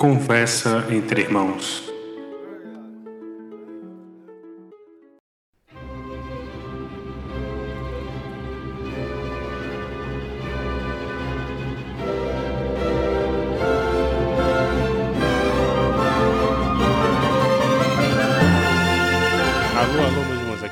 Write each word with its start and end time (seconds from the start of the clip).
Conversa 0.00 0.86
entre 0.90 1.20
irmãos. 1.20 1.92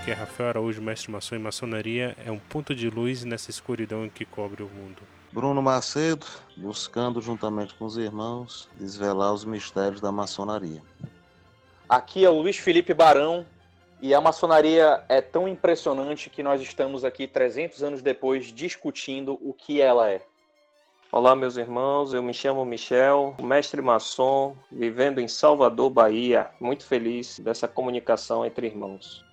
É 0.06 0.14
Rafael 0.14 0.48
Araújo, 0.48 0.80
mestre 0.80 1.12
maçom 1.12 1.36
e 1.36 1.38
maçonaria. 1.38 2.16
É 2.24 2.32
um 2.32 2.38
ponto 2.38 2.74
de 2.74 2.88
luz 2.88 3.24
nessa 3.24 3.50
escuridão 3.50 4.08
que 4.08 4.24
cobre 4.24 4.62
o 4.62 4.68
mundo. 4.68 5.02
Bruno 5.32 5.60
Macedo, 5.60 6.26
buscando 6.56 7.20
juntamente 7.20 7.74
com 7.74 7.84
os 7.84 7.96
irmãos 7.96 8.68
desvelar 8.76 9.32
os 9.32 9.44
mistérios 9.44 10.00
da 10.00 10.10
maçonaria. 10.10 10.82
Aqui 11.88 12.24
é 12.24 12.30
o 12.30 12.40
Luiz 12.40 12.56
Felipe 12.56 12.94
Barão 12.94 13.44
e 14.00 14.14
a 14.14 14.20
maçonaria 14.20 15.04
é 15.08 15.20
tão 15.20 15.46
impressionante 15.46 16.30
que 16.30 16.42
nós 16.42 16.62
estamos 16.62 17.04
aqui 17.04 17.26
300 17.26 17.82
anos 17.82 18.02
depois 18.02 18.46
discutindo 18.46 19.38
o 19.42 19.52
que 19.52 19.80
ela 19.80 20.10
é. 20.10 20.22
Olá, 21.10 21.34
meus 21.34 21.56
irmãos. 21.56 22.12
Eu 22.12 22.22
me 22.22 22.32
chamo 22.34 22.64
Michel, 22.64 23.34
mestre 23.42 23.80
maçom, 23.80 24.54
vivendo 24.70 25.20
em 25.20 25.28
Salvador, 25.28 25.90
Bahia. 25.90 26.50
Muito 26.60 26.86
feliz 26.86 27.38
dessa 27.38 27.66
comunicação 27.66 28.44
entre 28.44 28.66
irmãos. 28.66 29.27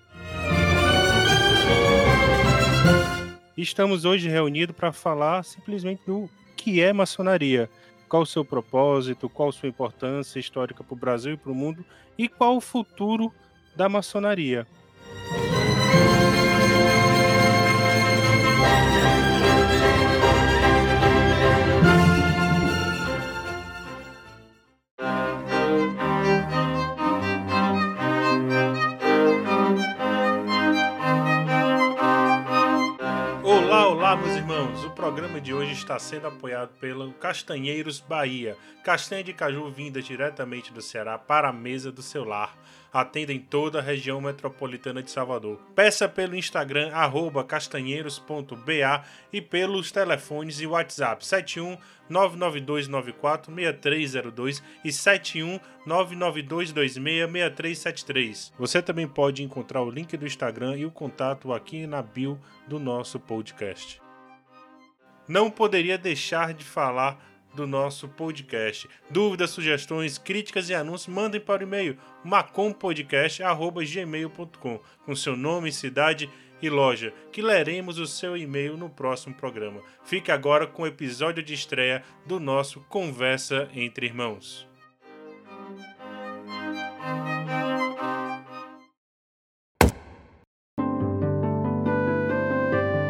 Estamos 3.57 4.03
hoje 4.03 4.27
reunidos 4.27 4.75
para 4.75 4.91
falar 4.91 5.41
simplesmente 5.43 6.01
do 6.05 6.29
que 6.57 6.81
é 6.81 6.91
maçonaria, 6.91 7.69
qual 8.09 8.23
o 8.23 8.25
seu 8.25 8.43
propósito, 8.43 9.29
qual 9.29 9.49
sua 9.49 9.69
importância 9.69 10.39
histórica 10.39 10.83
para 10.83 10.93
o 10.93 10.97
Brasil 10.97 11.35
e 11.35 11.37
para 11.37 11.53
o 11.53 11.55
mundo 11.55 11.85
e 12.17 12.27
qual 12.27 12.57
o 12.57 12.61
futuro 12.61 13.31
da 13.73 13.87
maçonaria. 13.87 14.67
Programa 35.05 35.39
de 35.39 35.53
hoje 35.53 35.71
está 35.71 35.99
sendo 35.99 36.25
apoiado 36.25 36.71
pelo 36.79 37.13
Castanheiros 37.13 37.99
Bahia. 37.99 38.57
Castanha 38.83 39.23
de 39.23 39.33
caju 39.33 39.69
vinda 39.69 40.01
diretamente 40.01 40.73
do 40.73 40.81
Ceará 40.81 41.15
para 41.15 41.49
a 41.49 41.53
mesa 41.53 41.91
do 41.91 42.01
seu 42.01 42.23
lar. 42.23 42.57
Atendem 42.91 43.39
toda 43.39 43.77
a 43.77 43.83
região 43.83 44.19
metropolitana 44.19 45.03
de 45.03 45.11
Salvador. 45.11 45.59
Peça 45.75 46.09
pelo 46.09 46.35
Instagram, 46.35 46.89
castanheiros.ba 47.47 49.03
e 49.31 49.39
pelos 49.41 49.91
telefones 49.91 50.59
e 50.59 50.65
WhatsApp 50.65 51.23
71 51.23 51.77
99294 52.09 53.53
6302 53.53 54.63
e 54.83 54.91
71 54.91 55.59
99226 55.85 56.93
6373. 56.95 58.53
Você 58.57 58.81
também 58.81 59.07
pode 59.07 59.43
encontrar 59.43 59.83
o 59.83 59.91
link 59.91 60.17
do 60.17 60.25
Instagram 60.25 60.77
e 60.77 60.85
o 60.87 60.89
contato 60.89 61.53
aqui 61.53 61.85
na 61.85 62.01
bio 62.01 62.39
do 62.67 62.79
nosso 62.79 63.19
podcast. 63.19 64.03
Não 65.27 65.49
poderia 65.49 65.97
deixar 65.97 66.53
de 66.53 66.63
falar 66.63 67.19
do 67.55 67.65
nosso 67.65 68.07
podcast. 68.09 68.87
Dúvidas, 69.09 69.49
sugestões, 69.49 70.17
críticas 70.17 70.69
e 70.69 70.75
anúncios, 70.75 71.13
mandem 71.13 71.41
para 71.41 71.63
o 71.63 71.67
e-mail 71.67 71.97
macompodcast.gmail.com 72.23 74.79
com 75.05 75.15
seu 75.15 75.37
nome, 75.37 75.71
cidade 75.71 76.29
e 76.61 76.69
loja, 76.69 77.11
que 77.31 77.41
leremos 77.41 77.97
o 77.97 78.05
seu 78.05 78.37
e-mail 78.37 78.77
no 78.77 78.89
próximo 78.89 79.33
programa. 79.35 79.81
Fique 80.03 80.31
agora 80.31 80.67
com 80.67 80.83
o 80.83 80.87
episódio 80.87 81.41
de 81.41 81.53
estreia 81.53 82.03
do 82.25 82.37
nosso 82.39 82.81
Conversa 82.81 83.69
entre 83.73 84.05
Irmãos. 84.05 84.67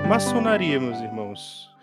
Maçonaria, 0.07 0.79
meus 0.79 0.99
irmãos, 0.99 1.74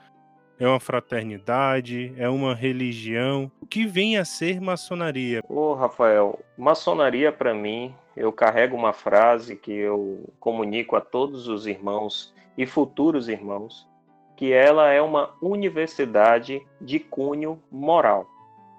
é 0.62 0.68
uma 0.68 0.78
fraternidade, 0.78 2.14
é 2.16 2.28
uma 2.28 2.54
religião. 2.54 3.50
O 3.60 3.66
que 3.66 3.84
vem 3.84 4.16
a 4.16 4.24
ser 4.24 4.60
maçonaria? 4.60 5.42
Ô, 5.48 5.74
Rafael, 5.74 6.38
maçonaria 6.56 7.32
para 7.32 7.52
mim, 7.52 7.92
eu 8.16 8.32
carrego 8.32 8.76
uma 8.76 8.92
frase 8.92 9.56
que 9.56 9.72
eu 9.72 10.32
comunico 10.38 10.94
a 10.94 11.00
todos 11.00 11.48
os 11.48 11.66
irmãos 11.66 12.32
e 12.56 12.64
futuros 12.64 13.28
irmãos, 13.28 13.88
que 14.36 14.52
ela 14.52 14.88
é 14.92 15.02
uma 15.02 15.30
universidade 15.42 16.64
de 16.80 17.00
cunho 17.00 17.60
moral. 17.68 18.28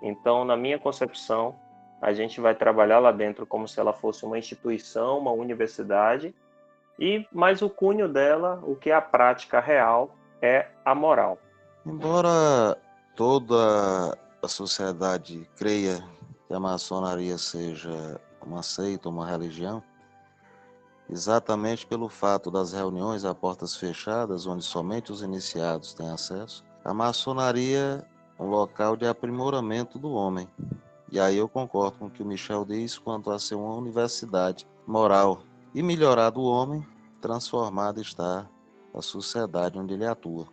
Então, 0.01 0.45
na 0.45 0.55
minha 0.55 0.79
concepção, 0.79 1.53
a 2.01 2.13
gente 2.13 2.39
vai 2.39 2.55
trabalhar 2.55 2.99
lá 2.99 3.11
dentro 3.11 3.45
como 3.45 3.67
se 3.67 3.77
ela 3.77 3.91
fosse 3.91 4.25
uma 4.25 4.39
instituição, 4.39 5.17
uma 5.17 5.31
universidade, 5.31 6.33
e 6.97 7.27
mas 7.29 7.61
o 7.61 7.69
cunho 7.69 8.07
dela, 8.07 8.63
o 8.63 8.73
que 8.73 8.89
é 8.89 8.93
a 8.93 9.01
prática 9.01 9.59
real, 9.59 10.15
é 10.41 10.67
a 10.85 10.95
moral. 10.95 11.37
Embora 11.85 12.77
toda 13.13 14.17
a 14.41 14.47
sociedade 14.47 15.49
creia 15.57 16.01
que 16.47 16.53
a 16.53 16.59
maçonaria 16.59 17.37
seja 17.37 18.21
uma 18.41 18.63
seita, 18.63 19.09
uma 19.09 19.27
religião, 19.27 19.83
exatamente 21.09 21.85
pelo 21.85 22.07
fato 22.07 22.49
das 22.49 22.71
reuniões 22.71 23.25
a 23.25 23.35
portas 23.35 23.75
fechadas, 23.75 24.47
onde 24.47 24.63
somente 24.63 25.11
os 25.11 25.21
iniciados 25.21 25.93
têm 25.93 26.09
acesso, 26.09 26.63
a 26.85 26.93
maçonaria 26.93 28.07
é 28.39 28.41
um 28.41 28.47
local 28.47 28.95
de 28.95 29.05
aprimoramento 29.05 29.99
do 29.99 30.11
homem. 30.11 30.47
E 31.11 31.19
aí 31.19 31.37
eu 31.37 31.49
concordo 31.49 31.97
com 31.97 32.05
o 32.05 32.09
que 32.09 32.23
o 32.23 32.25
Michel 32.25 32.63
diz 32.63 32.97
quanto 32.97 33.29
a 33.29 33.37
ser 33.37 33.55
uma 33.55 33.75
universidade 33.75 34.65
moral 34.87 35.43
e 35.75 35.83
melhorar 35.83 36.29
do 36.29 36.43
homem, 36.43 36.87
transformada 37.19 37.99
está 37.99 38.49
a 38.93 39.01
sociedade 39.01 39.77
onde 39.77 39.93
ele 39.93 40.05
atua. 40.05 40.47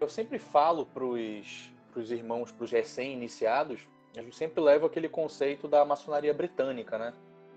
Eu 0.00 0.08
sempre 0.08 0.38
falo 0.38 0.86
para 0.86 1.04
os 1.04 2.10
irmãos, 2.10 2.50
para 2.50 2.64
os 2.64 2.70
recém-iniciados, 2.70 3.86
eu 4.14 4.32
sempre 4.32 4.58
levo 4.58 4.86
aquele 4.86 5.10
conceito 5.10 5.68
da 5.68 5.84
maçonaria 5.84 6.32
britânica, 6.32 6.98
né? 6.98 7.12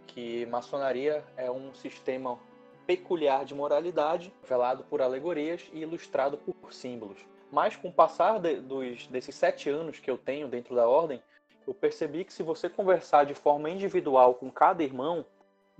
Que 0.05 0.45
maçonaria 0.47 1.23
é 1.37 1.49
um 1.49 1.73
sistema 1.73 2.37
peculiar 2.85 3.45
de 3.45 3.55
moralidade, 3.55 4.33
velado 4.45 4.83
por 4.83 5.01
alegorias 5.01 5.69
e 5.71 5.79
ilustrado 5.79 6.37
por 6.37 6.73
símbolos. 6.73 7.25
Mas 7.49 7.77
com 7.77 7.87
o 7.87 7.93
passar 7.93 8.39
de, 8.39 8.57
dos, 8.57 9.07
desses 9.07 9.35
sete 9.35 9.69
anos 9.69 9.99
que 9.99 10.11
eu 10.11 10.17
tenho 10.17 10.49
dentro 10.49 10.75
da 10.75 10.85
ordem, 10.85 11.23
eu 11.65 11.73
percebi 11.73 12.25
que 12.25 12.33
se 12.33 12.43
você 12.43 12.67
conversar 12.67 13.25
de 13.25 13.33
forma 13.33 13.69
individual 13.69 14.35
com 14.35 14.51
cada 14.51 14.83
irmão, 14.83 15.25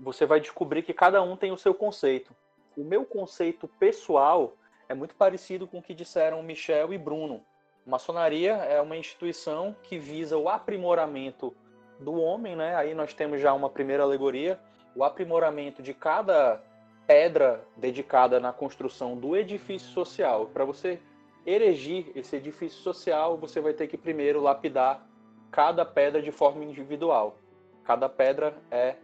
você 0.00 0.24
vai 0.24 0.40
descobrir 0.40 0.82
que 0.82 0.94
cada 0.94 1.22
um 1.22 1.36
tem 1.36 1.52
o 1.52 1.58
seu 1.58 1.74
conceito. 1.74 2.34
O 2.74 2.82
meu 2.82 3.04
conceito 3.04 3.68
pessoal 3.68 4.54
é 4.88 4.94
muito 4.94 5.14
parecido 5.14 5.66
com 5.66 5.78
o 5.78 5.82
que 5.82 5.94
disseram 5.94 6.42
Michel 6.42 6.92
e 6.92 6.98
Bruno. 6.98 7.44
Maçonaria 7.86 8.52
é 8.52 8.80
uma 8.80 8.96
instituição 8.96 9.76
que 9.82 9.98
visa 9.98 10.38
o 10.38 10.48
aprimoramento 10.48 11.54
do 12.00 12.14
homem, 12.20 12.56
né? 12.56 12.74
Aí 12.74 12.94
nós 12.94 13.12
temos 13.12 13.40
já 13.40 13.52
uma 13.52 13.68
primeira 13.68 14.02
alegoria, 14.02 14.58
o 14.96 15.04
aprimoramento 15.04 15.82
de 15.82 15.92
cada 15.92 16.62
pedra 17.06 17.62
dedicada 17.76 18.40
na 18.40 18.52
construção 18.52 19.16
do 19.16 19.36
edifício 19.36 19.90
social. 19.92 20.46
Para 20.46 20.64
você 20.64 21.00
erigir 21.44 22.10
esse 22.14 22.36
edifício 22.36 22.80
social, 22.80 23.36
você 23.36 23.60
vai 23.60 23.74
ter 23.74 23.86
que 23.86 23.98
primeiro 23.98 24.40
lapidar 24.40 25.06
cada 25.50 25.84
pedra 25.84 26.22
de 26.22 26.30
forma 26.30 26.64
individual. 26.64 27.38
Cada 27.84 28.08
pedra 28.08 28.56
é 28.70 28.96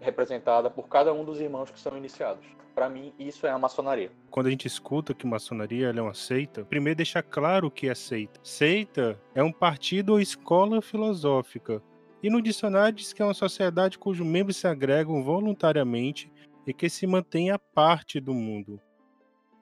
representada 0.00 0.70
por 0.70 0.88
cada 0.88 1.12
um 1.12 1.24
dos 1.24 1.40
irmãos 1.40 1.70
que 1.70 1.78
são 1.78 1.96
iniciados. 1.96 2.44
Para 2.74 2.88
mim, 2.88 3.12
isso 3.18 3.46
é 3.46 3.50
a 3.50 3.58
maçonaria. 3.58 4.12
Quando 4.30 4.46
a 4.46 4.50
gente 4.50 4.66
escuta 4.66 5.12
que 5.12 5.26
maçonaria 5.26 5.88
é 5.88 6.00
uma 6.00 6.14
seita, 6.14 6.64
primeiro 6.64 6.98
deixa 6.98 7.22
claro 7.22 7.66
o 7.66 7.70
que 7.70 7.88
é 7.88 7.94
seita. 7.94 8.38
Seita 8.42 9.20
é 9.34 9.42
um 9.42 9.50
partido 9.50 10.12
ou 10.12 10.20
escola 10.20 10.80
filosófica. 10.80 11.82
E 12.22 12.30
no 12.30 12.40
dicionário 12.40 12.94
diz 12.94 13.12
que 13.12 13.20
é 13.20 13.24
uma 13.24 13.34
sociedade 13.34 13.98
cujos 13.98 14.26
membros 14.26 14.56
se 14.56 14.66
agregam 14.66 15.22
voluntariamente 15.24 16.30
e 16.66 16.72
que 16.72 16.88
se 16.88 17.06
mantém 17.06 17.50
à 17.50 17.58
parte 17.58 18.20
do 18.20 18.32
mundo. 18.34 18.80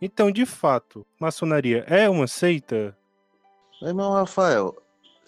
Então, 0.01 0.31
de 0.31 0.45
fato, 0.45 1.07
maçonaria 1.19 1.85
é 1.89 2.09
uma 2.09 2.27
seita? 2.27 2.97
Irmão 3.81 4.13
Rafael, 4.13 4.75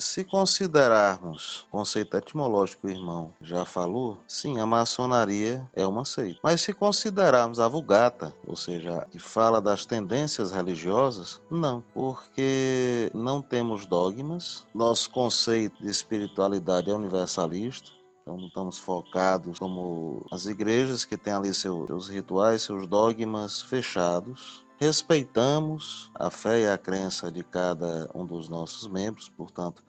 Se 0.00 0.22
considerarmos 0.22 1.62
o 1.62 1.70
conceito 1.70 2.16
etimológico 2.16 2.86
o 2.86 2.90
irmão 2.90 3.34
já 3.40 3.64
falou, 3.64 4.16
sim, 4.28 4.60
a 4.60 4.64
maçonaria 4.64 5.68
é 5.74 5.84
uma 5.84 6.04
seita. 6.04 6.38
Mas 6.40 6.60
se 6.60 6.72
considerarmos 6.72 7.58
a 7.58 7.66
Vulgata, 7.66 8.32
ou 8.46 8.54
seja, 8.54 9.04
que 9.10 9.18
fala 9.18 9.60
das 9.60 9.84
tendências 9.84 10.52
religiosas, 10.52 11.40
não, 11.50 11.82
porque 11.92 13.10
não 13.12 13.42
temos 13.42 13.86
dogmas, 13.86 14.64
nosso 14.72 15.10
conceito 15.10 15.82
de 15.82 15.90
espiritualidade 15.90 16.88
é 16.88 16.94
universalista, 16.94 17.90
então 18.22 18.36
não 18.36 18.46
estamos 18.46 18.78
focados 18.78 19.58
como 19.58 20.24
as 20.30 20.46
igrejas 20.46 21.04
que 21.04 21.16
têm 21.16 21.32
ali 21.32 21.52
seus 21.52 22.08
rituais, 22.08 22.62
seus 22.62 22.86
dogmas 22.86 23.62
fechados. 23.62 24.64
Respeitamos 24.80 26.08
a 26.14 26.30
fé 26.30 26.60
e 26.60 26.68
a 26.68 26.78
crença 26.78 27.32
de 27.32 27.42
cada 27.42 28.08
um 28.14 28.24
dos 28.24 28.48
nossos 28.48 28.86
membros, 28.86 29.28
portanto, 29.30 29.82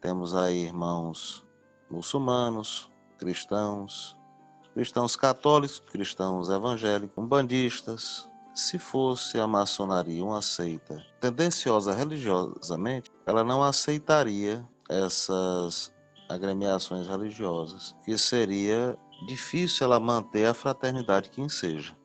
temos 0.00 0.34
aí 0.34 0.64
irmãos 0.64 1.44
muçulmanos, 1.90 2.90
cristãos, 3.18 4.16
cristãos 4.74 5.16
católicos, 5.16 5.80
cristãos 5.80 6.48
evangélicos, 6.48 7.16
umbandistas. 7.16 8.28
Se 8.54 8.78
fosse 8.78 9.38
a 9.38 9.46
maçonaria 9.46 10.24
uma 10.24 10.42
seita 10.42 11.00
tendenciosa 11.20 11.94
religiosamente, 11.94 13.10
ela 13.24 13.44
não 13.44 13.62
aceitaria 13.62 14.64
essas 14.88 15.92
agremiações 16.28 17.06
religiosas, 17.06 17.94
que 18.04 18.18
seria 18.18 18.98
difícil 19.26 19.86
ela 19.86 20.00
manter 20.00 20.46
a 20.46 20.54
fraternidade 20.54 21.30
que 21.30 21.40
enseja. 21.40 21.96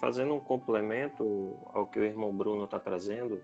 Fazendo 0.00 0.34
um 0.34 0.40
complemento 0.40 1.56
ao 1.72 1.86
que 1.86 2.00
o 2.00 2.04
irmão 2.04 2.36
Bruno 2.36 2.64
está 2.64 2.78
trazendo, 2.78 3.40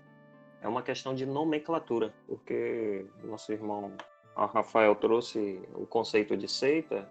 é 0.61 0.67
uma 0.67 0.81
questão 0.81 1.13
de 1.13 1.25
nomenclatura, 1.25 2.13
porque 2.27 3.05
nosso 3.23 3.51
irmão 3.51 3.93
Rafael 4.35 4.95
trouxe 4.95 5.61
o 5.73 5.85
conceito 5.85 6.35
de 6.37 6.47
seita, 6.47 7.09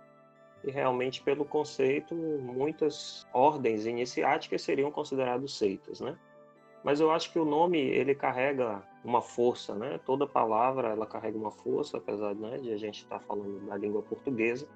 e 0.64 0.70
realmente 0.70 1.22
pelo 1.22 1.44
conceito 1.44 2.14
muitas 2.14 3.26
ordens 3.32 3.86
iniciáticas 3.86 4.62
seriam 4.62 4.90
consideradas 4.90 5.52
seitas, 5.52 6.00
né? 6.00 6.18
Mas 6.82 7.00
eu 7.00 7.10
acho 7.10 7.32
que 7.32 7.38
o 7.38 7.44
nome 7.44 7.78
ele 7.78 8.14
carrega 8.14 8.82
uma 9.04 9.20
força, 9.20 9.74
né? 9.74 10.00
Toda 10.04 10.26
palavra 10.26 10.88
ela 10.88 11.06
carrega 11.06 11.36
uma 11.36 11.50
força, 11.50 11.98
apesar 11.98 12.34
né, 12.34 12.58
de 12.58 12.72
a 12.72 12.76
gente 12.76 13.02
estar 13.02 13.18
tá 13.18 13.24
falando 13.24 13.66
da 13.66 13.76
língua 13.76 14.02
portuguesa 14.02 14.68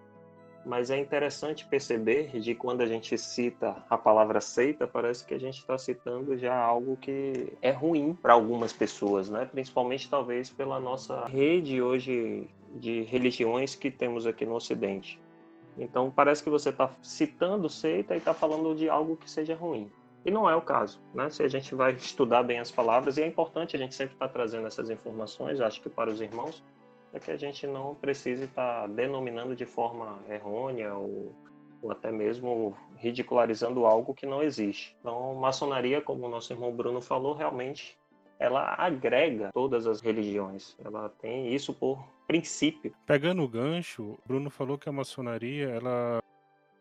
mas 0.65 0.91
é 0.91 0.99
interessante 0.99 1.67
perceber 1.67 2.39
de 2.39 2.55
quando 2.55 2.83
a 2.83 2.87
gente 2.87 3.17
cita 3.19 3.77
a 3.91 3.99
palavra 3.99 4.41
seita, 4.41 4.87
parece 4.87 5.25
que 5.25 5.35
a 5.35 5.39
gente 5.39 5.59
está 5.59 5.77
citando 5.77 6.37
já 6.37 6.57
algo 6.57 6.97
que 6.97 7.53
é 7.61 7.71
ruim 7.71 8.15
para 8.15 8.33
algumas 8.33 8.73
pessoas, 8.73 9.29
né? 9.29 9.49
Principalmente 9.51 10.09
talvez 10.09 10.51
pela 10.51 10.79
nossa 10.79 11.27
rede 11.27 11.83
hoje 11.83 12.49
de 12.75 13.03
religiões 13.03 13.75
que 13.75 13.91
temos 13.91 14.27
aqui 14.27 14.47
no 14.47 14.55
Ocidente. 14.55 15.21
Então 15.77 16.11
parece 16.11 16.43
que 16.43 16.51
você 16.51 16.69
está 16.69 16.91
citando 17.03 17.69
seita 17.69 18.15
e 18.15 18.19
está 18.19 18.33
falando 18.33 18.75
de 18.75 18.89
algo 18.89 19.17
que 19.17 19.31
seja 19.31 19.55
ruim. 19.55 19.91
E 20.25 20.31
não 20.31 20.49
é 20.49 20.55
o 20.55 20.63
caso, 20.63 21.01
né? 21.13 21.29
Se 21.31 21.43
a 21.43 21.49
gente 21.49 21.75
vai 21.75 21.93
estudar 21.93 22.45
bem 22.45 22.61
as 22.61 22.71
palavras, 22.71 23.17
e 23.17 23.23
é 23.23 23.27
importante 23.27 23.75
a 23.75 23.79
gente 23.79 23.95
sempre 23.95 24.15
estar 24.15 24.29
tá 24.29 24.33
trazendo 24.33 24.67
essas 24.67 24.89
informações, 24.89 25.61
acho 25.61 25.81
que 25.81 25.89
para 25.89 26.11
os 26.11 26.21
irmãos, 26.21 26.63
é 27.13 27.19
que 27.19 27.31
a 27.31 27.37
gente 27.37 27.67
não 27.67 27.95
precise 27.95 28.45
estar 28.45 28.83
tá 28.83 28.87
denominando 28.87 29.55
de 29.55 29.67
forma 29.67 30.19
errônea 30.29 30.95
ou, 30.95 31.35
ou, 31.83 31.91
até 31.91 32.11
mesmo 32.11 32.77
ridicularizando 32.97 33.85
algo 33.85 34.15
que 34.15 34.27
não 34.27 34.43
existe. 34.43 34.97
Então, 35.01 35.35
maçonaria, 35.35 36.01
como 36.01 36.27
o 36.27 36.31
nosso 36.31 36.53
irmão 36.53 36.75
Bruno 36.75 37.01
falou, 37.01 37.35
realmente 37.35 37.99
ela 38.39 38.75
agrega 38.77 39.51
todas 39.53 39.87
as 39.87 40.01
religiões. 40.01 40.77
Ela 40.85 41.09
tem 41.21 41.55
isso 41.55 41.73
por 41.73 42.03
princípio. 42.27 42.95
Pegando 43.07 43.43
o 43.43 43.49
gancho, 43.49 44.19
Bruno 44.27 44.51
falou 44.51 44.79
que 44.79 44.89
a 44.89 44.93
maçonaria 44.93 45.69
ela 45.69 46.22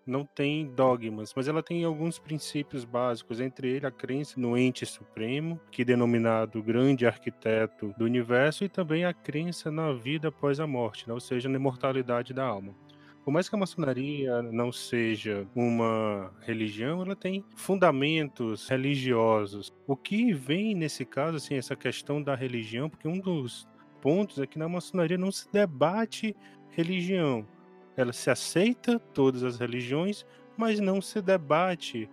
não 0.05 0.25
tem 0.25 0.65
dogmas, 0.67 1.33
mas 1.35 1.47
ela 1.47 1.61
tem 1.61 1.83
alguns 1.83 2.17
princípios 2.17 2.83
básicos, 2.83 3.39
entre 3.39 3.69
eles 3.69 3.83
a 3.83 3.91
crença 3.91 4.39
no 4.39 4.57
ente 4.57 4.85
supremo, 4.85 5.59
que 5.71 5.83
é 5.83 5.85
denominado 5.85 6.61
grande 6.61 7.05
arquiteto 7.05 7.93
do 7.97 8.05
universo, 8.05 8.63
e 8.63 8.69
também 8.69 9.05
a 9.05 9.13
crença 9.13 9.71
na 9.71 9.93
vida 9.93 10.29
após 10.29 10.59
a 10.59 10.67
morte, 10.67 11.07
né? 11.07 11.13
ou 11.13 11.19
seja, 11.19 11.49
na 11.49 11.57
imortalidade 11.57 12.33
da 12.33 12.45
alma. 12.45 12.75
Por 13.23 13.31
mais 13.31 13.47
que 13.47 13.55
a 13.55 13.59
maçonaria 13.59 14.41
não 14.41 14.71
seja 14.71 15.47
uma 15.55 16.33
religião, 16.41 17.03
ela 17.03 17.15
tem 17.15 17.45
fundamentos 17.55 18.67
religiosos. 18.67 19.71
O 19.85 19.95
que 19.95 20.33
vem 20.33 20.73
nesse 20.73 21.05
caso, 21.05 21.37
assim, 21.37 21.53
essa 21.53 21.75
questão 21.75 22.21
da 22.21 22.33
religião, 22.33 22.89
porque 22.89 23.07
um 23.07 23.19
dos 23.19 23.67
pontos 24.01 24.39
é 24.39 24.47
que 24.47 24.57
na 24.57 24.67
maçonaria 24.67 25.19
não 25.19 25.31
se 25.31 25.51
debate 25.51 26.35
religião 26.71 27.45
ela 27.95 28.13
se 28.13 28.29
aceita 28.29 28.99
todas 29.13 29.43
as 29.43 29.57
religiões, 29.57 30.25
mas 30.57 30.79
não 30.79 31.01
se 31.01 31.21
debate. 31.21 32.09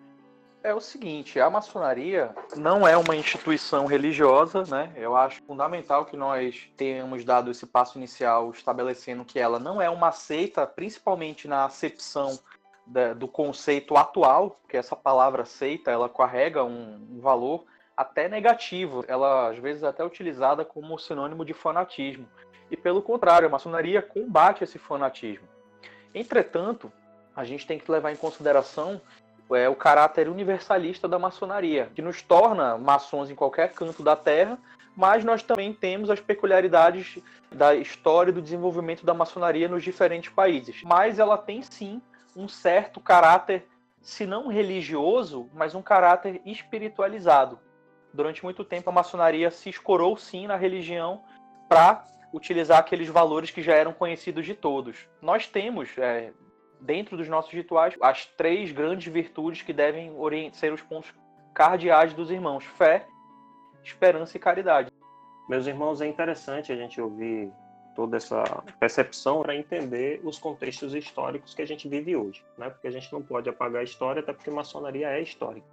É 0.62 0.75
o 0.75 0.80
seguinte, 0.80 1.38
a 1.38 1.48
maçonaria 1.48 2.34
não 2.56 2.86
é 2.86 2.96
uma 2.96 3.14
instituição 3.14 3.86
religiosa, 3.86 4.64
né? 4.64 4.92
Eu 4.96 5.16
acho 5.16 5.40
fundamental 5.44 6.04
que 6.04 6.16
nós 6.16 6.69
tenhamos 6.76 7.25
dado 7.25 7.50
esse 7.50 7.64
passo 7.64 7.96
inicial 7.96 8.50
estabelecendo 8.50 9.25
que 9.25 9.38
ela 9.38 9.60
não 9.60 9.80
é 9.80 9.88
uma 9.88 10.10
seita, 10.10 10.66
principalmente 10.66 11.46
na 11.46 11.64
acepção 11.64 12.38
da, 12.84 13.14
do 13.14 13.28
conceito 13.28 13.96
atual, 13.96 14.58
porque 14.62 14.76
essa 14.76 14.96
palavra 14.96 15.44
seita, 15.44 15.92
ela 15.92 16.08
carrega 16.08 16.64
um, 16.64 17.06
um 17.12 17.20
valor 17.20 17.64
até 17.96 18.28
negativo. 18.28 19.04
Ela 19.06 19.50
às 19.50 19.58
vezes 19.58 19.84
é 19.84 19.86
até 19.86 20.04
utilizada 20.04 20.64
como 20.64 20.98
sinônimo 20.98 21.44
de 21.44 21.54
fanatismo. 21.54 22.26
E 22.70 22.76
pelo 22.76 23.00
contrário, 23.00 23.46
a 23.46 23.50
maçonaria 23.50 24.02
combate 24.02 24.64
esse 24.64 24.78
fanatismo. 24.78 25.46
Entretanto, 26.14 26.93
a 27.34 27.44
gente 27.44 27.66
tem 27.66 27.78
que 27.78 27.90
levar 27.90 28.12
em 28.12 28.16
consideração 28.16 29.00
é, 29.55 29.69
o 29.69 29.75
caráter 29.75 30.28
universalista 30.28 31.06
da 31.08 31.19
maçonaria, 31.19 31.90
que 31.94 32.02
nos 32.02 32.22
torna 32.22 32.76
maçons 32.76 33.31
em 33.31 33.34
qualquer 33.34 33.72
canto 33.72 34.02
da 34.02 34.16
Terra, 34.16 34.58
mas 34.96 35.25
nós 35.25 35.43
também 35.43 35.72
temos 35.72 36.10
as 36.10 36.20
peculiaridades 36.20 37.19
da 37.52 37.75
história 37.75 38.31
e 38.31 38.34
do 38.34 38.43
desenvolvimento 38.43 39.06
da 39.06 39.14
maçonaria 39.14 39.69
nos 39.69 39.84
diferentes 39.84 40.31
países. 40.31 40.82
Mas 40.82 41.19
ela 41.19 41.38
tem 41.38 41.62
sim 41.62 42.02
um 42.34 42.49
certo 42.49 43.00
caráter, 43.00 43.66
se 44.02 44.26
não 44.26 44.49
religioso, 44.49 45.49
mas 45.54 45.75
um 45.75 45.82
caráter 45.82 46.40
espiritualizado. 46.44 47.58
Durante 48.12 48.43
muito 48.43 48.64
tempo 48.64 48.90
a 48.90 48.93
maçonaria 48.93 49.50
se 49.50 49.70
escorou 49.70 50.16
sim 50.16 50.46
na 50.46 50.56
religião 50.56 51.22
para 51.69 52.04
utilizar 52.32 52.78
aqueles 52.78 53.08
valores 53.08 53.50
que 53.50 53.62
já 53.62 53.75
eram 53.75 53.92
conhecidos 53.92 54.44
de 54.44 54.54
todos. 54.54 55.08
Nós 55.20 55.46
temos, 55.46 55.96
é, 55.98 56.32
dentro 56.80 57.16
dos 57.16 57.28
nossos 57.28 57.52
rituais, 57.52 57.94
as 58.00 58.26
três 58.26 58.72
grandes 58.72 59.12
virtudes 59.12 59.62
que 59.62 59.72
devem 59.72 60.12
ser 60.52 60.72
os 60.72 60.82
pontos 60.82 61.12
cardeais 61.54 62.12
dos 62.12 62.30
irmãos: 62.30 62.64
fé, 62.64 63.06
esperança 63.82 64.36
e 64.36 64.40
caridade. 64.40 64.90
Meus 65.48 65.66
irmãos, 65.66 66.00
é 66.00 66.06
interessante 66.06 66.70
a 66.73 66.76
gente 66.76 67.00
ouvir 67.00 67.50
toda 67.97 68.16
essa 68.16 68.44
percepção 68.78 69.42
para 69.42 69.56
entender 69.56 70.20
os 70.23 70.38
contextos 70.38 70.94
históricos 70.94 71.54
que 71.54 71.62
a 71.62 71.66
gente 71.66 71.88
vive 71.88 72.14
hoje, 72.14 72.44
né? 72.56 72.70
Porque 72.70 72.87
a 72.87 72.90
gente 72.90 73.12
não 73.12 73.23
pode 73.23 73.49
apagar 73.49 73.80
a 73.80 73.85
história, 73.85 74.20
até 74.20 74.32
porque 74.32 74.50
maçonaria 74.50 75.08
é 75.08 75.20
histórica. 75.20 75.66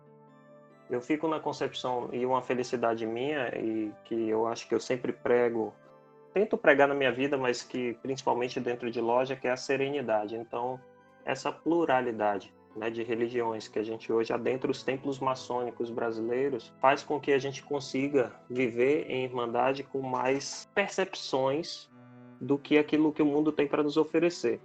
Eu 0.89 1.01
fico 1.01 1.27
na 1.27 1.39
concepção 1.39 2.09
e 2.13 2.25
uma 2.25 2.41
felicidade 2.41 3.05
minha 3.05 3.49
e 3.55 3.91
que 4.05 4.29
eu 4.29 4.47
acho 4.47 4.67
que 4.67 4.73
eu 4.73 4.79
sempre 4.79 5.11
prego 5.11 5.73
tento 6.35 6.57
pregar 6.57 6.85
na 6.85 6.93
minha 6.93 7.13
vida, 7.13 7.37
mas 7.37 7.63
que 7.63 7.93
principalmente 8.01 8.59
dentro 8.59 8.91
de 8.91 8.99
loja, 8.99 9.37
que 9.37 9.47
é 9.47 9.51
a 9.51 9.57
serenidade. 9.57 10.35
Então, 10.35 10.77
essa 11.23 11.49
pluralidade 11.49 12.53
né, 12.75 12.89
de 12.89 13.03
religiões 13.03 13.69
que 13.69 13.79
a 13.79 13.83
gente 13.83 14.11
hoje 14.11 14.33
adentra 14.33 14.69
os 14.69 14.83
templos 14.83 15.17
maçônicos 15.17 15.89
brasileiros 15.89 16.73
faz 16.81 17.03
com 17.03 17.21
que 17.21 17.31
a 17.31 17.39
gente 17.39 17.63
consiga 17.63 18.33
viver 18.49 19.09
em 19.09 19.23
irmandade 19.23 19.81
com 19.83 20.01
mais 20.01 20.67
percepções 20.75 21.89
do 22.41 22.57
que 22.57 22.77
aquilo 22.77 23.13
que 23.13 23.21
o 23.21 23.25
mundo 23.25 23.49
tem 23.49 23.65
para 23.65 23.81
nos 23.81 23.95
oferecer. 23.95 24.59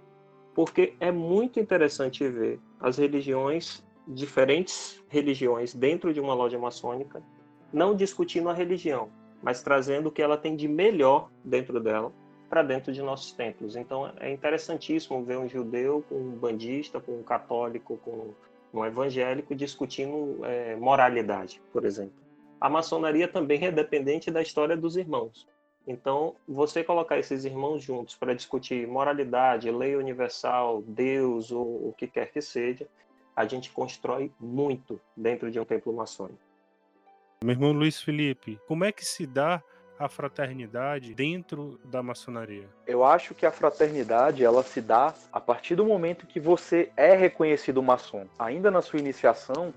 Porque 0.53 0.93
é 0.99 1.09
muito 1.09 1.57
interessante 1.57 2.27
ver 2.27 2.59
as 2.81 2.97
religiões, 2.97 3.81
diferentes 4.05 5.01
religiões 5.07 5.73
dentro 5.73 6.13
de 6.13 6.19
uma 6.19 6.33
loja 6.33 6.59
maçônica, 6.59 7.23
não 7.71 7.95
discutindo 7.95 8.49
a 8.49 8.53
religião, 8.53 9.09
mas 9.41 9.61
trazendo 9.61 10.07
o 10.07 10.11
que 10.11 10.21
ela 10.21 10.37
tem 10.37 10.55
de 10.55 10.67
melhor 10.67 11.29
dentro 11.43 11.79
dela 11.79 12.11
para 12.49 12.63
dentro 12.63 12.91
de 12.91 13.01
nossos 13.01 13.31
templos. 13.31 13.75
Então 13.75 14.11
é 14.19 14.31
interessantíssimo 14.31 15.23
ver 15.23 15.37
um 15.37 15.47
judeu 15.47 16.03
com 16.09 16.15
um 16.15 16.31
bandista, 16.31 16.99
com 16.99 17.19
um 17.19 17.23
católico, 17.23 17.97
com 17.97 18.33
um 18.73 18.85
evangélico 18.85 19.55
discutindo 19.55 20.43
é, 20.45 20.75
moralidade, 20.75 21.61
por 21.71 21.85
exemplo. 21.85 22.13
A 22.59 22.69
maçonaria 22.69 23.27
também 23.27 23.65
é 23.65 23.71
dependente 23.71 24.29
da 24.29 24.41
história 24.41 24.77
dos 24.77 24.95
irmãos. 24.95 25.47
Então, 25.87 26.35
você 26.47 26.83
colocar 26.83 27.17
esses 27.17 27.43
irmãos 27.43 27.81
juntos 27.81 28.15
para 28.15 28.35
discutir 28.35 28.87
moralidade, 28.87 29.71
lei 29.71 29.95
universal, 29.95 30.83
Deus 30.83 31.51
ou 31.51 31.89
o 31.89 31.93
que 31.97 32.07
quer 32.07 32.31
que 32.31 32.41
seja, 32.41 32.87
a 33.35 33.45
gente 33.45 33.71
constrói 33.71 34.31
muito 34.39 34.99
dentro 35.17 35.49
de 35.49 35.59
um 35.59 35.65
templo 35.65 35.91
maçônico. 35.91 36.50
Meu 37.43 37.55
irmão 37.55 37.71
Luiz 37.71 37.99
Felipe, 37.99 38.59
como 38.67 38.85
é 38.85 38.91
que 38.91 39.03
se 39.03 39.25
dá 39.25 39.63
a 39.97 40.07
fraternidade 40.07 41.15
dentro 41.15 41.79
da 41.83 42.03
maçonaria? 42.03 42.69
Eu 42.85 43.03
acho 43.03 43.33
que 43.33 43.47
a 43.47 43.51
fraternidade 43.51 44.45
ela 44.45 44.61
se 44.61 44.79
dá 44.79 45.11
a 45.33 45.39
partir 45.39 45.75
do 45.75 45.83
momento 45.83 46.27
que 46.27 46.39
você 46.39 46.91
é 46.95 47.15
reconhecido 47.15 47.81
maçom. 47.81 48.27
Ainda 48.37 48.69
na 48.69 48.79
sua 48.83 48.99
iniciação, 48.99 49.73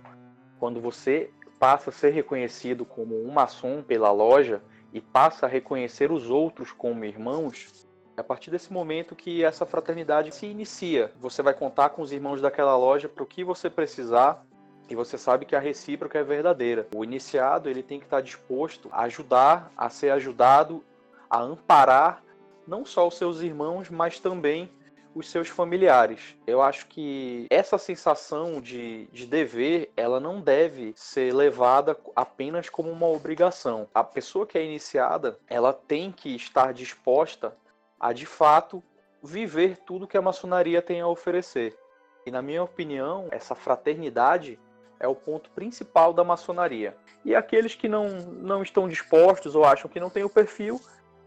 quando 0.59 0.79
você 0.79 1.31
passa 1.59 1.89
a 1.89 1.93
ser 1.93 2.11
reconhecido 2.11 2.85
como 2.85 3.19
um 3.27 3.33
maçom 3.33 3.83
pela 3.83 4.13
loja 4.13 4.61
e 4.93 5.01
passa 5.01 5.47
a 5.47 5.49
reconhecer 5.49 6.13
os 6.13 6.29
outros 6.29 6.71
como 6.71 7.03
irmãos, 7.03 7.89
é 8.15 8.21
a 8.21 8.25
partir 8.25 8.51
desse 8.51 8.71
momento 8.71 9.17
que 9.17 9.43
essa 9.43 9.65
fraternidade 9.65 10.35
se 10.35 10.45
inicia. 10.45 11.11
Você 11.19 11.43
vai 11.43 11.55
contar 11.55 11.89
com 11.89 12.03
os 12.03 12.13
irmãos 12.13 12.43
daquela 12.43 12.77
loja 12.77 13.09
para 13.09 13.25
o 13.25 13.27
que 13.27 13.43
você 13.43 13.71
precisar 13.71 14.45
e 14.89 14.95
você 14.95 15.17
sabe 15.17 15.47
que 15.47 15.57
a 15.57 15.61
recíproca 15.61 16.19
é 16.19 16.23
verdadeira. 16.23 16.87
O 16.95 17.05
iniciado 17.05 17.69
ele 17.69 17.83
tem 17.83 17.99
que 17.99 18.07
estar 18.07 18.21
disposto 18.21 18.89
a 18.93 19.03
ajudar, 19.03 19.73
a 19.77 19.89
ser 19.89 20.11
ajudado, 20.11 20.85
a 21.29 21.41
amparar 21.41 22.23
não 22.67 22.85
só 22.85 23.07
os 23.07 23.17
seus 23.17 23.41
irmãos, 23.41 23.91
mas 23.91 24.19
também 24.19 24.71
os 25.15 25.31
seus 25.31 25.49
familiares. 25.49 26.37
Eu 26.47 26.61
acho 26.61 26.87
que 26.87 27.47
essa 27.49 27.79
sensação 27.79 28.61
de, 28.61 29.07
de 29.13 29.27
dever, 29.27 29.93
ela 29.97 30.19
não 30.19 30.41
deve 30.41 30.93
ser 30.97 31.33
levada 31.33 31.97
apenas 32.17 32.69
como 32.69 32.91
uma 32.91 33.09
obrigação. 33.09 33.89
A 33.95 34.03
pessoa 34.03 34.47
que 34.47 34.59
é 34.59 34.65
iniciada, 34.65 35.39
ela 35.49 35.73
tem 35.73 36.11
que 36.11 36.35
estar 36.35 36.73
disposta 36.73 37.57
a 37.99 38.13
de 38.13 38.27
fato 38.27 38.83
viver 39.23 39.79
tudo 39.79 40.07
que 40.07 40.19
a 40.19 40.23
maçonaria 40.23 40.83
tem 40.83 41.01
a 41.01 41.09
oferecer. 41.09 41.79
E 42.27 42.31
na 42.31 42.43
minha 42.43 42.63
opinião, 42.63 43.29
essa 43.31 43.55
fraternidade 43.55 44.59
é 44.99 45.09
o 45.09 45.15
ponto 45.15 45.51
principal 45.51 46.13
da 46.13 46.25
maçonaria. 46.25 46.97
E 47.25 47.35
aqueles 47.35 47.75
que 47.75 47.89
não, 47.89 48.09
não 48.09 48.63
estão 48.63 48.89
dispostos 48.89 49.55
ou 49.55 49.65
acham 49.65 49.91
que 49.91 50.01
não 50.01 50.11
têm 50.11 50.25
o 50.25 50.31
perfil, 50.31 50.81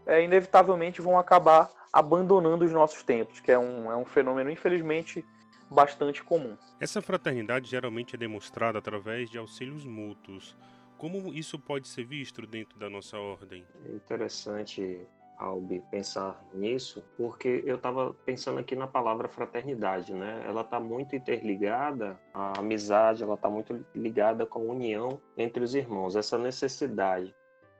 é, 0.06 0.22
inevitavelmente 0.22 1.00
vão 1.00 1.18
acabar 1.18 1.70
abandonando 1.92 2.64
os 2.64 2.72
nossos 2.72 3.02
templos, 3.02 3.40
que 3.40 3.50
é 3.50 3.58
um, 3.58 3.90
é 3.90 3.96
um 3.96 4.04
fenômeno, 4.04 4.50
infelizmente, 4.50 5.24
bastante 5.70 6.22
comum. 6.22 6.56
Essa 6.80 7.02
fraternidade 7.02 7.68
geralmente 7.68 8.14
é 8.14 8.18
demonstrada 8.18 8.78
através 8.78 9.30
de 9.30 9.38
auxílios 9.38 9.84
mútuos. 9.84 10.56
Como 10.96 11.32
isso 11.32 11.58
pode 11.58 11.86
ser 11.88 12.04
visto 12.04 12.46
dentro 12.46 12.78
da 12.78 12.90
nossa 12.90 13.18
ordem? 13.18 13.64
É 13.86 13.92
interessante 13.94 15.06
Albi, 15.38 15.82
pensar 15.90 16.44
nisso, 16.52 17.04
porque 17.16 17.62
eu 17.64 17.76
estava 17.76 18.12
pensando 18.24 18.58
aqui 18.58 18.74
na 18.74 18.86
palavra 18.88 19.28
fraternidade, 19.28 20.12
né? 20.12 20.42
Ela 20.46 20.62
está 20.62 20.80
muito 20.80 21.14
interligada, 21.14 22.18
a 22.34 22.58
amizade, 22.58 23.22
ela 23.22 23.34
está 23.34 23.48
muito 23.48 23.84
ligada 23.94 24.44
com 24.44 24.60
a 24.60 24.72
união 24.72 25.20
entre 25.36 25.62
os 25.62 25.74
irmãos, 25.74 26.16
essa 26.16 26.36
necessidade. 26.36 27.34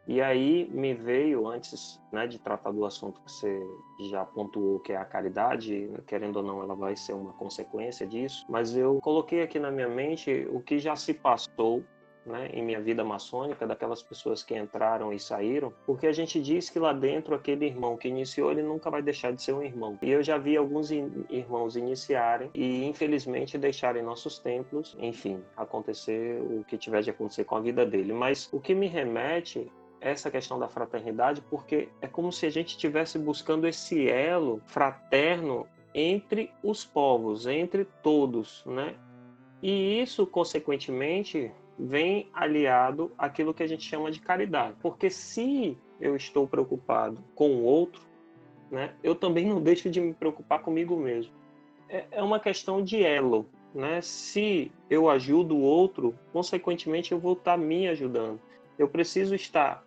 E 0.06 0.22
aí 0.22 0.70
me 0.72 0.94
veio, 0.94 1.46
antes 1.46 2.00
né, 2.10 2.26
de 2.26 2.38
tratar 2.38 2.70
do 2.70 2.86
assunto 2.86 3.20
que 3.20 3.30
você 3.30 3.60
já 4.10 4.24
pontuou, 4.24 4.80
que 4.80 4.92
é 4.92 4.96
a 4.96 5.04
caridade, 5.04 5.92
querendo 6.06 6.36
ou 6.36 6.42
não, 6.42 6.62
ela 6.62 6.74
vai 6.74 6.96
ser 6.96 7.12
uma 7.12 7.34
consequência 7.34 8.06
disso, 8.06 8.46
mas 8.48 8.74
eu 8.74 9.00
coloquei 9.02 9.42
aqui 9.42 9.58
na 9.58 9.70
minha 9.70 9.88
mente 9.88 10.48
o 10.50 10.60
que 10.60 10.78
já 10.78 10.96
se 10.96 11.12
passou 11.12 11.84
né, 12.28 12.50
em 12.52 12.62
minha 12.62 12.80
vida 12.80 13.02
maçônica, 13.02 13.66
daquelas 13.66 14.02
pessoas 14.02 14.42
que 14.42 14.56
entraram 14.56 15.12
e 15.12 15.18
saíram, 15.18 15.72
porque 15.86 16.06
a 16.06 16.12
gente 16.12 16.40
diz 16.40 16.70
que 16.70 16.78
lá 16.78 16.92
dentro 16.92 17.34
aquele 17.34 17.66
irmão 17.66 17.96
que 17.96 18.08
iniciou, 18.08 18.50
ele 18.52 18.62
nunca 18.62 18.90
vai 18.90 19.02
deixar 19.02 19.32
de 19.32 19.42
ser 19.42 19.52
um 19.52 19.62
irmão. 19.62 19.98
E 20.02 20.10
eu 20.10 20.22
já 20.22 20.38
vi 20.38 20.56
alguns 20.56 20.90
irmãos 20.90 21.76
iniciarem 21.76 22.50
e 22.54 22.84
infelizmente 22.84 23.58
deixarem 23.58 24.02
nossos 24.02 24.38
templos, 24.38 24.96
enfim, 25.00 25.42
acontecer 25.56 26.40
o 26.40 26.64
que 26.64 26.76
tiver 26.76 27.02
de 27.02 27.10
acontecer 27.10 27.44
com 27.44 27.56
a 27.56 27.60
vida 27.60 27.84
dele. 27.84 28.12
Mas 28.12 28.48
o 28.52 28.60
que 28.60 28.74
me 28.74 28.86
remete 28.86 29.70
essa 30.00 30.30
questão 30.30 30.58
da 30.58 30.68
fraternidade, 30.68 31.40
porque 31.50 31.88
é 32.00 32.06
como 32.06 32.32
se 32.32 32.46
a 32.46 32.50
gente 32.50 32.68
estivesse 32.68 33.18
buscando 33.18 33.66
esse 33.66 34.08
elo 34.08 34.62
fraterno 34.66 35.66
entre 35.94 36.52
os 36.62 36.84
povos, 36.84 37.46
entre 37.46 37.84
todos, 38.02 38.62
né? 38.64 38.94
E 39.62 40.00
isso, 40.00 40.26
consequentemente, 40.26 41.50
vem 41.78 42.28
aliado 42.32 43.12
àquilo 43.16 43.54
que 43.54 43.62
a 43.62 43.66
gente 43.66 43.84
chama 43.84 44.10
de 44.10 44.20
caridade. 44.20 44.74
Porque 44.82 45.08
se 45.08 45.76
eu 46.00 46.16
estou 46.16 46.46
preocupado 46.46 47.18
com 47.34 47.50
o 47.50 47.64
outro, 47.64 48.02
né, 48.70 48.92
eu 49.02 49.14
também 49.14 49.46
não 49.46 49.60
deixo 49.60 49.88
de 49.88 50.00
me 50.00 50.12
preocupar 50.12 50.60
comigo 50.60 50.96
mesmo. 50.96 51.32
É, 51.88 52.04
é 52.10 52.22
uma 52.22 52.40
questão 52.40 52.82
de 52.82 53.02
elo. 53.02 53.46
Né? 53.74 54.00
Se 54.00 54.72
eu 54.90 55.08
ajudo 55.08 55.56
o 55.56 55.62
outro, 55.62 56.14
consequentemente 56.32 57.12
eu 57.12 57.18
vou 57.18 57.34
estar 57.34 57.56
me 57.56 57.88
ajudando. 57.88 58.40
Eu 58.78 58.88
preciso 58.88 59.34
estar 59.34 59.84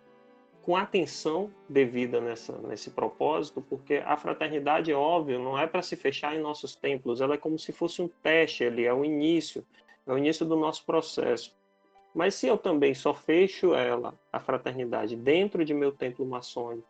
com 0.62 0.76
atenção 0.76 1.50
devida 1.68 2.20
nessa, 2.20 2.56
nesse 2.58 2.90
propósito, 2.90 3.60
porque 3.60 3.96
a 4.06 4.16
fraternidade, 4.16 4.92
é 4.92 4.94
óbvio, 4.94 5.40
não 5.40 5.58
é 5.58 5.66
para 5.66 5.82
se 5.82 5.96
fechar 5.96 6.36
em 6.36 6.40
nossos 6.40 6.76
templos, 6.76 7.20
ela 7.20 7.34
é 7.34 7.38
como 7.38 7.58
se 7.58 7.72
fosse 7.72 8.00
um 8.00 8.08
teste 8.08 8.64
ali, 8.64 8.84
é 8.84 8.94
o 8.94 9.04
início, 9.04 9.66
é 10.06 10.12
o 10.12 10.18
início 10.18 10.46
do 10.46 10.56
nosso 10.56 10.84
processo. 10.86 11.52
Mas 12.14 12.34
se 12.34 12.46
eu 12.46 12.58
também 12.58 12.94
só 12.94 13.14
fecho 13.14 13.74
ela, 13.74 14.14
a 14.32 14.38
fraternidade, 14.38 15.16
dentro 15.16 15.64
de 15.64 15.72
meu 15.72 15.92
templo 15.92 16.26
maçônico, 16.26 16.86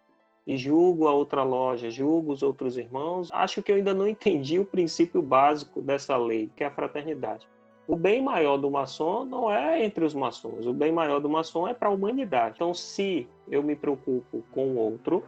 e 0.47 0.57
julgo 0.57 1.07
a 1.07 1.13
outra 1.13 1.43
loja, 1.43 1.91
julgo 1.91 2.33
os 2.33 2.43
outros 2.43 2.77
irmãos, 2.77 3.31
acho 3.33 3.63
que 3.63 3.71
eu 3.71 3.77
ainda 3.77 3.95
não 3.95 4.07
entendi 4.09 4.59
o 4.59 4.65
princípio 4.65 5.23
básico 5.23 5.81
dessa 5.81 6.17
lei, 6.17 6.51
que 6.57 6.65
é 6.65 6.67
a 6.67 6.71
fraternidade. 6.71 7.47
O 7.87 7.97
bem 7.97 8.23
maior 8.23 8.57
do 8.57 8.71
maçom 8.71 9.25
não 9.25 9.51
é 9.51 9.85
entre 9.85 10.05
os 10.05 10.15
maçons, 10.15 10.67
o 10.67 10.73
bem 10.73 10.93
maior 10.93 11.21
do 11.21 11.29
maçom 11.29 11.67
é 11.67 11.75
para 11.75 11.89
a 11.89 11.93
humanidade. 11.93 12.55
Então, 12.57 12.73
se 12.73 13.27
eu 13.51 13.63
me 13.63 13.75
preocupo 13.75 14.43
com 14.53 14.69
o 14.69 14.77
outro, 14.77 15.25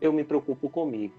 eu 0.00 0.12
me 0.12 0.22
preocupo 0.22 0.68
comigo. 0.68 1.14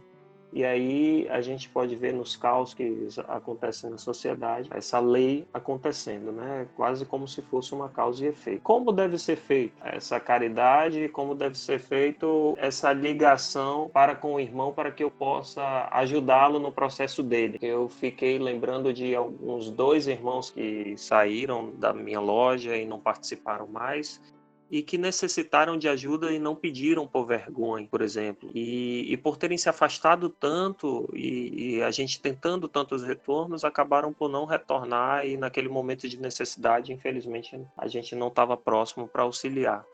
E 0.56 0.64
aí 0.64 1.28
a 1.30 1.42
gente 1.42 1.68
pode 1.68 1.98
ver 1.98 2.14
nos 2.14 2.38
caos 2.38 2.74
que 2.74 3.10
acontecem 3.28 3.90
na 3.90 3.98
sociedade 3.98 4.70
essa 4.72 5.02
lei 5.02 5.46
acontecendo, 5.54 6.32
né? 6.32 6.66
Quase 6.78 7.06
como 7.06 7.28
se 7.28 7.42
fosse 7.42 7.76
uma 7.76 7.90
causa 7.90 8.24
e 8.24 8.30
efeito. 8.30 8.62
Como 8.62 8.94
deve 8.94 9.18
ser 9.18 9.36
feita 9.36 9.86
essa 9.86 10.18
caridade? 10.18 11.10
Como 11.10 11.36
deve 11.36 11.58
ser 11.58 11.78
feito 11.78 12.56
essa 12.58 12.94
ligação 12.94 13.90
para 13.90 14.16
com 14.16 14.36
o 14.36 14.40
irmão 14.40 14.72
para 14.72 14.92
que 14.92 15.04
eu 15.04 15.12
possa 15.12 15.90
ajudá-lo 15.92 16.58
no 16.58 16.72
processo 16.72 17.22
dele? 17.22 17.60
Eu 17.62 17.90
fiquei 17.90 18.40
lembrando 18.40 18.94
de 18.94 19.14
alguns 19.14 19.70
dois 19.70 20.08
irmãos 20.08 20.52
que 20.52 20.96
saíram 20.96 21.72
da 21.72 21.92
minha 21.92 22.22
loja 22.22 22.78
e 22.78 22.86
não 22.86 22.98
participaram 22.98 23.68
mais 23.68 24.22
e 24.70 24.82
que 24.82 24.98
necessitaram 24.98 25.78
de 25.78 25.88
ajuda 25.88 26.32
e 26.32 26.40
não 26.40 26.56
pediram 26.56 27.08
por 27.08 27.26
vergonha, 27.26 27.88
por 27.90 28.02
exemplo. 28.02 28.50
E, 28.54 29.12
e 29.12 29.18
por 29.18 29.38
terem 29.38 29.58
se 29.58 29.70
afastado 29.70 30.30
tanto 30.30 31.10
e, 31.14 31.78
e, 31.78 31.84
a 31.84 31.92
gente 31.92 32.20
tentando 32.20 32.68
tantos 32.68 33.04
retornos, 33.04 33.64
acabaram 33.64 34.12
por 34.12 34.30
não 34.30 34.46
retornar 34.46 35.26
e 35.26 35.38
naquele 35.38 35.70
momento 35.70 36.10
de 36.10 36.20
necessidade, 36.20 36.92
infelizmente, 36.92 37.60
a 37.78 37.88
gente 37.88 38.16
não 38.16 38.28
estava 38.28 38.58
próximo 38.58 39.08
para 39.08 39.24
auxiliar. 39.24 39.86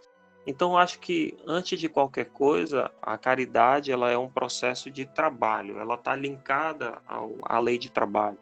Então, 0.48 0.76
acho 0.76 1.00
que 1.00 1.38
antes 1.46 1.80
de 1.80 1.88
qualquer 1.88 2.26
coisa, 2.26 2.90
a 3.02 3.18
caridade 3.18 3.92
ela 3.92 4.10
é 4.10 4.18
um 4.18 4.30
processo 4.30 4.90
de 4.90 5.06
trabalho, 5.06 5.78
ela 5.78 5.96
está 5.96 6.16
linkada 6.16 7.00
ao, 7.08 7.36
à 7.44 7.60
lei 7.60 7.78
de 7.78 7.92
trabalho. 7.92 8.40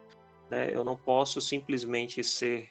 Né? 0.48 0.70
Eu 0.72 0.82
não 0.82 0.96
posso 0.96 1.40
simplesmente 1.40 2.24
ser 2.24 2.70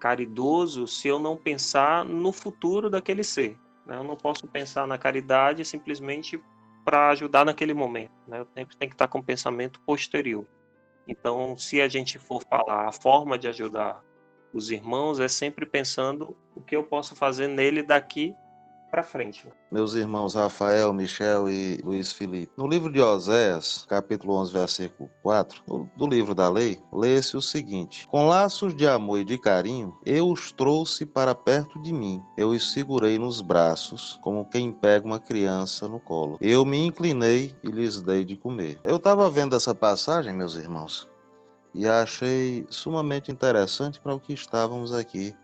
caridoso 0.00 0.86
se 0.86 1.06
eu 1.06 1.18
não 1.18 1.36
pensar 1.36 2.04
no 2.04 2.32
futuro 2.32 2.88
daquele 2.88 3.22
ser. 3.22 3.56
Né? 3.86 3.96
Eu 3.96 4.04
não 4.04 4.16
posso 4.16 4.48
pensar 4.48 4.86
na 4.86 4.96
caridade 4.96 5.64
simplesmente 5.64 6.42
para 6.84 7.10
ajudar 7.10 7.44
naquele 7.44 7.74
momento. 7.74 8.12
Né? 8.26 8.40
Eu 8.40 8.48
sempre 8.54 8.76
tenho 8.76 8.90
que 8.90 8.94
estar 8.94 9.06
com 9.06 9.18
um 9.18 9.22
pensamento 9.22 9.78
posterior. 9.82 10.46
Então, 11.06 11.56
se 11.58 11.80
a 11.80 11.88
gente 11.88 12.18
for 12.18 12.42
falar 12.42 12.88
a 12.88 12.92
forma 12.92 13.38
de 13.38 13.46
ajudar 13.48 14.02
os 14.52 14.70
irmãos, 14.70 15.20
é 15.20 15.28
sempre 15.28 15.66
pensando 15.66 16.36
o 16.56 16.60
que 16.60 16.74
eu 16.74 16.82
posso 16.82 17.14
fazer 17.14 17.46
nele 17.46 17.82
daqui 17.82 18.34
para 18.90 19.02
frente. 19.02 19.46
Meus 19.70 19.94
irmãos 19.94 20.34
Rafael, 20.34 20.92
Michel 20.92 21.48
e 21.48 21.80
Luiz 21.84 22.12
Felipe. 22.12 22.52
No 22.56 22.66
livro 22.66 22.92
de 22.92 23.00
Oséias, 23.00 23.86
capítulo 23.88 24.34
11, 24.34 24.52
versículo 24.52 25.10
4, 25.22 25.88
do 25.96 26.06
livro 26.06 26.34
da 26.34 26.48
lei, 26.48 26.78
lê-se 26.92 27.36
o 27.36 27.42
seguinte: 27.42 28.06
Com 28.08 28.26
laços 28.26 28.74
de 28.74 28.86
amor 28.86 29.20
e 29.20 29.24
de 29.24 29.38
carinho, 29.38 29.96
eu 30.04 30.28
os 30.28 30.50
trouxe 30.52 31.06
para 31.06 31.34
perto 31.34 31.80
de 31.80 31.92
mim. 31.92 32.20
Eu 32.36 32.50
os 32.50 32.72
segurei 32.72 33.18
nos 33.18 33.40
braços, 33.40 34.18
como 34.22 34.44
quem 34.44 34.72
pega 34.72 35.06
uma 35.06 35.20
criança 35.20 35.86
no 35.86 36.00
colo. 36.00 36.36
Eu 36.40 36.64
me 36.64 36.84
inclinei 36.84 37.54
e 37.62 37.68
lhes 37.68 38.00
dei 38.00 38.24
de 38.24 38.36
comer. 38.36 38.80
Eu 38.82 38.96
estava 38.96 39.30
vendo 39.30 39.54
essa 39.54 39.74
passagem, 39.74 40.34
meus 40.34 40.56
irmãos, 40.56 41.08
e 41.72 41.86
achei 41.86 42.66
sumamente 42.68 43.30
interessante 43.30 44.00
para 44.00 44.14
o 44.14 44.20
que 44.20 44.32
estávamos 44.32 44.92
aqui 44.92 45.34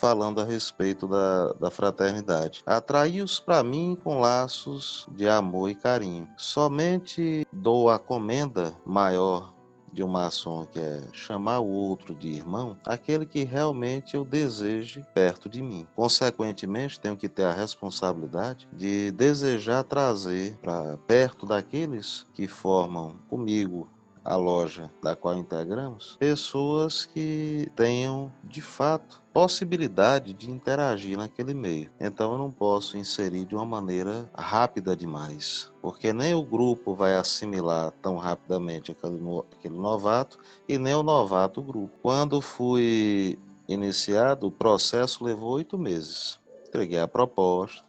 falando 0.00 0.40
a 0.40 0.44
respeito 0.44 1.06
da, 1.06 1.52
da 1.54 1.70
fraternidade. 1.70 2.62
Atraí-os 2.64 3.40
para 3.40 3.62
mim 3.62 3.96
com 4.02 4.20
laços 4.20 5.06
de 5.10 5.28
amor 5.28 5.70
e 5.70 5.74
carinho. 5.74 6.28
Somente 6.36 7.46
dou 7.52 7.90
a 7.90 7.98
comenda 7.98 8.74
maior 8.86 9.52
de 9.92 10.02
um 10.02 10.08
maçom, 10.08 10.66
que 10.66 10.78
é 10.78 11.02
chamar 11.12 11.60
o 11.60 11.68
outro 11.68 12.14
de 12.14 12.28
irmão, 12.28 12.76
aquele 12.84 13.26
que 13.26 13.44
realmente 13.44 14.14
eu 14.14 14.24
deseje 14.24 15.04
perto 15.14 15.48
de 15.48 15.62
mim. 15.62 15.86
Consequentemente, 15.96 17.00
tenho 17.00 17.16
que 17.16 17.28
ter 17.28 17.44
a 17.44 17.52
responsabilidade 17.52 18.68
de 18.72 19.10
desejar 19.12 19.82
trazer 19.84 20.56
para 20.58 20.96
perto 20.98 21.46
daqueles 21.46 22.26
que 22.34 22.46
formam 22.46 23.16
comigo 23.28 23.88
a 24.28 24.36
loja 24.36 24.90
da 25.02 25.16
qual 25.16 25.38
integramos, 25.38 26.16
pessoas 26.18 27.06
que 27.06 27.66
tenham 27.74 28.30
de 28.44 28.60
fato 28.60 29.22
possibilidade 29.32 30.34
de 30.34 30.50
interagir 30.50 31.16
naquele 31.16 31.54
meio. 31.54 31.90
Então 31.98 32.32
eu 32.32 32.38
não 32.38 32.50
posso 32.50 32.98
inserir 32.98 33.46
de 33.46 33.54
uma 33.54 33.64
maneira 33.64 34.28
rápida 34.36 34.94
demais, 34.94 35.72
porque 35.80 36.12
nem 36.12 36.34
o 36.34 36.42
grupo 36.42 36.94
vai 36.94 37.14
assimilar 37.14 37.90
tão 38.02 38.18
rapidamente 38.18 38.92
aquele, 38.92 39.18
aquele 39.58 39.78
novato 39.78 40.38
e 40.68 40.76
nem 40.76 40.94
o 40.94 41.02
novato 41.02 41.60
o 41.60 41.64
grupo. 41.64 41.98
Quando 42.02 42.42
fui 42.42 43.38
iniciado, 43.66 44.48
o 44.48 44.52
processo 44.52 45.24
levou 45.24 45.52
oito 45.52 45.78
meses. 45.78 46.38
Entreguei 46.66 47.00
a 47.00 47.08
proposta, 47.08 47.82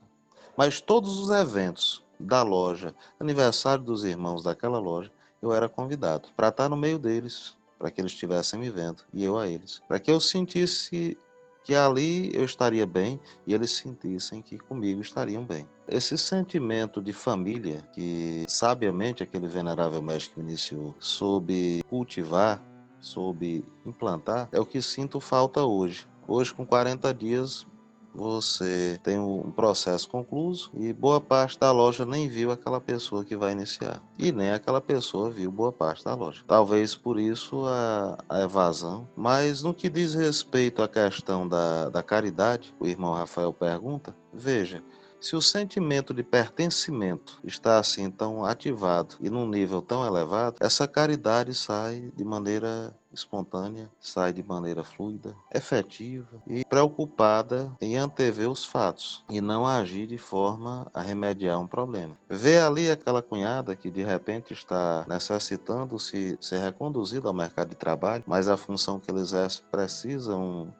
mas 0.55 0.79
todos 0.79 1.19
os 1.19 1.31
eventos 1.31 2.01
da 2.17 2.43
loja, 2.43 2.95
aniversário 3.19 3.83
dos 3.83 4.05
irmãos 4.05 4.41
daquela 4.41 4.79
loja, 4.79 5.11
eu 5.41 5.53
era 5.53 5.69
convidado 5.69 6.29
para 6.35 6.49
estar 6.49 6.69
no 6.69 6.77
meio 6.77 6.99
deles, 6.99 7.57
para 7.77 7.89
que 7.89 8.01
eles 8.01 8.11
estivessem 8.11 8.59
me 8.59 8.69
vendo 8.69 9.03
e 9.13 9.23
eu 9.23 9.37
a 9.37 9.47
eles, 9.47 9.81
para 9.87 9.99
que 9.99 10.11
eu 10.11 10.19
sentisse 10.19 11.17
que 11.63 11.75
ali 11.75 12.31
eu 12.35 12.43
estaria 12.43 12.85
bem 12.85 13.19
e 13.45 13.53
eles 13.53 13.71
sentissem 13.71 14.41
que 14.41 14.57
comigo 14.57 15.01
estariam 15.01 15.43
bem. 15.43 15.67
Esse 15.87 16.17
sentimento 16.17 17.01
de 17.01 17.13
família 17.13 17.81
que 17.93 18.43
sabiamente 18.47 19.23
aquele 19.23 19.47
venerável 19.47 20.01
mestre 20.01 20.41
iniciou 20.41 20.95
soube 20.99 21.83
cultivar, 21.89 22.59
soube 22.99 23.63
implantar, 23.85 24.49
é 24.51 24.59
o 24.59 24.65
que 24.65 24.81
sinto 24.81 25.19
falta 25.19 25.63
hoje. 25.63 26.07
Hoje, 26.27 26.53
com 26.53 26.65
40 26.65 27.13
dias, 27.13 27.65
você 28.13 28.99
tem 29.03 29.19
um 29.19 29.51
processo 29.51 30.09
concluso 30.09 30.71
e 30.73 30.91
boa 30.91 31.21
parte 31.21 31.59
da 31.59 31.71
loja 31.71 32.05
nem 32.05 32.27
viu 32.27 32.51
aquela 32.51 32.81
pessoa 32.81 33.23
que 33.23 33.35
vai 33.35 33.51
iniciar. 33.51 34.01
E 34.17 34.31
nem 34.31 34.51
aquela 34.51 34.81
pessoa 34.81 35.29
viu 35.29 35.51
boa 35.51 35.71
parte 35.71 36.03
da 36.03 36.15
loja. 36.15 36.43
Talvez 36.47 36.95
por 36.95 37.19
isso 37.19 37.65
a, 37.65 38.17
a 38.27 38.41
evasão. 38.41 39.07
Mas 39.15 39.63
no 39.63 39.73
que 39.73 39.89
diz 39.89 40.13
respeito 40.13 40.81
à 40.81 40.87
questão 40.87 41.47
da, 41.47 41.89
da 41.89 42.03
caridade, 42.03 42.73
o 42.79 42.87
irmão 42.87 43.13
Rafael 43.13 43.53
pergunta: 43.53 44.15
veja, 44.33 44.83
se 45.19 45.35
o 45.35 45.41
sentimento 45.41 46.13
de 46.13 46.23
pertencimento 46.23 47.39
está 47.43 47.77
assim 47.77 48.09
tão 48.09 48.45
ativado 48.45 49.15
e 49.19 49.29
num 49.29 49.47
nível 49.47 49.81
tão 49.81 50.05
elevado, 50.05 50.55
essa 50.59 50.87
caridade 50.87 51.53
sai 51.53 52.11
de 52.15 52.23
maneira 52.23 52.95
espontânea, 53.11 53.89
sai 53.99 54.31
de 54.31 54.43
maneira 54.43 54.83
fluida, 54.83 55.35
efetiva 55.53 56.41
e 56.47 56.63
preocupada 56.63 57.71
em 57.81 57.97
antever 57.97 58.49
os 58.49 58.63
fatos 58.63 59.23
e 59.29 59.41
não 59.41 59.65
agir 59.65 60.07
de 60.07 60.17
forma 60.17 60.89
a 60.93 61.01
remediar 61.01 61.59
um 61.59 61.67
problema. 61.67 62.15
Vê 62.29 62.59
ali 62.59 62.89
aquela 62.89 63.21
cunhada 63.21 63.75
que 63.75 63.89
de 63.89 64.03
repente 64.03 64.53
está 64.53 65.05
necessitando 65.07 65.99
se 65.99 66.37
ser 66.39 66.59
reconduzida 66.59 67.27
ao 67.27 67.33
mercado 67.33 67.69
de 67.69 67.75
trabalho, 67.75 68.23
mas 68.25 68.47
a 68.47 68.55
função 68.55 68.99
que 68.99 69.11
ele 69.11 69.19
exerce 69.19 69.61
precisa 69.71 70.35
um, 70.35 70.71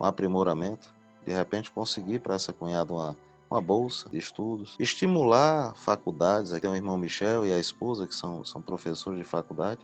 um 0.00 0.04
aprimoramento. 0.04 0.88
De 1.26 1.32
repente 1.32 1.70
conseguir 1.70 2.20
para 2.20 2.34
essa 2.34 2.52
cunhada 2.52 2.92
uma 2.92 3.16
uma 3.52 3.60
bolsa 3.60 4.08
de 4.08 4.18
estudos, 4.18 4.74
estimular 4.78 5.74
faculdades, 5.76 6.52
aqui 6.52 6.62
tem 6.62 6.70
o 6.70 6.76
irmão 6.76 6.96
Michel 6.96 7.46
e 7.46 7.52
a 7.52 7.58
esposa 7.58 8.06
que 8.06 8.14
são, 8.14 8.44
são 8.44 8.62
professores 8.62 9.18
de 9.18 9.24
faculdade, 9.24 9.80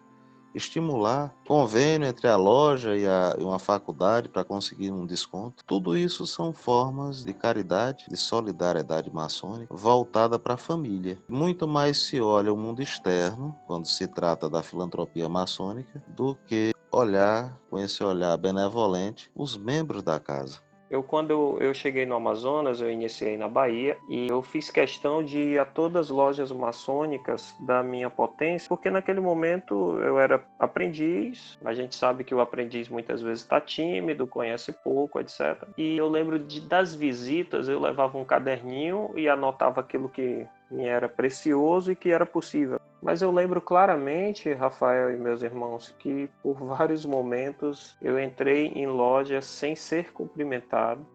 estimular 0.54 1.34
convênio 1.46 2.08
entre 2.08 2.26
a 2.26 2.36
loja 2.36 2.96
e, 2.96 3.06
a, 3.06 3.36
e 3.38 3.42
uma 3.42 3.58
faculdade 3.58 4.28
para 4.28 4.42
conseguir 4.42 4.90
um 4.90 5.04
desconto. 5.04 5.62
Tudo 5.66 5.96
isso 5.96 6.26
são 6.26 6.52
formas 6.52 7.22
de 7.22 7.34
caridade, 7.34 8.06
de 8.08 8.16
solidariedade 8.16 9.12
maçônica 9.12 9.74
voltada 9.74 10.38
para 10.38 10.54
a 10.54 10.58
família. 10.58 11.18
Muito 11.28 11.68
mais 11.68 11.98
se 11.98 12.20
olha 12.20 12.52
o 12.52 12.56
mundo 12.56 12.82
externo 12.82 13.54
quando 13.66 13.86
se 13.86 14.06
trata 14.06 14.48
da 14.48 14.62
filantropia 14.62 15.28
maçônica 15.28 16.02
do 16.08 16.34
que 16.46 16.74
olhar 16.90 17.58
com 17.68 17.78
esse 17.78 18.02
olhar 18.02 18.36
benevolente 18.38 19.30
os 19.36 19.56
membros 19.56 20.02
da 20.02 20.18
casa. 20.18 20.66
Eu, 20.90 21.02
quando 21.02 21.58
eu 21.60 21.74
cheguei 21.74 22.06
no 22.06 22.14
Amazonas, 22.14 22.80
eu 22.80 22.90
iniciei 22.90 23.36
na 23.36 23.48
Bahia 23.48 23.98
e 24.08 24.28
eu 24.28 24.42
fiz 24.42 24.70
questão 24.70 25.22
de 25.22 25.38
ir 25.38 25.58
a 25.58 25.64
todas 25.64 26.06
as 26.06 26.10
lojas 26.10 26.50
maçônicas 26.50 27.54
da 27.60 27.82
minha 27.82 28.08
potência, 28.08 28.68
porque 28.68 28.90
naquele 28.90 29.20
momento 29.20 29.98
eu 30.00 30.18
era 30.18 30.42
aprendiz. 30.58 31.58
A 31.64 31.74
gente 31.74 31.94
sabe 31.94 32.24
que 32.24 32.34
o 32.34 32.40
aprendiz 32.40 32.88
muitas 32.88 33.20
vezes 33.20 33.42
está 33.42 33.60
tímido, 33.60 34.26
conhece 34.26 34.72
pouco, 34.72 35.20
etc. 35.20 35.68
E 35.76 35.96
eu 35.96 36.08
lembro 36.08 36.38
de, 36.38 36.60
das 36.60 36.94
visitas, 36.94 37.68
eu 37.68 37.80
levava 37.80 38.16
um 38.16 38.24
caderninho 38.24 39.10
e 39.14 39.28
anotava 39.28 39.80
aquilo 39.80 40.08
que 40.08 40.46
me 40.70 40.86
era 40.86 41.08
precioso 41.08 41.92
e 41.92 41.96
que 41.96 42.10
era 42.10 42.26
possível. 42.26 42.80
Mas 43.00 43.22
eu 43.22 43.30
lembro 43.30 43.60
claramente, 43.60 44.52
Rafael 44.52 45.14
e 45.14 45.16
meus 45.16 45.42
irmãos, 45.42 45.94
que 45.98 46.28
por 46.42 46.56
vários 46.64 47.04
momentos 47.06 47.96
eu 48.02 48.18
entrei 48.18 48.66
em 48.68 48.86
lojas 48.86 49.46
sem 49.46 49.76
ser 49.76 50.12
cumprimentado, 50.12 51.06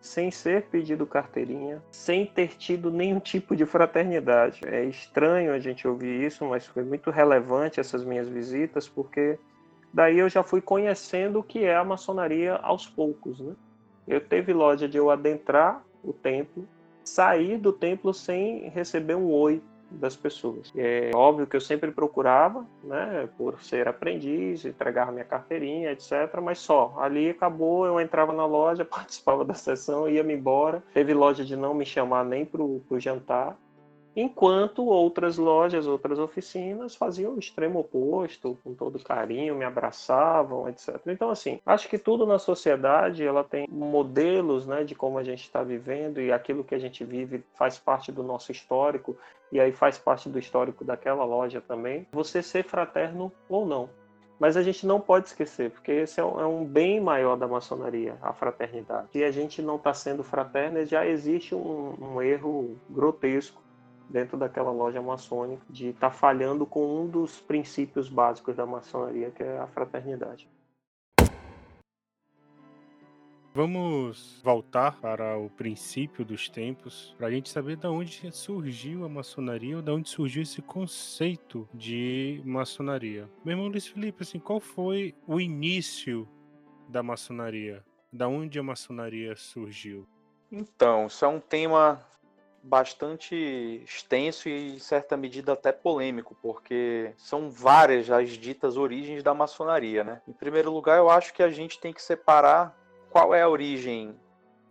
sem 0.00 0.30
ser 0.30 0.64
pedido 0.66 1.06
carteirinha, 1.06 1.82
sem 1.90 2.26
ter 2.26 2.56
tido 2.56 2.90
nenhum 2.90 3.20
tipo 3.20 3.56
de 3.56 3.66
fraternidade. 3.66 4.60
É 4.64 4.84
estranho 4.84 5.52
a 5.52 5.58
gente 5.58 5.86
ouvir 5.86 6.24
isso, 6.24 6.44
mas 6.44 6.66
foi 6.66 6.84
muito 6.84 7.10
relevante 7.10 7.80
essas 7.80 8.04
minhas 8.04 8.28
visitas, 8.28 8.88
porque 8.88 9.38
daí 9.92 10.18
eu 10.18 10.28
já 10.28 10.42
fui 10.42 10.60
conhecendo 10.60 11.40
o 11.40 11.42
que 11.42 11.64
é 11.64 11.76
a 11.76 11.84
maçonaria 11.84 12.54
aos 12.56 12.86
poucos. 12.86 13.40
Né? 13.40 13.54
Eu 14.06 14.20
teve 14.20 14.52
loja 14.52 14.88
de 14.88 14.96
eu 14.96 15.10
adentrar 15.10 15.84
o 16.02 16.12
templo, 16.12 16.66
sair 17.08 17.58
do 17.58 17.72
templo 17.72 18.12
sem 18.12 18.68
receber 18.68 19.16
um 19.16 19.30
oi 19.30 19.62
das 19.90 20.14
pessoas. 20.16 20.72
É 20.76 21.10
óbvio 21.14 21.46
que 21.46 21.56
eu 21.56 21.60
sempre 21.60 21.90
procurava, 21.90 22.66
né, 22.84 23.28
por 23.36 23.62
ser 23.62 23.88
aprendiz, 23.88 24.64
entregar 24.64 25.10
minha 25.10 25.24
carteirinha, 25.24 25.92
etc, 25.92 26.12
mas 26.42 26.58
só. 26.58 26.94
Ali 26.98 27.30
acabou, 27.30 27.86
eu 27.86 28.00
entrava 28.00 28.32
na 28.32 28.44
loja, 28.44 28.84
participava 28.86 29.44
da 29.44 29.54
sessão, 29.54 30.08
ia 30.08 30.22
me 30.22 30.34
embora. 30.34 30.82
Teve 30.92 31.14
loja 31.14 31.44
de 31.44 31.56
não 31.56 31.74
me 31.74 31.86
chamar 31.86 32.24
nem 32.24 32.44
para 32.44 32.62
o 32.62 32.82
jantar 32.98 33.56
enquanto 34.20 34.84
outras 34.84 35.38
lojas, 35.38 35.86
outras 35.86 36.18
oficinas 36.18 36.96
faziam 36.96 37.34
o 37.34 37.38
extremo 37.38 37.80
oposto, 37.80 38.58
com 38.64 38.74
todo 38.74 38.98
carinho, 38.98 39.54
me 39.54 39.64
abraçavam, 39.64 40.68
etc. 40.68 41.00
Então, 41.06 41.30
assim, 41.30 41.60
acho 41.64 41.88
que 41.88 41.98
tudo 41.98 42.26
na 42.26 42.38
sociedade 42.38 43.24
ela 43.24 43.44
tem 43.44 43.68
modelos, 43.68 44.66
né, 44.66 44.82
de 44.82 44.94
como 44.94 45.18
a 45.18 45.22
gente 45.22 45.42
está 45.42 45.62
vivendo 45.62 46.20
e 46.20 46.32
aquilo 46.32 46.64
que 46.64 46.74
a 46.74 46.78
gente 46.78 47.04
vive 47.04 47.44
faz 47.54 47.78
parte 47.78 48.10
do 48.10 48.22
nosso 48.22 48.50
histórico 48.50 49.16
e 49.52 49.60
aí 49.60 49.72
faz 49.72 49.98
parte 49.98 50.28
do 50.28 50.38
histórico 50.38 50.84
daquela 50.84 51.24
loja 51.24 51.60
também. 51.60 52.06
Você 52.12 52.42
ser 52.42 52.64
fraterno 52.64 53.32
ou 53.48 53.64
não. 53.64 53.88
Mas 54.38 54.56
a 54.56 54.62
gente 54.62 54.86
não 54.86 55.00
pode 55.00 55.26
esquecer, 55.26 55.70
porque 55.70 55.90
esse 55.90 56.20
é 56.20 56.24
um, 56.24 56.62
é 56.62 56.64
bem 56.64 57.00
maior 57.00 57.36
da 57.36 57.48
maçonaria, 57.48 58.16
a 58.22 58.32
fraternidade. 58.32 59.08
Se 59.10 59.24
a 59.24 59.32
gente 59.32 59.60
não 59.60 59.76
está 59.76 59.92
sendo 59.92 60.22
fraterno, 60.22 60.84
já 60.86 61.04
existe 61.04 61.54
um, 61.54 61.94
um 62.00 62.22
erro 62.22 62.76
grotesco 62.88 63.60
dentro 64.08 64.36
daquela 64.36 64.70
loja 64.70 65.02
maçônica 65.02 65.62
de 65.68 65.88
estar 65.88 66.10
tá 66.10 66.14
falhando 66.14 66.64
com 66.64 67.02
um 67.02 67.06
dos 67.06 67.40
princípios 67.40 68.08
básicos 68.08 68.56
da 68.56 68.64
maçonaria, 68.64 69.30
que 69.30 69.42
é 69.42 69.58
a 69.58 69.66
fraternidade. 69.66 70.48
Vamos 73.54 74.40
voltar 74.44 75.00
para 75.00 75.36
o 75.36 75.50
princípio 75.50 76.24
dos 76.24 76.48
tempos, 76.48 77.12
para 77.18 77.26
a 77.26 77.30
gente 77.30 77.48
saber 77.48 77.76
de 77.76 77.88
onde 77.88 78.30
surgiu 78.30 79.04
a 79.04 79.08
maçonaria 79.08 79.74
ou 79.74 79.82
de 79.82 79.90
onde 79.90 80.08
surgiu 80.08 80.42
esse 80.42 80.62
conceito 80.62 81.68
de 81.74 82.40
maçonaria. 82.44 83.28
Meu 83.44 83.54
irmão 83.54 83.66
Luiz 83.66 83.86
Felipe, 83.88 84.22
assim, 84.22 84.38
qual 84.38 84.60
foi 84.60 85.12
o 85.26 85.40
início 85.40 86.28
da 86.88 87.02
maçonaria? 87.02 87.84
Da 88.12 88.28
onde 88.28 88.60
a 88.60 88.62
maçonaria 88.62 89.34
surgiu? 89.34 90.06
Então, 90.52 91.06
isso 91.06 91.24
é 91.24 91.28
um 91.28 91.40
tema 91.40 92.00
bastante 92.68 93.34
extenso 93.84 94.48
e, 94.48 94.76
em 94.76 94.78
certa 94.78 95.16
medida, 95.16 95.54
até 95.54 95.72
polêmico, 95.72 96.36
porque 96.42 97.12
são 97.16 97.50
várias 97.50 98.10
as 98.10 98.30
ditas 98.30 98.76
origens 98.76 99.22
da 99.22 99.32
maçonaria, 99.32 100.04
né? 100.04 100.20
Em 100.28 100.32
primeiro 100.32 100.70
lugar, 100.70 100.98
eu 100.98 101.08
acho 101.08 101.32
que 101.32 101.42
a 101.42 101.50
gente 101.50 101.80
tem 101.80 101.92
que 101.92 102.02
separar 102.02 102.76
qual 103.10 103.34
é 103.34 103.42
a 103.42 103.48
origem 103.48 104.14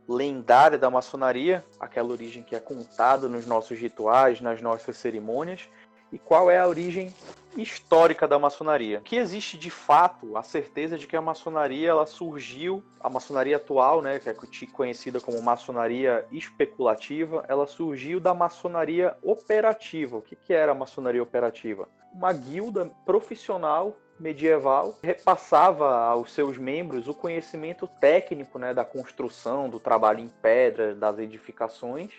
lendária 0.07 0.77
da 0.77 0.89
maçonaria, 0.89 1.65
aquela 1.79 2.09
origem 2.09 2.43
que 2.43 2.55
é 2.55 2.59
contada 2.59 3.27
nos 3.27 3.45
nossos 3.45 3.77
rituais, 3.77 4.39
nas 4.39 4.61
nossas 4.61 4.95
cerimônias, 4.97 5.67
e 6.13 6.19
qual 6.19 6.49
é 6.49 6.59
a 6.59 6.67
origem 6.67 7.13
histórica 7.61 8.27
da 8.27 8.37
maçonaria. 8.37 9.01
Que 9.03 9.15
existe 9.15 9.57
de 9.57 9.69
fato 9.69 10.37
a 10.37 10.43
certeza 10.43 10.97
de 10.97 11.07
que 11.07 11.15
a 11.15 11.21
maçonaria 11.21 11.89
ela 11.89 12.05
surgiu, 12.05 12.83
a 12.99 13.09
maçonaria 13.09 13.57
atual, 13.57 14.01
né, 14.01 14.19
que 14.19 14.29
é 14.29 14.35
conhecida 14.71 15.19
como 15.19 15.41
maçonaria 15.41 16.25
especulativa, 16.31 17.43
ela 17.47 17.65
surgiu 17.65 18.19
da 18.19 18.33
maçonaria 18.33 19.15
operativa. 19.21 20.17
O 20.17 20.21
que, 20.21 20.35
que 20.35 20.53
era 20.53 20.71
a 20.71 20.75
maçonaria 20.75 21.21
operativa? 21.21 21.87
Uma 22.13 22.33
guilda 22.33 22.91
profissional 23.05 23.95
medieval 24.19 24.97
repassava 25.01 25.95
aos 26.05 26.31
seus 26.33 26.57
membros 26.57 27.07
o 27.07 27.13
conhecimento 27.13 27.87
técnico 27.99 28.57
né, 28.57 28.73
da 28.73 28.83
construção, 28.83 29.69
do 29.69 29.79
trabalho 29.79 30.19
em 30.19 30.27
pedra, 30.41 30.95
das 30.95 31.19
edificações, 31.19 32.11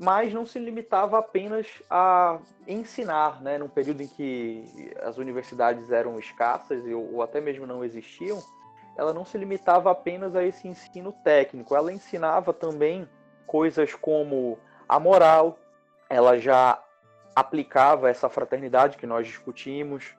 mas 0.00 0.32
não 0.32 0.46
se 0.46 0.58
limitava 0.58 1.18
apenas 1.18 1.66
a 1.90 2.38
ensinar, 2.66 3.42
né, 3.42 3.58
num 3.58 3.68
período 3.68 4.02
em 4.02 4.08
que 4.08 4.94
as 5.02 5.18
universidades 5.18 5.90
eram 5.90 6.18
escassas 6.18 6.82
ou 6.86 7.20
até 7.20 7.38
mesmo 7.38 7.66
não 7.66 7.84
existiam, 7.84 8.42
ela 8.96 9.12
não 9.12 9.26
se 9.26 9.36
limitava 9.36 9.90
apenas 9.90 10.34
a 10.34 10.42
esse 10.42 10.66
ensino 10.66 11.12
técnico, 11.22 11.76
ela 11.76 11.92
ensinava 11.92 12.50
também 12.50 13.06
coisas 13.46 13.94
como 13.94 14.58
a 14.88 14.98
moral, 14.98 15.58
ela 16.08 16.38
já 16.38 16.82
aplicava 17.36 18.08
essa 18.08 18.30
fraternidade 18.30 18.96
que 18.96 19.06
nós 19.06 19.26
discutimos 19.26 20.16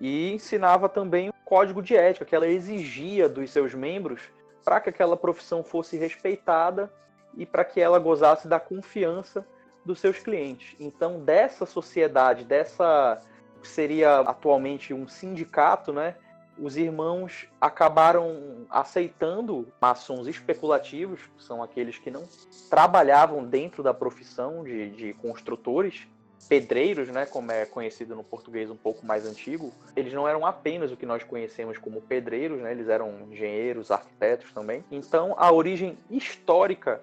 e 0.00 0.32
ensinava 0.32 0.88
também 0.88 1.30
o 1.30 1.34
código 1.44 1.82
de 1.82 1.96
ética 1.96 2.24
que 2.24 2.36
ela 2.36 2.46
exigia 2.46 3.28
dos 3.28 3.50
seus 3.50 3.74
membros 3.74 4.20
para 4.64 4.80
que 4.80 4.90
aquela 4.90 5.16
profissão 5.16 5.64
fosse 5.64 5.96
respeitada 5.96 6.88
e 7.36 7.44
para 7.46 7.64
que 7.64 7.80
ela 7.80 7.98
gozasse 7.98 8.48
da 8.48 8.60
confiança 8.60 9.46
dos 9.84 10.00
seus 10.00 10.18
clientes. 10.18 10.74
Então, 10.80 11.20
dessa 11.20 11.66
sociedade, 11.66 12.44
dessa 12.44 13.20
seria 13.62 14.20
atualmente 14.20 14.92
um 14.92 15.08
sindicato, 15.08 15.92
né? 15.92 16.16
Os 16.56 16.76
irmãos 16.76 17.48
acabaram 17.60 18.66
aceitando 18.70 19.66
maçons 19.80 20.28
especulativos, 20.28 21.20
que 21.36 21.42
são 21.42 21.62
aqueles 21.62 21.98
que 21.98 22.10
não 22.10 22.28
trabalhavam 22.70 23.44
dentro 23.44 23.82
da 23.82 23.92
profissão 23.92 24.62
de, 24.62 24.90
de 24.90 25.14
construtores, 25.14 26.06
pedreiros, 26.48 27.08
né, 27.08 27.26
como 27.26 27.50
é 27.50 27.64
conhecido 27.64 28.14
no 28.14 28.22
português 28.22 28.70
um 28.70 28.76
pouco 28.76 29.04
mais 29.04 29.26
antigo, 29.26 29.72
eles 29.96 30.12
não 30.12 30.28
eram 30.28 30.46
apenas 30.46 30.92
o 30.92 30.96
que 30.96 31.06
nós 31.06 31.24
conhecemos 31.24 31.78
como 31.78 32.02
pedreiros, 32.02 32.60
né, 32.60 32.72
eles 32.72 32.88
eram 32.88 33.26
engenheiros, 33.30 33.90
arquitetos 33.90 34.52
também. 34.52 34.84
Então, 34.90 35.34
a 35.38 35.50
origem 35.50 35.98
histórica 36.10 37.00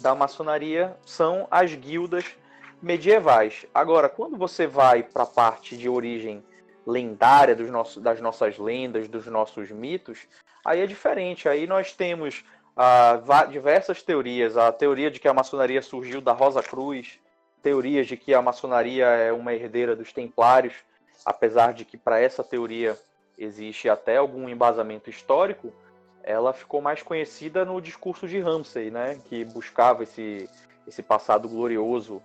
da 0.00 0.14
maçonaria 0.14 0.96
são 1.04 1.46
as 1.50 1.74
guildas 1.74 2.24
medievais. 2.82 3.66
Agora, 3.74 4.08
quando 4.08 4.36
você 4.36 4.66
vai 4.66 5.02
para 5.02 5.24
a 5.24 5.26
parte 5.26 5.76
de 5.76 5.88
origem 5.88 6.42
lendária 6.86 7.54
dos 7.54 7.70
nossos, 7.70 8.02
das 8.02 8.20
nossas 8.20 8.58
lendas, 8.58 9.08
dos 9.08 9.26
nossos 9.26 9.70
mitos, 9.70 10.26
aí 10.64 10.80
é 10.80 10.86
diferente. 10.86 11.48
Aí 11.48 11.66
nós 11.66 11.92
temos 11.92 12.44
ah, 12.76 13.44
diversas 13.50 14.02
teorias. 14.02 14.56
A 14.56 14.72
teoria 14.72 15.10
de 15.10 15.20
que 15.20 15.28
a 15.28 15.34
maçonaria 15.34 15.82
surgiu 15.82 16.20
da 16.20 16.32
Rosa 16.32 16.62
Cruz, 16.62 17.18
teorias 17.62 18.06
de 18.06 18.16
que 18.16 18.32
a 18.32 18.42
maçonaria 18.42 19.06
é 19.06 19.32
uma 19.32 19.52
herdeira 19.52 19.94
dos 19.94 20.12
templários, 20.12 20.74
apesar 21.24 21.74
de 21.74 21.84
que 21.84 21.98
para 21.98 22.18
essa 22.18 22.42
teoria 22.42 22.98
existe 23.36 23.88
até 23.88 24.16
algum 24.16 24.48
embasamento 24.48 25.10
histórico, 25.10 25.72
ela 26.22 26.52
ficou 26.52 26.80
mais 26.80 27.02
conhecida 27.02 27.64
no 27.64 27.80
discurso 27.80 28.28
de 28.28 28.38
Ramsay, 28.40 28.90
né, 28.90 29.18
que 29.28 29.44
buscava 29.44 30.02
esse, 30.02 30.48
esse 30.86 31.02
passado 31.02 31.48
glorioso 31.48 32.22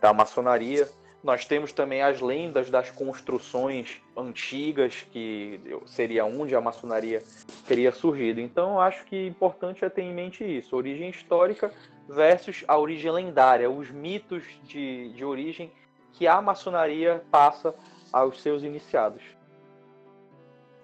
da 0.00 0.12
maçonaria. 0.12 0.88
Nós 1.22 1.44
temos 1.44 1.72
também 1.72 2.02
as 2.02 2.20
lendas 2.20 2.70
das 2.70 2.90
construções 2.90 4.00
antigas, 4.16 5.06
que 5.10 5.60
seria 5.86 6.24
onde 6.24 6.54
a 6.54 6.60
maçonaria 6.60 7.22
teria 7.66 7.90
surgido. 7.90 8.40
Então, 8.40 8.80
acho 8.80 9.04
que 9.06 9.26
importante 9.26 9.84
é 9.84 9.88
ter 9.88 10.02
em 10.02 10.14
mente 10.14 10.44
isso: 10.44 10.76
origem 10.76 11.10
histórica 11.10 11.72
versus 12.08 12.62
a 12.68 12.78
origem 12.78 13.10
lendária, 13.10 13.68
os 13.68 13.90
mitos 13.90 14.44
de, 14.64 15.08
de 15.14 15.24
origem 15.24 15.72
que 16.12 16.26
a 16.26 16.40
maçonaria 16.40 17.24
passa 17.30 17.74
aos 18.12 18.40
seus 18.40 18.62
iniciados. 18.62 19.22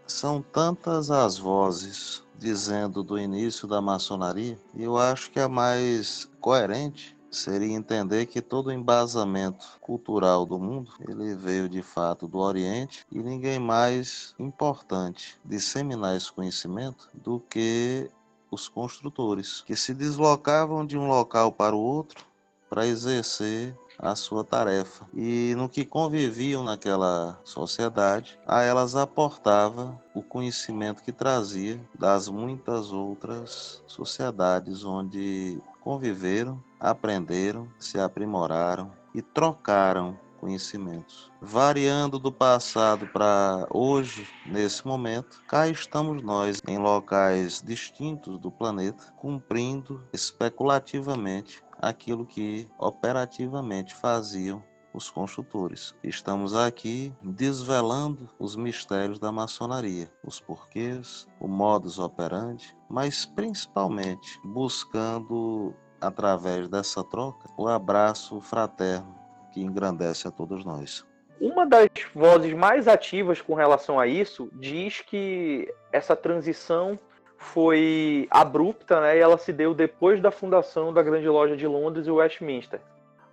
São 0.06 0.42
tantas 0.42 1.10
as 1.10 1.38
vozes 1.38 2.22
dizendo 2.42 3.02
do 3.02 3.18
início 3.18 3.68
da 3.68 3.80
maçonaria, 3.80 4.58
e 4.74 4.82
eu 4.82 4.98
acho 4.98 5.30
que 5.30 5.38
a 5.38 5.48
mais 5.48 6.28
coerente 6.40 7.16
seria 7.30 7.74
entender 7.74 8.26
que 8.26 8.42
todo 8.42 8.66
o 8.66 8.72
embasamento 8.72 9.78
cultural 9.80 10.44
do 10.44 10.58
mundo 10.58 10.92
ele 11.08 11.34
veio 11.34 11.68
de 11.68 11.80
fato 11.80 12.26
do 12.26 12.38
Oriente 12.38 13.06
e 13.10 13.20
ninguém 13.20 13.58
mais 13.58 14.34
importante 14.38 15.38
disseminar 15.44 16.16
esse 16.16 16.30
conhecimento 16.30 17.08
do 17.14 17.40
que 17.40 18.10
os 18.50 18.68
construtores, 18.68 19.62
que 19.62 19.74
se 19.74 19.94
deslocavam 19.94 20.84
de 20.84 20.98
um 20.98 21.08
local 21.08 21.50
para 21.52 21.74
o 21.74 21.80
outro 21.80 22.22
para 22.68 22.86
exercer 22.86 23.74
a 24.02 24.16
sua 24.16 24.42
tarefa. 24.42 25.06
E 25.14 25.54
no 25.56 25.68
que 25.68 25.84
conviviam 25.84 26.64
naquela 26.64 27.38
sociedade, 27.44 28.36
a 28.46 28.62
elas 28.62 28.96
aportava 28.96 29.96
o 30.12 30.22
conhecimento 30.22 31.02
que 31.04 31.12
trazia 31.12 31.80
das 31.96 32.28
muitas 32.28 32.92
outras 32.92 33.82
sociedades 33.86 34.84
onde 34.84 35.62
conviveram, 35.80 36.62
aprenderam, 36.80 37.68
se 37.78 37.98
aprimoraram 37.98 38.90
e 39.14 39.22
trocaram 39.22 40.18
conhecimentos. 40.42 41.30
Variando 41.40 42.18
do 42.18 42.32
passado 42.32 43.06
para 43.06 43.64
hoje, 43.70 44.26
nesse 44.44 44.84
momento, 44.84 45.40
cá 45.46 45.68
estamos 45.68 46.20
nós 46.20 46.60
em 46.66 46.78
locais 46.78 47.62
distintos 47.64 48.40
do 48.40 48.50
planeta, 48.50 49.12
cumprindo 49.16 50.02
especulativamente 50.12 51.62
aquilo 51.82 52.24
que 52.24 52.68
operativamente 52.78 53.92
faziam 53.92 54.62
os 54.94 55.10
construtores. 55.10 55.94
Estamos 56.04 56.54
aqui 56.54 57.12
desvelando 57.22 58.28
os 58.38 58.54
mistérios 58.54 59.18
da 59.18 59.32
maçonaria, 59.32 60.08
os 60.22 60.38
porquês, 60.38 61.26
o 61.40 61.48
modus 61.48 61.98
operandi, 61.98 62.76
mas 62.88 63.26
principalmente 63.26 64.38
buscando 64.44 65.74
através 66.00 66.68
dessa 66.68 67.02
troca 67.02 67.48
o 67.56 67.66
abraço 67.66 68.40
fraterno 68.40 69.14
que 69.52 69.60
engrandece 69.60 70.28
a 70.28 70.30
todos 70.30 70.64
nós. 70.64 71.04
Uma 71.40 71.66
das 71.66 71.88
vozes 72.14 72.52
mais 72.52 72.86
ativas 72.86 73.40
com 73.40 73.54
relação 73.54 73.98
a 73.98 74.06
isso 74.06 74.48
diz 74.54 75.00
que 75.00 75.72
essa 75.90 76.14
transição 76.14 76.98
foi 77.42 78.28
abrupta, 78.30 79.00
né? 79.00 79.16
E 79.16 79.20
ela 79.20 79.36
se 79.36 79.52
deu 79.52 79.74
depois 79.74 80.20
da 80.20 80.30
fundação 80.30 80.92
da 80.92 81.02
Grande 81.02 81.28
Loja 81.28 81.56
de 81.56 81.66
Londres 81.66 82.06
e 82.06 82.10
Westminster. 82.10 82.80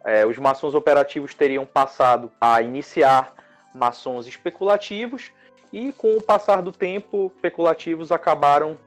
É, 0.03 0.25
os 0.25 0.37
maçons 0.37 0.73
operativos 0.73 1.33
teriam 1.33 1.65
passado 1.65 2.31
a 2.41 2.61
iniciar 2.61 3.33
maçons 3.73 4.27
especulativos 4.27 5.31
e, 5.71 5.93
com 5.93 6.17
o 6.17 6.21
passar 6.21 6.61
do 6.61 6.71
tempo, 6.71 7.31
especulativos 7.35 8.11
acabaram 8.11 8.77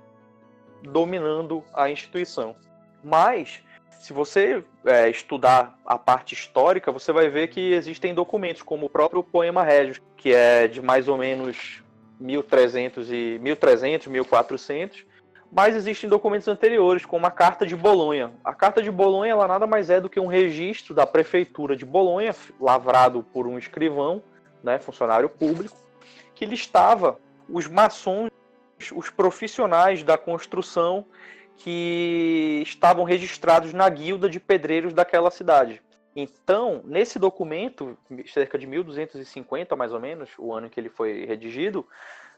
dominando 0.82 1.62
a 1.72 1.88
instituição. 1.88 2.56
Mas 3.02 3.62
se 4.00 4.12
você 4.12 4.64
é, 4.84 5.08
estudar 5.08 5.78
a 5.86 5.96
parte 5.96 6.34
histórica, 6.34 6.90
você 6.90 7.12
vai 7.12 7.28
ver 7.28 7.48
que 7.48 7.72
existem 7.72 8.12
documentos, 8.12 8.62
como 8.62 8.86
o 8.86 8.90
próprio 8.90 9.22
Poema 9.22 9.62
Regius, 9.62 10.00
que 10.16 10.34
é 10.34 10.66
de 10.66 10.82
mais 10.82 11.06
ou 11.06 11.16
menos 11.16 11.82
1300 12.18 13.10
e 13.12 13.38
1300, 13.40 14.08
1400, 14.08 15.11
mas 15.52 15.76
existem 15.76 16.08
documentos 16.08 16.48
anteriores, 16.48 17.04
como 17.04 17.26
a 17.26 17.30
Carta 17.30 17.66
de 17.66 17.76
Bolonha. 17.76 18.32
A 18.42 18.54
Carta 18.54 18.82
de 18.82 18.90
Bolonha 18.90 19.32
ela 19.32 19.46
nada 19.46 19.66
mais 19.66 19.90
é 19.90 20.00
do 20.00 20.08
que 20.08 20.18
um 20.18 20.26
registro 20.26 20.94
da 20.94 21.06
prefeitura 21.06 21.76
de 21.76 21.84
Bolonha, 21.84 22.34
lavrado 22.58 23.22
por 23.22 23.46
um 23.46 23.58
escrivão, 23.58 24.22
né, 24.64 24.78
funcionário 24.78 25.28
público, 25.28 25.76
que 26.34 26.46
listava 26.46 27.18
os 27.50 27.66
maçons, 27.66 28.30
os 28.94 29.10
profissionais 29.10 30.02
da 30.02 30.16
construção 30.16 31.04
que 31.58 32.62
estavam 32.66 33.04
registrados 33.04 33.74
na 33.74 33.86
guilda 33.90 34.30
de 34.30 34.40
pedreiros 34.40 34.94
daquela 34.94 35.30
cidade. 35.30 35.82
Então, 36.16 36.80
nesse 36.84 37.18
documento, 37.18 37.96
cerca 38.26 38.58
de 38.58 38.66
1250 38.66 39.76
mais 39.76 39.92
ou 39.92 40.00
menos, 40.00 40.30
o 40.38 40.52
ano 40.52 40.66
em 40.66 40.70
que 40.70 40.80
ele 40.80 40.88
foi 40.88 41.26
redigido, 41.26 41.86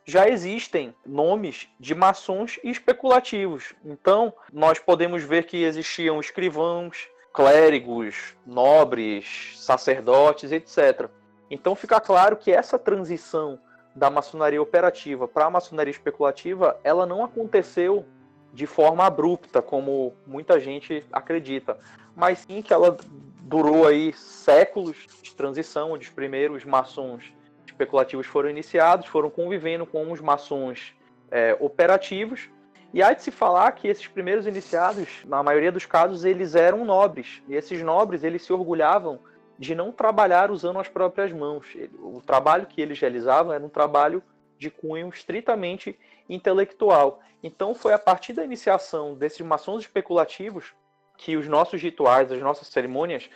já 0.05 0.29
existem 0.29 0.95
nomes 1.07 1.69
de 1.81 1.95
maçons 1.95 2.59
especulativos. 2.63 3.75
Então, 3.85 4.33
nós 4.53 4.79
podemos 4.79 5.23
ver 5.23 5.45
que 5.45 5.63
existiam 5.63 6.21
escrivãos, 6.21 7.09
clérigos, 7.33 8.37
nobres, 8.47 9.55
sacerdotes, 9.57 10.53
etc. 10.53 11.09
Então, 11.51 11.75
fica 11.75 12.01
claro 12.01 12.37
que 12.37 12.53
essa 12.53 12.79
transição 12.79 13.59
da 13.95 14.11
maçonaria 14.11 14.61
operativa 14.61 15.27
para 15.27 15.47
a 15.47 15.51
maçonaria 15.51 15.91
especulativa, 15.91 16.79
ela 16.83 17.07
não 17.07 17.25
aconteceu 17.25 18.05
de 18.53 18.67
forma 18.67 19.05
abrupta, 19.05 19.63
como 19.63 20.15
muita 20.27 20.61
gente 20.61 21.05
acredita, 21.13 21.79
mas 22.15 22.41
sim 22.41 22.63
que 22.63 22.73
ela 22.73 22.97
durou 23.41 23.87
aí 23.87 24.13
séculos 24.13 24.97
de 25.23 25.35
transição, 25.35 25.93
onde 25.93 26.07
os 26.07 26.13
primeiros 26.13 26.65
maçons 26.65 27.33
especulativos 27.75 28.27
foram 28.27 28.49
iniciados, 28.49 29.07
foram 29.07 29.29
convivendo 29.29 29.85
com 29.85 30.11
os 30.11 30.21
maçons 30.21 30.95
é, 31.31 31.57
operativos, 31.61 32.49
e 32.93 33.03
há 33.03 33.13
de 33.13 33.23
se 33.23 33.33
falar 33.33 33.73
que 33.73 33.89
esses 33.89 34.07
primeiros 34.07 34.47
iniciados, 34.47 35.25
na 35.25 35.43
maioria 35.43 35.73
dos 35.73 35.85
casos, 35.85 36.25
eles 36.25 36.55
eram 36.55 36.85
nobres, 36.85 37.43
e 37.49 37.57
esses 37.57 37.83
nobres 37.83 38.23
eles 38.23 38.43
se 38.43 38.53
orgulhavam 38.53 39.19
de 39.59 39.75
não 39.75 39.91
trabalhar 39.91 40.51
usando 40.51 40.79
as 40.79 40.89
próprias 40.89 41.33
mãos. 41.33 41.67
O 41.99 42.21
trabalho 42.25 42.67
que 42.67 42.81
eles 42.81 42.99
realizavam 43.01 43.53
era 43.53 43.65
um 43.65 43.69
trabalho 43.69 44.23
de 44.59 44.71
cunho 44.71 45.09
estritamente 45.09 45.99
intelectual. 46.29 47.21
Então 47.43 47.75
foi 47.75 47.93
a 47.93 47.99
partir 47.99 48.33
da 48.33 48.45
iniciação 48.45 49.15
desses 49.15 49.41
maçons 49.41 49.83
especulativos 49.83 50.73
que 51.17 51.37
os 51.37 51.49
nossos 51.49 51.83
rituais, 51.83 52.31
as 52.31 52.41
nossas 52.41 52.69
cerimônias 52.69 53.29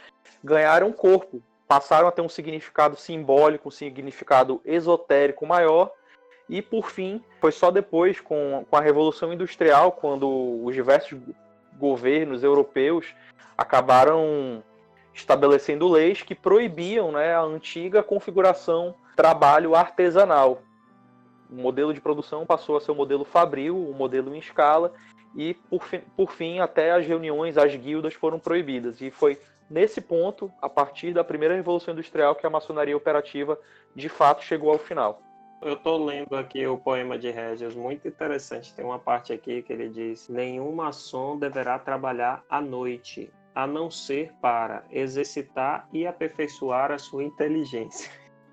ganharam 0.42 0.92
corpo, 0.92 1.42
passaram 1.68 2.09
a 2.09 2.12
ter 2.12 2.22
um 2.22 2.28
significado 2.28 2.96
simbólico, 2.96 3.68
um 3.68 3.70
significado 3.70 4.61
esotérico 4.64 5.46
maior. 5.46 5.92
E 6.48 6.62
por 6.62 6.90
fim, 6.90 7.22
foi 7.40 7.52
só 7.52 7.70
depois, 7.70 8.20
com, 8.20 8.64
com 8.68 8.76
a 8.76 8.81
Revolução 8.81 9.33
Industrial, 9.33 9.92
quando 9.92 10.64
os 10.64 10.74
diversos 10.74 11.20
governos 11.78 12.42
europeus 12.42 13.14
acabaram 13.57 14.64
estabelecendo 15.12 15.87
leis 15.88 16.22
que 16.22 16.35
proibiam 16.35 17.12
né, 17.12 17.35
a 17.35 17.42
antiga 17.42 18.02
configuração 18.02 18.94
trabalho 19.14 19.74
artesanal. 19.74 20.62
O 21.50 21.57
modelo 21.57 21.92
de 21.92 22.00
produção 22.00 22.46
passou 22.46 22.76
a 22.76 22.81
ser 22.81 22.92
o 22.92 22.94
modelo 22.94 23.24
fabril, 23.24 23.76
o 23.76 23.92
modelo 23.92 24.35
em 24.35 24.38
escala, 24.38 24.92
e 25.36 25.54
por 25.54 25.84
fim, 25.84 26.00
por 26.16 26.32
fim 26.32 26.58
até 26.58 26.92
as 26.92 27.06
reuniões, 27.06 27.56
as 27.56 27.74
guildas 27.74 28.14
foram 28.14 28.38
proibidas. 28.38 29.00
E 29.00 29.10
foi 29.10 29.38
nesse 29.68 30.00
ponto, 30.00 30.52
a 30.60 30.68
partir 30.68 31.12
da 31.12 31.22
primeira 31.22 31.54
Revolução 31.54 31.92
Industrial, 31.92 32.34
que 32.34 32.46
a 32.46 32.50
maçonaria 32.50 32.96
operativa 32.96 33.58
de 33.94 34.08
fato 34.08 34.42
chegou 34.42 34.70
ao 34.70 34.78
final. 34.78 35.22
Eu 35.60 35.72
estou 35.72 36.04
lendo 36.04 36.36
aqui 36.36 36.66
o 36.66 36.78
poema 36.78 37.18
de 37.18 37.30
Régios, 37.30 37.74
muito 37.74 38.06
interessante. 38.06 38.72
Tem 38.72 38.84
uma 38.84 38.98
parte 38.98 39.32
aqui 39.32 39.60
que 39.62 39.72
ele 39.72 39.88
diz: 39.88 40.28
Nenhum 40.28 40.72
maçom 40.72 41.36
deverá 41.36 41.78
trabalhar 41.78 42.44
à 42.48 42.60
noite, 42.60 43.32
a 43.54 43.66
não 43.66 43.90
ser 43.90 44.32
para 44.40 44.84
exercitar 44.88 45.88
e 45.92 46.06
aperfeiçoar 46.06 46.92
a 46.92 46.98
sua 46.98 47.24
inteligência. 47.24 48.08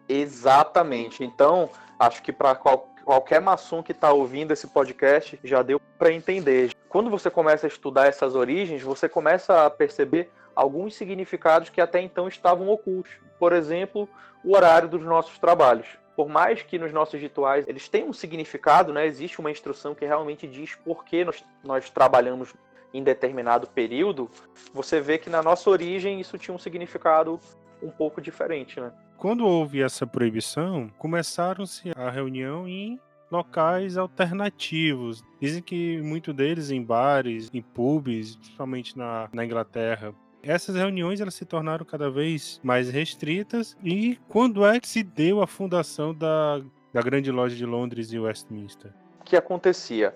Exatamente. 0.09 1.23
Então, 1.23 1.69
acho 1.99 2.23
que 2.23 2.33
para 2.33 2.55
qual, 2.55 2.89
qualquer 3.05 3.39
maçom 3.39 3.83
que 3.83 3.91
está 3.91 4.11
ouvindo 4.11 4.51
esse 4.51 4.67
podcast 4.67 5.39
já 5.43 5.61
deu 5.61 5.79
para 5.97 6.11
entender. 6.11 6.71
Quando 6.89 7.09
você 7.09 7.29
começa 7.29 7.67
a 7.67 7.69
estudar 7.69 8.07
essas 8.07 8.35
origens, 8.35 8.81
você 8.81 9.07
começa 9.07 9.65
a 9.65 9.69
perceber 9.69 10.31
alguns 10.55 10.95
significados 10.95 11.69
que 11.69 11.79
até 11.79 12.01
então 12.01 12.27
estavam 12.27 12.67
ocultos. 12.67 13.11
Por 13.37 13.53
exemplo, 13.53 14.09
o 14.43 14.55
horário 14.55 14.89
dos 14.89 15.03
nossos 15.03 15.37
trabalhos. 15.37 15.87
Por 16.15 16.27
mais 16.27 16.63
que 16.63 16.79
nos 16.79 16.91
nossos 16.91 17.19
rituais 17.19 17.65
eles 17.67 17.87
tenham 17.87 18.09
um 18.09 18.13
significado, 18.13 18.91
né, 18.91 19.05
existe 19.05 19.39
uma 19.39 19.51
instrução 19.51 19.93
que 19.93 20.05
realmente 20.05 20.47
diz 20.47 20.73
por 20.75 21.03
que 21.05 21.23
nós, 21.23 21.43
nós 21.63 21.89
trabalhamos 21.89 22.53
em 22.93 23.03
determinado 23.03 23.67
período, 23.67 24.31
você 24.73 25.01
vê 25.01 25.17
que 25.17 25.29
na 25.29 25.43
nossa 25.43 25.69
origem 25.69 26.21
isso 26.21 26.37
tinha 26.37 26.55
um 26.55 26.59
significado 26.59 27.39
um 27.83 27.89
pouco 27.89 28.21
diferente, 28.21 28.79
né? 28.79 28.91
Quando 29.17 29.45
houve 29.45 29.81
essa 29.81 30.05
proibição, 30.05 30.89
começaram-se 30.97 31.91
a 31.95 32.09
reunião 32.09 32.67
em 32.67 32.99
locais 33.31 33.97
alternativos. 33.97 35.23
Dizem 35.41 35.61
que 35.61 36.01
muito 36.01 36.31
deles 36.31 36.69
em 36.69 36.83
bares, 36.83 37.49
em 37.53 37.61
pubs, 37.61 38.35
principalmente 38.35 38.97
na, 38.97 39.29
na 39.33 39.45
Inglaterra. 39.45 40.13
Essas 40.43 40.75
reuniões 40.75 41.21
elas 41.21 41.33
se 41.33 41.45
tornaram 41.45 41.85
cada 41.85 42.09
vez 42.09 42.59
mais 42.63 42.89
restritas. 42.89 43.75
E 43.83 44.19
quando 44.27 44.65
é 44.65 44.79
que 44.79 44.87
se 44.87 45.01
deu 45.01 45.41
a 45.41 45.47
fundação 45.47 46.13
da, 46.13 46.61
da 46.93 47.01
Grande 47.01 47.31
Loja 47.31 47.55
de 47.55 47.65
Londres 47.65 48.13
e 48.13 48.19
Westminster? 48.19 48.91
O 49.19 49.23
que 49.23 49.35
acontecia? 49.35 50.13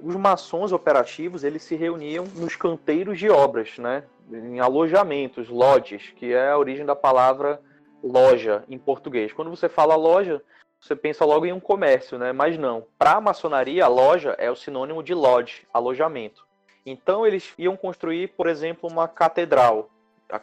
os 0.00 0.14
maçons 0.14 0.72
operativos 0.72 1.44
eles 1.44 1.62
se 1.62 1.74
reuniam 1.74 2.24
nos 2.36 2.56
canteiros 2.56 3.18
de 3.18 3.28
obras, 3.28 3.78
né? 3.78 4.04
em 4.30 4.60
alojamentos, 4.60 5.48
lodges, 5.48 6.12
que 6.16 6.32
é 6.32 6.50
a 6.50 6.58
origem 6.58 6.84
da 6.84 6.94
palavra 6.94 7.60
loja 8.02 8.64
em 8.68 8.78
português. 8.78 9.32
Quando 9.32 9.50
você 9.50 9.68
fala 9.68 9.96
loja, 9.96 10.42
você 10.80 10.94
pensa 10.94 11.24
logo 11.24 11.46
em 11.46 11.52
um 11.52 11.60
comércio, 11.60 12.18
né? 12.18 12.32
mas 12.32 12.58
não. 12.58 12.86
Para 12.98 13.12
a 13.12 13.20
maçonaria, 13.20 13.84
a 13.84 13.88
loja 13.88 14.34
é 14.38 14.50
o 14.50 14.56
sinônimo 14.56 15.02
de 15.02 15.14
lodge, 15.14 15.66
alojamento. 15.72 16.46
Então 16.86 17.26
eles 17.26 17.52
iam 17.58 17.76
construir, 17.76 18.28
por 18.28 18.46
exemplo, 18.46 18.88
uma 18.88 19.06
catedral. 19.06 19.90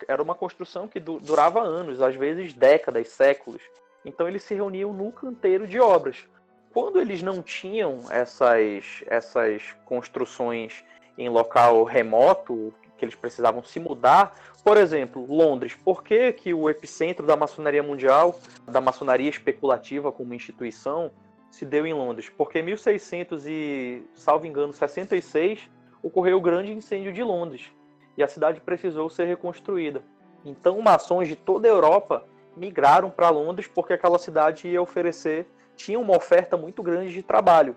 Era 0.07 0.21
uma 0.21 0.35
construção 0.35 0.87
que 0.87 0.99
durava 0.99 1.61
anos, 1.61 2.01
às 2.01 2.15
vezes 2.15 2.53
décadas, 2.53 3.09
séculos. 3.09 3.61
Então 4.03 4.27
eles 4.27 4.43
se 4.43 4.53
reuniam 4.53 4.91
no 4.91 5.11
canteiro 5.11 5.67
de 5.67 5.79
obras 5.79 6.25
quando 6.75 6.99
eles 6.99 7.23
não 7.23 7.41
tinham 7.41 8.01
essas, 8.09 9.01
essas 9.07 9.73
construções 9.85 10.83
em 11.17 11.29
local 11.29 11.85
remoto, 11.85 12.73
que 12.97 13.05
eles 13.05 13.15
precisavam 13.15 13.63
se 13.63 13.79
mudar, 13.79 14.33
por 14.63 14.77
exemplo, 14.77 15.25
Londres, 15.27 15.75
por 15.75 16.03
que, 16.03 16.33
que 16.33 16.53
o 16.53 16.69
epicentro 16.69 17.25
da 17.25 17.35
maçonaria 17.35 17.83
mundial, 17.83 18.39
da 18.65 18.81
maçonaria 18.81 19.29
especulativa 19.29 20.11
como 20.11 20.33
instituição, 20.33 21.11
se 21.51 21.65
deu 21.65 21.85
em 21.85 21.93
Londres? 21.93 22.29
Porque 22.35 22.59
em 22.59 22.63
1600 22.63 23.45
e, 23.45 24.03
salvo 24.13 24.45
engano, 24.45 24.73
66, 24.73 25.69
ocorreu 26.01 26.37
o 26.37 26.41
grande 26.41 26.71
incêndio 26.71 27.13
de 27.13 27.23
Londres 27.23 27.71
e 28.17 28.23
a 28.23 28.27
cidade 28.27 28.61
precisou 28.61 29.09
ser 29.09 29.25
reconstruída. 29.25 30.01
Então, 30.43 30.81
maçons 30.81 31.27
de 31.27 31.35
toda 31.35 31.67
a 31.67 31.71
Europa 31.71 32.25
migraram 32.55 33.09
para 33.09 33.29
Londres 33.29 33.67
porque 33.67 33.93
aquela 33.93 34.17
cidade 34.17 34.67
ia 34.67 34.81
oferecer 34.81 35.47
tinha 35.75 35.99
uma 35.99 36.15
oferta 36.15 36.55
muito 36.55 36.81
grande 36.81 37.13
de 37.13 37.21
trabalho. 37.21 37.75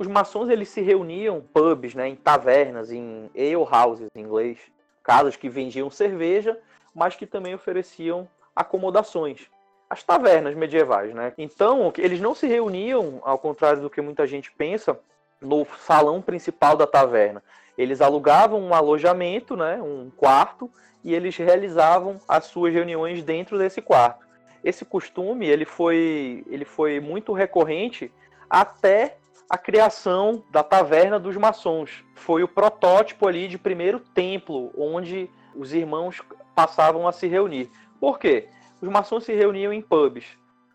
Os 0.00 0.06
maçons 0.06 0.48
eles 0.48 0.70
se 0.70 0.80
reuniam 0.80 1.42
pubs, 1.52 1.94
né, 1.94 2.08
em 2.08 2.16
tavernas, 2.16 2.90
em 2.90 3.28
ale 3.36 3.54
houses 3.54 4.08
em 4.16 4.22
inglês, 4.22 4.58
casas 5.02 5.36
que 5.36 5.46
vendiam 5.46 5.90
cerveja, 5.90 6.58
mas 6.94 7.16
que 7.16 7.26
também 7.26 7.54
ofereciam 7.54 8.26
acomodações. 8.56 9.50
As 9.90 10.02
tavernas 10.02 10.54
medievais, 10.54 11.12
né? 11.12 11.34
Então, 11.36 11.92
eles 11.98 12.18
não 12.18 12.34
se 12.34 12.46
reuniam, 12.46 13.20
ao 13.22 13.36
contrário 13.36 13.82
do 13.82 13.90
que 13.90 14.00
muita 14.00 14.26
gente 14.26 14.50
pensa, 14.50 14.98
no 15.38 15.66
salão 15.84 16.22
principal 16.22 16.78
da 16.78 16.86
taverna. 16.86 17.42
Eles 17.76 18.00
alugavam 18.00 18.58
um 18.58 18.72
alojamento, 18.72 19.54
né, 19.54 19.82
um 19.82 20.10
quarto, 20.16 20.70
e 21.04 21.14
eles 21.14 21.36
realizavam 21.36 22.16
as 22.26 22.46
suas 22.46 22.72
reuniões 22.72 23.22
dentro 23.22 23.58
desse 23.58 23.82
quarto 23.82 24.30
esse 24.62 24.84
costume 24.84 25.46
ele 25.46 25.64
foi, 25.64 26.44
ele 26.50 26.66
foi 26.66 27.00
muito 27.00 27.32
recorrente 27.32 28.12
até 28.48 29.16
a 29.50 29.58
criação 29.58 30.44
da 30.52 30.62
taverna 30.62 31.18
dos 31.18 31.36
maçons. 31.36 32.04
Foi 32.14 32.44
o 32.44 32.48
protótipo 32.48 33.26
ali 33.26 33.48
de 33.48 33.58
primeiro 33.58 33.98
templo 33.98 34.72
onde 34.78 35.28
os 35.56 35.74
irmãos 35.74 36.22
passavam 36.54 37.08
a 37.08 37.10
se 37.10 37.26
reunir. 37.26 37.68
Por 37.98 38.16
quê? 38.16 38.48
Os 38.80 38.88
maçons 38.88 39.24
se 39.24 39.34
reuniam 39.34 39.72
em 39.72 39.82
pubs. 39.82 40.24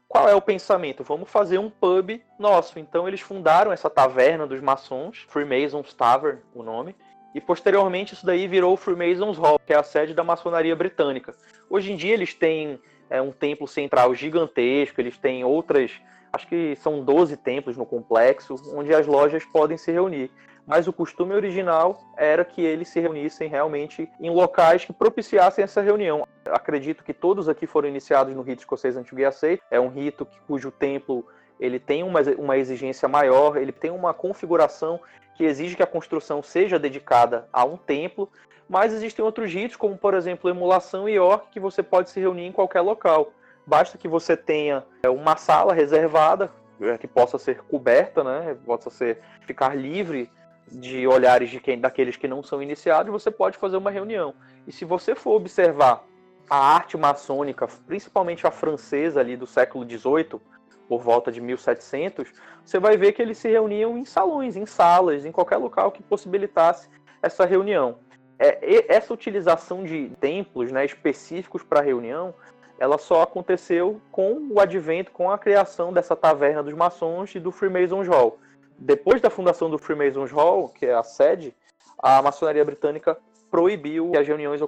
Qual 0.10 0.28
é 0.28 0.36
o 0.36 0.42
pensamento? 0.42 1.06
Vamos 1.06 1.30
fazer 1.30 1.58
um 1.58 1.70
pub 1.70 2.22
nosso. 2.38 2.78
Então 2.78 3.08
eles 3.08 3.22
fundaram 3.22 3.72
essa 3.72 3.90
taverna 3.90 4.46
dos 4.46 4.60
maçons, 4.60 5.26
Freemasons 5.30 5.94
Tavern, 5.94 6.40
o 6.54 6.62
nome, 6.62 6.94
e 7.34 7.40
posteriormente 7.40 8.14
isso 8.14 8.26
daí 8.26 8.46
virou 8.46 8.74
o 8.74 8.78
Freemasons 8.78 9.38
Hall, 9.38 9.58
que 9.58 9.72
é 9.72 9.78
a 9.78 9.84
sede 9.84 10.14
da 10.14 10.24
maçonaria 10.24 10.76
britânica. 10.76 11.34
Hoje 11.70 11.94
em 11.94 11.96
dia 11.96 12.14
eles 12.14 12.34
têm 12.34 12.78
é 13.10 13.22
um 13.22 13.32
templo 13.32 13.68
central 13.68 14.14
gigantesco, 14.16 15.00
eles 15.00 15.18
têm 15.18 15.44
outras, 15.44 15.92
acho 16.36 16.48
que 16.48 16.76
são 16.76 17.04
12 17.04 17.38
templos 17.38 17.78
no 17.78 17.86
complexo, 17.86 18.56
onde 18.76 18.94
as 18.94 19.08
lojas 19.08 19.44
podem 19.46 19.78
se 19.78 19.92
reunir. 19.92 20.30
Mas 20.68 20.88
o 20.88 20.94
costume 20.94 21.34
original 21.34 21.98
era 22.18 22.44
que 22.44 22.62
eles 22.62 22.90
se 22.90 23.00
reunissem 23.00 23.48
realmente 23.48 24.10
em 24.20 24.30
locais 24.30 24.84
que 24.84 24.92
propiciassem 24.92 25.64
essa 25.64 25.82
reunião. 25.82 26.28
Acredito 26.46 27.04
que 27.04 27.14
todos 27.14 27.48
aqui 27.48 27.68
foram 27.68 27.88
iniciados 27.88 28.36
no 28.36 28.42
rito 28.42 28.60
escocês 28.60 28.98
antigo 28.98 29.20
e 29.20 29.26
aceito. 29.26 29.64
É 29.70 29.80
um 29.80 29.90
rito 29.90 30.28
cujo 30.48 30.72
templo 30.72 31.26
ele 31.60 31.80
tem 31.80 32.04
uma, 32.04 32.20
uma 32.38 32.58
exigência 32.58 33.08
maior, 33.08 33.58
ele 33.58 33.72
tem 33.72 33.92
uma 33.92 34.14
configuração 34.14 35.00
que 35.36 35.44
exige 35.44 35.76
que 35.76 35.84
a 35.84 35.88
construção 35.88 36.44
seja 36.44 36.80
dedicada 36.80 37.48
a 37.54 37.64
um 37.64 37.78
templo, 37.78 38.30
mas 38.68 38.92
existem 38.92 39.24
outros 39.24 39.54
ritos, 39.54 39.78
como 39.78 39.98
por 39.98 40.14
exemplo 40.14 40.50
emulação 40.50 41.08
e 41.08 41.20
orc, 41.20 41.50
que 41.52 41.60
você 41.60 41.84
pode 41.84 42.10
se 42.10 42.20
reunir 42.20 42.46
em 42.46 42.52
qualquer 42.52 42.82
local. 42.82 43.32
Basta 43.66 43.98
que 43.98 44.08
você 44.08 44.38
tenha 44.38 44.84
é, 45.04 45.10
uma 45.10 45.36
sala 45.38 45.74
reservada, 45.74 46.52
é, 46.80 46.98
que 46.98 47.08
possa 47.08 47.38
ser 47.38 47.62
coberta, 47.64 48.24
né? 48.24 48.56
possa 48.66 48.90
ser 48.90 49.20
ficar 49.42 49.76
livre 49.76 50.30
de 50.72 51.08
olhares 51.08 51.50
de 51.50 51.60
quem, 51.60 51.80
daqueles 51.80 52.16
que 52.16 52.28
não 52.28 52.44
são 52.44 52.62
iniciados, 52.62 53.12
você 53.12 53.30
pode 53.30 53.58
fazer 53.58 53.78
uma 53.78 53.92
reunião. 53.92 54.34
E 54.68 54.72
se 54.72 54.84
você 54.84 55.16
for 55.16 55.36
observar 55.36 56.04
a 56.50 56.58
arte 56.58 56.98
maçônica, 56.98 57.68
principalmente 57.88 58.46
a 58.46 58.52
francesa 58.52 59.20
ali 59.20 59.36
do 59.36 59.48
século 59.48 59.88
XVIII, 59.88 60.40
por 60.88 61.02
volta 61.02 61.32
de 61.32 61.42
1700, 61.42 62.32
você 62.64 62.80
vai 62.80 62.98
ver 62.98 63.14
que 63.14 63.22
eles 63.22 63.38
se 63.38 63.50
reuniam 63.50 63.98
em 63.98 64.06
salões, 64.06 64.56
em 64.56 64.66
salas, 64.66 65.26
em 65.26 65.32
qualquer 65.32 65.58
local 65.58 65.92
que 65.92 66.04
possibilitasse 66.04 66.90
essa 67.22 67.46
reunião. 67.46 67.98
É, 68.38 68.94
essa 68.94 69.14
utilização 69.14 69.84
de 69.84 70.12
templos 70.20 70.72
né, 70.72 70.86
específicos 70.86 71.64
para 71.64 71.82
reunião, 71.82 72.34
ela 72.78 72.98
só 72.98 73.22
aconteceu 73.22 74.02
com 74.12 74.48
o 74.52 74.60
advento, 74.60 75.12
com 75.12 75.32
a 75.32 75.38
criação 75.38 75.94
dessa 75.94 76.16
taverna 76.16 76.62
dos 76.62 76.74
maçons 76.74 77.34
e 77.36 77.40
do 77.40 77.52
Freemasons 77.52 78.08
Hall. 78.08 78.38
Depois 78.78 79.22
da 79.22 79.30
fundação 79.30 79.70
do 79.70 79.78
Freemasons 79.78 80.32
Hall, 80.32 80.70
que 80.70 80.86
é 80.86 80.94
a 80.94 81.04
sede, 81.04 81.54
a 81.98 82.22
maçonaria 82.22 82.66
britânica 82.66 83.18
proibiu 83.50 84.12
que 84.12 84.18
as 84.18 84.28
reuniões 84.28 84.62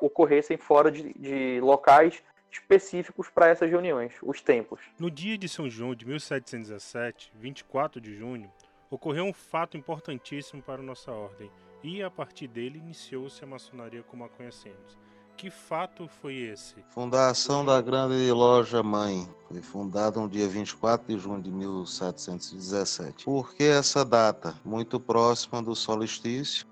ocorressem 0.00 0.56
fora 0.56 0.90
de, 0.90 1.12
de 1.14 1.60
locais 1.60 2.22
específicos 2.50 3.28
para 3.28 3.48
essas 3.48 3.70
reuniões, 3.70 4.14
os 4.22 4.40
tempos. 4.40 4.80
No 4.98 5.10
dia 5.10 5.36
de 5.38 5.48
São 5.48 5.68
João 5.68 5.94
de 5.94 6.06
1717, 6.06 7.32
24 7.36 8.00
de 8.00 8.14
junho, 8.14 8.50
ocorreu 8.90 9.24
um 9.24 9.32
fato 9.32 9.76
importantíssimo 9.76 10.62
para 10.62 10.82
nossa 10.82 11.12
ordem, 11.12 11.50
e 11.82 12.02
a 12.02 12.10
partir 12.10 12.48
dele 12.48 12.78
iniciou-se 12.78 13.42
a 13.44 13.46
maçonaria 13.46 14.02
como 14.02 14.24
a 14.24 14.28
conhecemos. 14.28 14.98
Que 15.40 15.48
fato 15.48 16.06
foi 16.20 16.34
esse? 16.34 16.74
Fundação 16.90 17.64
da 17.64 17.80
Grande 17.80 18.30
Loja 18.30 18.82
Mãe. 18.82 19.26
Foi 19.48 19.62
fundada 19.62 20.20
no 20.20 20.28
dia 20.28 20.46
24 20.46 21.06
de 21.08 21.18
junho 21.18 21.40
de 21.40 21.50
1717. 21.50 23.24
Por 23.24 23.54
que 23.54 23.64
essa 23.64 24.04
data? 24.04 24.54
Muito 24.62 25.00
próxima 25.00 25.62
do 25.62 25.74
solstício. 25.74 26.66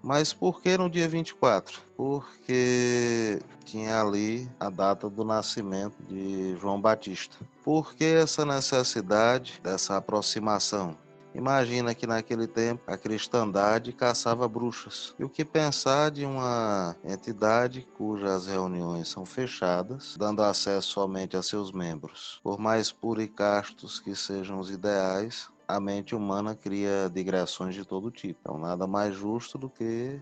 Mas 0.00 0.32
por 0.32 0.62
que 0.62 0.78
no 0.78 0.88
dia 0.88 1.08
24? 1.08 1.80
Porque 1.96 3.40
tinha 3.64 4.00
ali 4.00 4.48
a 4.60 4.70
data 4.70 5.10
do 5.10 5.24
nascimento 5.24 5.96
de 6.08 6.56
João 6.60 6.80
Batista. 6.80 7.36
Por 7.64 7.92
que 7.92 8.04
essa 8.04 8.44
necessidade 8.44 9.60
dessa 9.64 9.96
aproximação? 9.96 10.96
Imagina 11.34 11.94
que 11.94 12.06
naquele 12.06 12.46
tempo 12.46 12.82
a 12.86 12.96
cristandade 12.96 13.92
caçava 13.92 14.46
bruxas. 14.46 15.14
E 15.18 15.24
o 15.24 15.28
que 15.28 15.44
pensar 15.44 16.10
de 16.10 16.24
uma 16.24 16.94
entidade 17.04 17.86
cujas 17.96 18.46
reuniões 18.46 19.08
são 19.08 19.24
fechadas, 19.24 20.16
dando 20.18 20.42
acesso 20.42 20.88
somente 20.88 21.36
a 21.36 21.42
seus 21.42 21.72
membros? 21.72 22.40
Por 22.42 22.58
mais 22.58 22.92
puros 22.92 23.24
e 23.24 23.28
castos 23.28 23.98
que 23.98 24.14
sejam 24.14 24.58
os 24.60 24.70
ideais, 24.70 25.48
a 25.66 25.80
mente 25.80 26.14
humana 26.14 26.54
cria 26.54 27.10
digressões 27.12 27.74
de 27.74 27.84
todo 27.84 28.10
tipo. 28.10 28.38
Então, 28.42 28.58
nada 28.58 28.86
mais 28.86 29.14
justo 29.14 29.56
do 29.56 29.70
que 29.70 30.20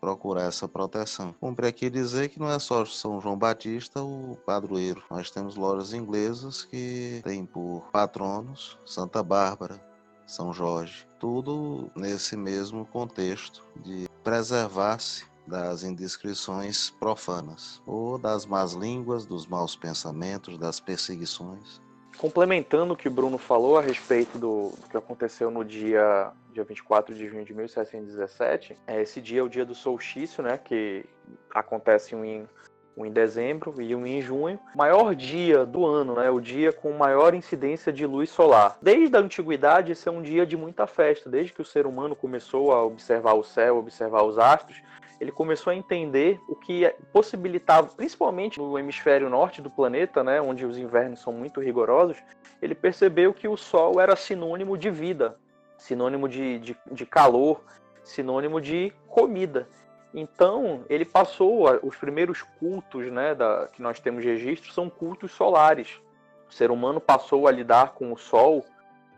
procurar 0.00 0.42
essa 0.42 0.68
proteção. 0.68 1.34
Cumpre 1.40 1.66
aqui 1.66 1.88
dizer 1.88 2.28
que 2.28 2.38
não 2.38 2.50
é 2.50 2.58
só 2.58 2.84
São 2.84 3.20
João 3.22 3.38
Batista 3.38 4.02
o 4.02 4.36
padroeiro. 4.44 5.02
Nós 5.10 5.30
temos 5.30 5.56
lojas 5.56 5.94
inglesas 5.94 6.62
que 6.62 7.22
têm 7.24 7.46
por 7.46 7.88
patronos 7.90 8.76
Santa 8.84 9.22
Bárbara, 9.22 9.80
são 10.26 10.52
Jorge. 10.52 11.06
Tudo 11.18 11.90
nesse 11.94 12.36
mesmo 12.36 12.86
contexto 12.86 13.64
de 13.76 14.08
preservar-se 14.22 15.24
das 15.46 15.82
indiscrições 15.82 16.90
profanas, 16.90 17.82
ou 17.86 18.18
das 18.18 18.46
más 18.46 18.72
línguas, 18.72 19.26
dos 19.26 19.46
maus 19.46 19.76
pensamentos, 19.76 20.58
das 20.58 20.80
perseguições. 20.80 21.80
Complementando 22.16 22.94
o 22.94 22.96
que 22.96 23.08
Bruno 23.08 23.36
falou 23.36 23.76
a 23.76 23.82
respeito 23.82 24.38
do, 24.38 24.70
do 24.70 24.88
que 24.88 24.96
aconteceu 24.96 25.50
no 25.50 25.64
dia, 25.64 26.32
dia 26.52 26.64
24 26.64 27.14
de 27.14 27.28
junho 27.28 27.44
de 27.44 27.52
1717, 27.52 28.78
é, 28.86 29.02
esse 29.02 29.20
dia 29.20 29.40
é 29.40 29.42
o 29.42 29.48
dia 29.48 29.64
do 29.64 29.74
solstício, 29.74 30.42
né, 30.42 30.56
que 30.56 31.04
acontece 31.52 32.14
em 32.14 32.48
um 32.96 33.04
em 33.04 33.10
dezembro 33.10 33.74
e 33.80 33.94
um 33.94 34.06
em 34.06 34.20
junho. 34.20 34.58
Maior 34.74 35.14
dia 35.14 35.66
do 35.66 35.84
ano, 35.84 36.14
né? 36.14 36.30
O 36.30 36.40
dia 36.40 36.72
com 36.72 36.92
maior 36.92 37.34
incidência 37.34 37.92
de 37.92 38.06
luz 38.06 38.30
solar. 38.30 38.78
Desde 38.80 39.16
a 39.16 39.20
antiguidade, 39.20 39.92
esse 39.92 40.08
é 40.08 40.12
um 40.12 40.22
dia 40.22 40.46
de 40.46 40.56
muita 40.56 40.86
festa. 40.86 41.28
Desde 41.28 41.52
que 41.52 41.62
o 41.62 41.64
ser 41.64 41.86
humano 41.86 42.14
começou 42.14 42.72
a 42.72 42.84
observar 42.84 43.34
o 43.34 43.42
céu, 43.42 43.78
observar 43.78 44.22
os 44.22 44.38
astros, 44.38 44.80
ele 45.20 45.32
começou 45.32 45.70
a 45.70 45.76
entender 45.76 46.40
o 46.48 46.54
que 46.54 46.92
possibilitava, 47.12 47.88
principalmente 47.88 48.58
no 48.58 48.78
hemisfério 48.78 49.30
norte 49.30 49.62
do 49.62 49.70
planeta, 49.70 50.22
né, 50.22 50.40
onde 50.40 50.66
os 50.66 50.76
invernos 50.76 51.20
são 51.20 51.32
muito 51.32 51.60
rigorosos, 51.60 52.16
ele 52.60 52.74
percebeu 52.74 53.32
que 53.32 53.48
o 53.48 53.56
Sol 53.56 54.00
era 54.00 54.16
sinônimo 54.16 54.76
de 54.76 54.90
vida, 54.90 55.36
sinônimo 55.78 56.28
de, 56.28 56.58
de, 56.58 56.76
de 56.90 57.06
calor, 57.06 57.62
sinônimo 58.02 58.60
de 58.60 58.92
comida. 59.08 59.68
Então, 60.14 60.84
ele 60.88 61.04
passou, 61.04 61.66
os 61.82 61.96
primeiros 61.96 62.40
cultos 62.42 63.10
né, 63.10 63.34
da, 63.34 63.66
que 63.72 63.82
nós 63.82 63.98
temos 63.98 64.24
registro 64.24 64.72
são 64.72 64.88
cultos 64.88 65.32
solares. 65.32 66.00
O 66.48 66.52
ser 66.52 66.70
humano 66.70 67.00
passou 67.00 67.48
a 67.48 67.50
lidar 67.50 67.94
com 67.94 68.12
o 68.12 68.16
Sol 68.16 68.64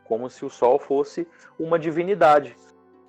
como 0.04 0.30
se 0.30 0.44
o 0.44 0.50
Sol 0.50 0.78
fosse 0.78 1.28
uma 1.58 1.78
divindade. 1.78 2.56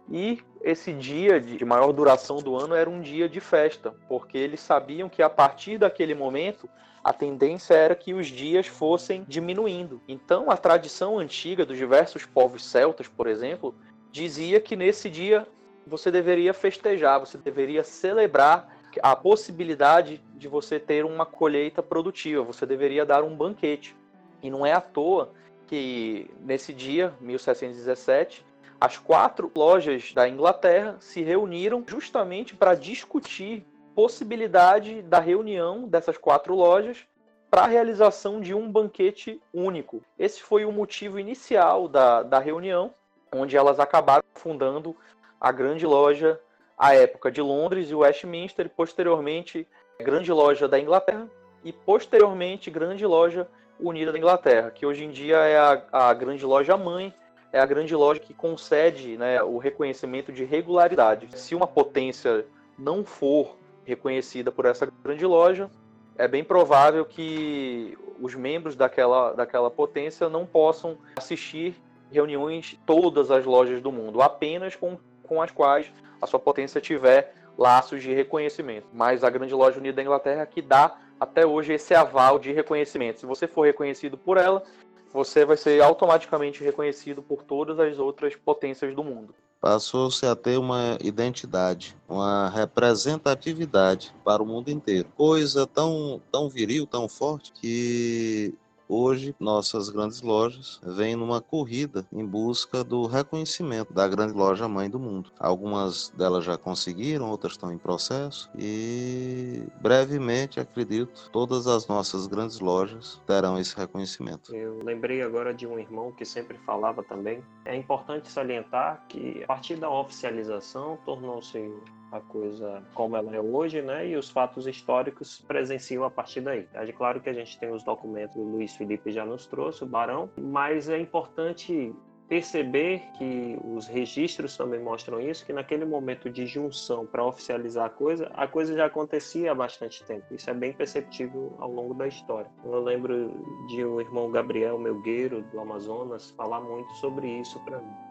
E 0.09 0.41
esse 0.61 0.91
dia 0.91 1.39
de 1.39 1.63
maior 1.63 1.91
duração 1.91 2.37
do 2.37 2.55
ano 2.55 2.75
era 2.75 2.89
um 2.89 2.99
dia 2.99 3.29
de 3.29 3.39
festa, 3.39 3.93
porque 4.07 4.37
eles 4.37 4.59
sabiam 4.59 5.07
que 5.07 5.21
a 5.21 5.29
partir 5.29 5.77
daquele 5.77 6.15
momento 6.15 6.67
a 7.03 7.13
tendência 7.13 7.73
era 7.73 7.95
que 7.95 8.13
os 8.13 8.27
dias 8.27 8.67
fossem 8.67 9.23
diminuindo. 9.27 10.01
Então, 10.07 10.49
a 10.51 10.57
tradição 10.57 11.19
antiga 11.19 11.65
dos 11.65 11.77
diversos 11.77 12.25
povos 12.25 12.65
celtas, 12.65 13.07
por 13.07 13.27
exemplo, 13.27 13.73
dizia 14.11 14.59
que 14.59 14.75
nesse 14.75 15.09
dia 15.09 15.47
você 15.87 16.11
deveria 16.11 16.53
festejar, 16.53 17.19
você 17.19 17.37
deveria 17.37 17.83
celebrar 17.83 18.77
a 19.01 19.15
possibilidade 19.15 20.23
de 20.35 20.47
você 20.47 20.79
ter 20.79 21.05
uma 21.05 21.25
colheita 21.25 21.83
produtiva, 21.83 22.43
você 22.43 22.65
deveria 22.65 23.05
dar 23.05 23.23
um 23.23 23.35
banquete. 23.35 23.95
E 24.41 24.49
não 24.49 24.65
é 24.65 24.73
à 24.73 24.81
toa 24.81 25.31
que 25.67 26.29
nesse 26.39 26.73
dia, 26.73 27.13
1717, 27.19 28.45
as 28.79 28.97
quatro 28.97 29.51
lojas 29.55 30.13
da 30.13 30.29
Inglaterra 30.29 30.97
se 30.99 31.21
reuniram 31.21 31.83
justamente 31.87 32.55
para 32.55 32.75
discutir 32.75 33.65
possibilidade 33.95 35.01
da 35.01 35.19
reunião 35.19 35.87
dessas 35.87 36.17
quatro 36.17 36.53
lojas 36.53 37.05
para 37.49 37.63
a 37.63 37.67
realização 37.67 38.39
de 38.39 38.53
um 38.53 38.71
banquete 38.71 39.41
único. 39.53 40.03
Esse 40.19 40.41
foi 40.41 40.65
o 40.65 40.71
motivo 40.71 41.19
inicial 41.19 41.87
da, 41.87 42.21
da 42.21 42.39
reunião, 42.39 42.93
onde 43.33 43.57
elas 43.57 43.79
acabaram 43.79 44.23
fundando 44.35 44.95
a 45.39 45.51
grande 45.51 45.85
loja 45.85 46.39
à 46.77 46.93
época 46.93 47.31
de 47.31 47.41
Londres 47.41 47.89
e 47.89 47.95
Westminster, 47.95 48.65
e 48.65 48.69
posteriormente 48.69 49.67
grande 49.99 50.31
loja 50.31 50.67
da 50.67 50.79
Inglaterra 50.79 51.27
e 51.63 51.73
posteriormente 51.73 52.69
grande 52.69 53.05
loja 53.05 53.47
unida 53.79 54.11
da 54.11 54.17
Inglaterra, 54.17 54.71
que 54.71 54.85
hoje 54.85 55.03
em 55.03 55.09
dia 55.09 55.37
é 55.37 55.57
a, 55.57 55.83
a 55.91 56.13
grande 56.13 56.45
loja 56.45 56.77
mãe, 56.77 57.13
é 57.51 57.59
a 57.59 57.65
grande 57.65 57.95
loja 57.95 58.19
que 58.19 58.33
concede 58.33 59.17
né, 59.17 59.41
o 59.41 59.57
reconhecimento 59.57 60.31
de 60.31 60.43
regularidade. 60.43 61.27
Se 61.37 61.55
uma 61.55 61.67
potência 61.67 62.45
não 62.77 63.03
for 63.03 63.57
reconhecida 63.85 64.51
por 64.51 64.65
essa 64.65 64.87
grande 65.03 65.25
loja, 65.25 65.69
é 66.17 66.27
bem 66.27 66.43
provável 66.43 67.05
que 67.05 67.97
os 68.19 68.35
membros 68.35 68.75
daquela, 68.75 69.33
daquela 69.33 69.69
potência 69.69 70.27
não 70.27 70.45
possam 70.45 70.97
assistir 71.15 71.75
reuniões 72.11 72.77
todas 72.85 73.29
as 73.29 73.45
lojas 73.45 73.81
do 73.81 73.91
mundo, 73.91 74.21
apenas 74.21 74.75
com 74.75 74.97
com 75.27 75.41
as 75.41 75.51
quais 75.51 75.91
a 76.21 76.25
sua 76.25 76.39
potência 76.39 76.81
tiver 76.81 77.35
laços 77.57 78.01
de 78.01 78.13
reconhecimento. 78.13 78.87
Mas 78.93 79.23
a 79.23 79.29
Grande 79.29 79.53
Loja 79.53 79.79
Unida 79.79 79.97
da 79.97 80.01
Inglaterra 80.01 80.45
que 80.45 80.61
dá 80.61 80.97
até 81.19 81.45
hoje 81.45 81.73
esse 81.73 81.93
aval 81.93 82.39
de 82.39 82.51
reconhecimento. 82.51 83.19
Se 83.19 83.25
você 83.25 83.47
for 83.47 83.65
reconhecido 83.65 84.17
por 84.17 84.37
ela, 84.37 84.63
você 85.11 85.45
vai 85.45 85.57
ser 85.57 85.81
automaticamente 85.81 86.63
reconhecido 86.63 87.21
por 87.21 87.43
todas 87.43 87.79
as 87.79 87.97
outras 87.97 88.35
potências 88.35 88.95
do 88.95 89.03
mundo. 89.03 89.33
Passou-se 89.59 90.23
a 90.25 90.35
ter 90.35 90.57
uma 90.57 90.97
identidade, 91.03 91.97
uma 92.07 92.47
representatividade 92.49 94.13
para 94.23 94.43
o 94.43 94.45
mundo 94.45 94.69
inteiro. 94.69 95.09
Coisa 95.17 95.65
tão, 95.65 96.21
tão 96.31 96.47
viril, 96.47 96.85
tão 96.85 97.09
forte, 97.09 97.51
que 97.53 98.53
Hoje, 98.89 99.35
nossas 99.39 99.89
grandes 99.89 100.21
lojas 100.21 100.79
vêm 100.81 101.15
numa 101.15 101.41
corrida 101.41 102.05
em 102.11 102.25
busca 102.25 102.83
do 102.83 103.05
reconhecimento 103.05 103.93
da 103.93 104.07
grande 104.07 104.33
loja 104.33 104.67
mãe 104.67 104.89
do 104.89 104.99
mundo. 104.99 105.29
Algumas 105.37 106.09
delas 106.09 106.45
já 106.45 106.57
conseguiram, 106.57 107.29
outras 107.29 107.53
estão 107.53 107.71
em 107.71 107.77
processo 107.77 108.49
e 108.57 109.63
brevemente, 109.81 110.59
acredito, 110.59 111.29
todas 111.31 111.67
as 111.67 111.85
nossas 111.87 112.27
grandes 112.27 112.59
lojas 112.59 113.21
terão 113.27 113.59
esse 113.59 113.75
reconhecimento. 113.75 114.55
Eu 114.55 114.79
lembrei 114.83 115.21
agora 115.21 115.53
de 115.53 115.67
um 115.67 115.77
irmão 115.77 116.11
que 116.11 116.23
sempre 116.23 116.57
falava 116.59 117.03
também. 117.03 117.43
É 117.65 117.75
importante 117.75 118.31
salientar 118.31 119.03
que 119.09 119.43
a 119.43 119.47
partir 119.47 119.75
da 119.75 119.89
oficialização 119.89 120.97
tornou-se 121.05 121.73
a 122.11 122.19
coisa 122.19 122.83
como 122.93 123.15
ela 123.15 123.35
é 123.35 123.39
hoje, 123.39 123.81
né? 123.81 124.07
E 124.07 124.15
os 124.15 124.29
fatos 124.29 124.67
históricos 124.67 125.43
presenciam 125.47 126.03
a 126.03 126.09
partir 126.09 126.41
daí. 126.41 126.67
É 126.73 126.91
claro 126.91 127.19
que 127.21 127.29
a 127.29 127.33
gente 127.33 127.59
tem 127.59 127.71
os 127.71 127.83
documentos, 127.83 128.35
o 128.35 128.43
Luiz 128.43 128.75
Felipe 128.75 129.11
já 129.11 129.25
nos 129.25 129.45
trouxe, 129.45 129.83
o 129.83 129.87
Barão, 129.87 130.29
mas 130.37 130.89
é 130.89 130.99
importante 130.99 131.93
perceber 132.27 133.01
que 133.17 133.57
os 133.63 133.87
registros 133.87 134.57
também 134.57 134.81
mostram 134.81 135.19
isso, 135.19 135.45
que 135.45 135.53
naquele 135.53 135.85
momento 135.85 136.29
de 136.29 136.45
junção 136.45 137.05
para 137.05 137.25
oficializar 137.25 137.85
a 137.85 137.89
coisa, 137.89 138.29
a 138.33 138.47
coisa 138.47 138.75
já 138.75 138.85
acontecia 138.85 139.51
há 139.51 139.55
bastante 139.55 140.03
tempo. 140.03 140.25
Isso 140.31 140.49
é 140.49 140.53
bem 140.53 140.73
perceptível 140.73 141.55
ao 141.57 141.71
longo 141.71 141.93
da 141.93 142.07
história. 142.07 142.51
Eu 142.65 142.83
lembro 142.83 143.31
de 143.69 143.85
um 143.85 144.01
irmão 144.01 144.29
Gabriel 144.29 144.77
Melgueiro, 144.77 145.41
do 145.43 145.59
Amazonas, 145.59 146.31
falar 146.31 146.59
muito 146.59 146.93
sobre 146.95 147.27
isso 147.27 147.59
para 147.63 147.79
mim. 147.79 148.06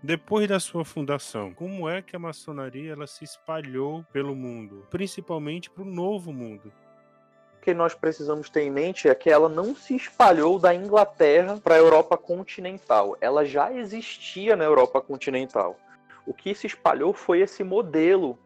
Depois 0.00 0.46
da 0.46 0.60
sua 0.60 0.84
fundação, 0.84 1.52
como 1.52 1.88
é 1.88 2.00
que 2.00 2.14
a 2.14 2.20
maçonaria 2.20 2.92
ela 2.92 3.08
se 3.08 3.24
espalhou 3.24 4.04
pelo 4.12 4.32
mundo, 4.32 4.86
principalmente 4.88 5.68
para 5.68 5.82
o 5.82 5.86
novo 5.86 6.32
mundo? 6.32 6.72
O 7.56 7.60
que 7.60 7.74
nós 7.74 7.94
precisamos 7.94 8.48
ter 8.48 8.62
em 8.62 8.70
mente 8.70 9.08
é 9.08 9.14
que 9.14 9.28
ela 9.28 9.48
não 9.48 9.74
se 9.74 9.96
espalhou 9.96 10.56
da 10.56 10.72
Inglaterra 10.72 11.58
para 11.62 11.74
a 11.74 11.78
Europa 11.78 12.16
continental. 12.16 13.16
Ela 13.20 13.44
já 13.44 13.72
existia 13.72 14.54
na 14.54 14.62
Europa 14.62 15.00
continental. 15.00 15.76
O 16.24 16.32
que 16.32 16.54
se 16.54 16.68
espalhou 16.68 17.12
foi 17.12 17.40
esse 17.40 17.64
modelo 17.64 18.38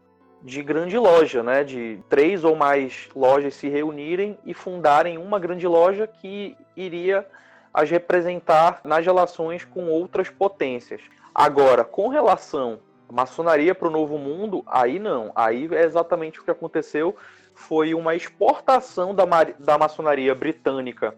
de 0.42 0.62
grande 0.62 0.96
loja, 0.96 1.42
né? 1.42 1.62
De 1.62 2.00
três 2.08 2.44
ou 2.44 2.56
mais 2.56 3.10
lojas 3.14 3.54
se 3.54 3.68
reunirem 3.68 4.38
e 4.46 4.54
fundarem 4.54 5.18
uma 5.18 5.38
grande 5.38 5.66
loja 5.66 6.06
que 6.06 6.56
iria 6.74 7.26
as 7.74 7.90
representar 7.90 8.80
nas 8.84 9.04
relações 9.04 9.66
com 9.66 9.88
outras 9.88 10.30
potências. 10.30 11.02
Agora, 11.34 11.84
com 11.84 12.08
relação 12.08 12.80
à 13.08 13.12
maçonaria 13.12 13.74
para 13.74 13.88
o 13.88 13.90
Novo 13.90 14.18
Mundo, 14.18 14.62
aí 14.66 14.98
não. 14.98 15.32
Aí 15.34 15.68
é 15.72 15.84
exatamente 15.84 16.40
o 16.40 16.44
que 16.44 16.50
aconteceu. 16.50 17.16
Foi 17.54 17.94
uma 17.94 18.14
exportação 18.14 19.14
da, 19.14 19.24
da 19.58 19.78
maçonaria 19.78 20.34
britânica, 20.34 21.14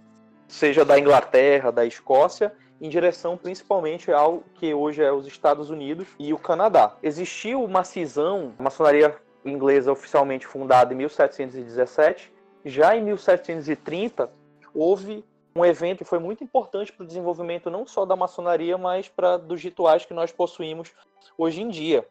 seja 0.46 0.84
da 0.84 0.98
Inglaterra, 0.98 1.70
da 1.70 1.84
Escócia, 1.84 2.52
em 2.80 2.88
direção 2.88 3.36
principalmente 3.36 4.12
ao 4.12 4.42
que 4.54 4.74
hoje 4.74 5.02
é 5.02 5.12
os 5.12 5.26
Estados 5.26 5.70
Unidos 5.70 6.08
e 6.18 6.32
o 6.32 6.38
Canadá. 6.38 6.96
Existiu 7.02 7.62
uma 7.62 7.84
cisão, 7.84 8.52
a 8.58 8.62
maçonaria 8.62 9.16
inglesa 9.44 9.92
oficialmente 9.92 10.46
fundada 10.46 10.92
em 10.92 10.96
1717, 10.96 12.32
já 12.64 12.96
em 12.96 13.02
1730 13.02 14.30
houve 14.74 15.24
um 15.56 15.64
evento 15.64 15.98
que 15.98 16.04
foi 16.04 16.18
muito 16.18 16.42
importante 16.42 16.92
para 16.92 17.04
o 17.04 17.06
desenvolvimento 17.06 17.70
não 17.70 17.86
só 17.86 18.04
da 18.04 18.16
maçonaria, 18.16 18.76
mas 18.76 19.08
para 19.08 19.36
dos 19.36 19.62
rituais 19.62 20.04
que 20.04 20.12
nós 20.12 20.32
possuímos 20.32 20.92
hoje 21.38 21.62
em 21.62 21.68
dia. 21.68 22.06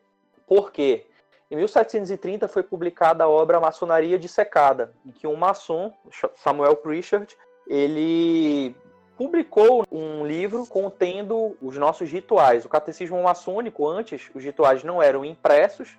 Por 0.48 0.72
quê? 0.72 1.06
Em 1.52 1.58
1730 1.58 2.48
foi 2.48 2.64
publicada 2.64 3.26
a 3.26 3.30
obra 3.30 3.60
Maçonaria 3.60 4.18
Dissecada, 4.18 4.94
em 5.06 5.12
que 5.12 5.28
um 5.28 5.36
maçom, 5.36 5.94
Samuel 6.38 6.78
Pritchard, 6.78 7.38
ele 7.68 8.76
publicou 9.18 9.86
um 9.92 10.26
livro 10.26 10.66
contendo 10.66 11.56
os 11.62 11.78
nossos 11.78 12.10
rituais. 12.10 12.66
O 12.66 12.70
catecismo 12.70 13.22
maçônico, 13.22 13.88
antes, 13.88 14.32
os 14.34 14.44
rituais 14.44 14.84
não 14.84 15.02
eram 15.02 15.24
impressos, 15.24 15.98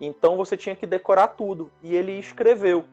então 0.00 0.36
você 0.36 0.56
tinha 0.56 0.74
que 0.74 0.86
decorar 0.86 1.28
tudo. 1.28 1.70
E 1.82 1.94
ele 1.94 2.18
escreveu. 2.18 2.84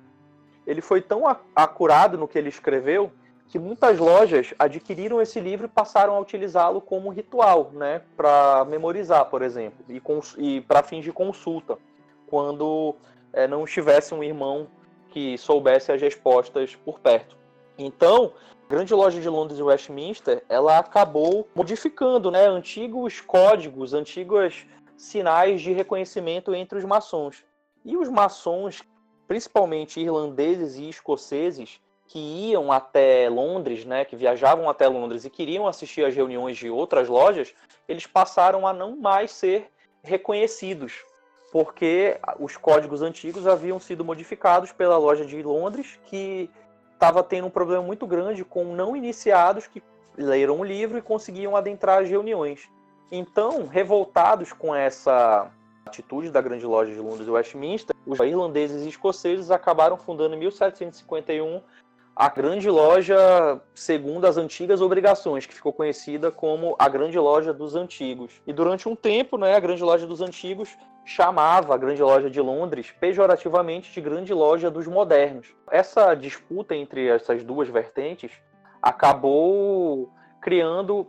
Ele 0.67 0.81
foi 0.81 1.01
tão 1.01 1.23
acurado 1.55 2.17
no 2.17 2.27
que 2.27 2.37
ele 2.37 2.49
escreveu 2.49 3.11
que 3.53 3.59
muitas 3.59 3.99
lojas 3.99 4.51
adquiriram 4.57 5.21
esse 5.21 5.39
livro 5.39 5.67
e 5.67 5.69
passaram 5.69 6.15
a 6.15 6.19
utilizá-lo 6.19 6.81
como 6.81 7.11
ritual, 7.11 7.69
né, 7.71 8.01
para 8.17 8.65
memorizar, 8.65 9.25
por 9.25 9.43
exemplo, 9.43 9.85
e, 9.87 10.01
e 10.39 10.61
para 10.61 10.81
fins 10.81 11.03
de 11.03 11.13
consulta, 11.13 11.77
quando 12.25 12.95
é, 13.31 13.47
não 13.47 13.63
estivesse 13.63 14.11
um 14.11 14.23
irmão 14.23 14.67
que 15.11 15.37
soubesse 15.37 15.91
as 15.91 16.01
respostas 16.01 16.75
por 16.75 16.99
perto. 16.99 17.37
Então, 17.77 18.33
a 18.65 18.73
grande 18.73 18.91
loja 18.91 19.21
de 19.21 19.29
Londres 19.29 19.59
e 19.59 19.61
Westminster, 19.61 20.43
ela 20.49 20.79
acabou 20.79 21.47
modificando, 21.53 22.31
né, 22.31 22.47
antigos 22.47 23.21
códigos, 23.21 23.93
antigos 23.93 24.65
sinais 24.97 25.61
de 25.61 25.71
reconhecimento 25.71 26.55
entre 26.55 26.79
os 26.79 26.85
maçons. 26.85 27.45
E 27.85 27.95
os 27.95 28.09
maçons, 28.09 28.81
principalmente 29.27 29.99
irlandeses 29.99 30.75
e 30.75 30.89
escoceses, 30.89 31.79
que 32.13 32.19
iam 32.19 32.71
até 32.71 33.27
Londres, 33.27 33.85
né, 33.85 34.05
que 34.05 34.15
viajavam 34.15 34.69
até 34.69 34.87
Londres 34.87 35.25
e 35.25 35.31
queriam 35.31 35.67
assistir 35.67 36.05
às 36.05 36.13
reuniões 36.13 36.55
de 36.55 36.69
outras 36.69 37.09
lojas, 37.09 37.55
eles 37.87 38.05
passaram 38.05 38.67
a 38.67 38.71
não 38.71 38.95
mais 38.95 39.31
ser 39.31 39.71
reconhecidos, 40.03 41.03
porque 41.51 42.19
os 42.37 42.55
códigos 42.55 43.01
antigos 43.01 43.47
haviam 43.47 43.79
sido 43.79 44.05
modificados 44.05 44.71
pela 44.71 44.95
loja 44.95 45.25
de 45.25 45.41
Londres, 45.41 45.99
que 46.05 46.51
estava 46.93 47.23
tendo 47.23 47.47
um 47.47 47.49
problema 47.49 47.81
muito 47.81 48.05
grande 48.05 48.45
com 48.45 48.75
não 48.75 48.95
iniciados 48.95 49.65
que 49.65 49.81
leram 50.15 50.59
o 50.59 50.63
livro 50.63 50.99
e 50.99 51.01
conseguiam 51.01 51.55
adentrar 51.55 52.03
as 52.03 52.09
reuniões. 52.09 52.69
Então, 53.11 53.65
revoltados 53.65 54.53
com 54.53 54.75
essa 54.75 55.49
atitude 55.83 56.29
da 56.29 56.41
grande 56.41 56.63
loja 56.63 56.93
de 56.93 56.99
Londres 56.99 57.27
e 57.27 57.31
Westminster, 57.31 57.95
os 58.05 58.19
irlandeses 58.19 58.83
e 58.83 58.89
escoceses 58.89 59.49
acabaram 59.49 59.97
fundando 59.97 60.35
em 60.35 60.39
1751 60.39 61.59
a 62.15 62.29
grande 62.29 62.69
loja 62.69 63.59
segundo 63.73 64.25
as 64.25 64.37
antigas 64.37 64.81
obrigações, 64.81 65.45
que 65.45 65.55
ficou 65.55 65.73
conhecida 65.73 66.31
como 66.31 66.75
a 66.77 66.87
grande 66.87 67.17
loja 67.17 67.51
dos 67.51 67.75
antigos. 67.75 68.41
E 68.45 68.53
durante 68.53 68.87
um 68.87 68.95
tempo, 68.95 69.37
né, 69.37 69.55
a 69.55 69.59
grande 69.59 69.83
loja 69.83 70.05
dos 70.05 70.21
antigos 70.21 70.77
chamava 71.05 71.73
a 71.73 71.77
grande 71.77 72.01
loja 72.01 72.29
de 72.29 72.39
Londres 72.39 72.93
pejorativamente 72.99 73.91
de 73.91 73.99
grande 73.99 74.33
loja 74.33 74.69
dos 74.69 74.87
modernos. 74.87 75.47
Essa 75.69 76.13
disputa 76.13 76.75
entre 76.75 77.07
essas 77.07 77.43
duas 77.43 77.67
vertentes 77.67 78.31
acabou 78.81 80.11
criando 80.39 81.07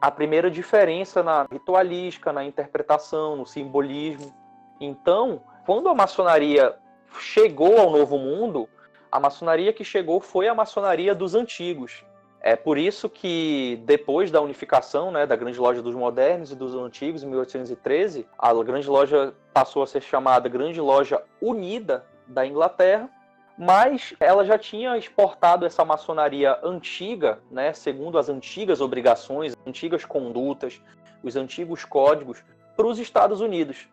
a 0.00 0.10
primeira 0.10 0.50
diferença 0.50 1.22
na 1.22 1.46
ritualística, 1.50 2.32
na 2.32 2.44
interpretação, 2.44 3.36
no 3.36 3.46
simbolismo. 3.46 4.34
Então, 4.80 5.42
quando 5.64 5.88
a 5.88 5.94
maçonaria 5.94 6.74
chegou 7.18 7.78
ao 7.78 7.90
Novo 7.90 8.18
Mundo, 8.18 8.68
a 9.10 9.20
maçonaria 9.20 9.72
que 9.72 9.84
chegou 9.84 10.20
foi 10.20 10.48
a 10.48 10.54
maçonaria 10.54 11.14
dos 11.14 11.34
antigos. 11.34 12.04
É 12.40 12.54
por 12.54 12.78
isso 12.78 13.08
que 13.08 13.82
depois 13.84 14.30
da 14.30 14.40
unificação 14.40 15.10
né, 15.10 15.26
da 15.26 15.34
Grande 15.34 15.58
Loja 15.58 15.82
dos 15.82 15.96
Modernos 15.96 16.52
e 16.52 16.54
dos 16.54 16.74
Antigos, 16.74 17.24
em 17.24 17.26
1813, 17.26 18.24
a 18.38 18.54
Grande 18.62 18.88
Loja 18.88 19.34
passou 19.52 19.82
a 19.82 19.86
ser 19.86 20.00
chamada 20.00 20.48
Grande 20.48 20.80
Loja 20.80 21.20
Unida 21.40 22.06
da 22.26 22.46
Inglaterra, 22.46 23.10
mas 23.58 24.14
ela 24.20 24.44
já 24.44 24.56
tinha 24.56 24.96
exportado 24.96 25.66
essa 25.66 25.84
maçonaria 25.84 26.56
antiga, 26.62 27.40
né, 27.50 27.72
segundo 27.72 28.16
as 28.16 28.28
antigas 28.28 28.80
obrigações, 28.80 29.56
antigas 29.66 30.04
condutas, 30.04 30.80
os 31.24 31.34
antigos 31.34 31.84
códigos, 31.84 32.44
para 32.76 32.86
os 32.86 32.98
Estados 32.98 33.40
Unidos. 33.40 33.88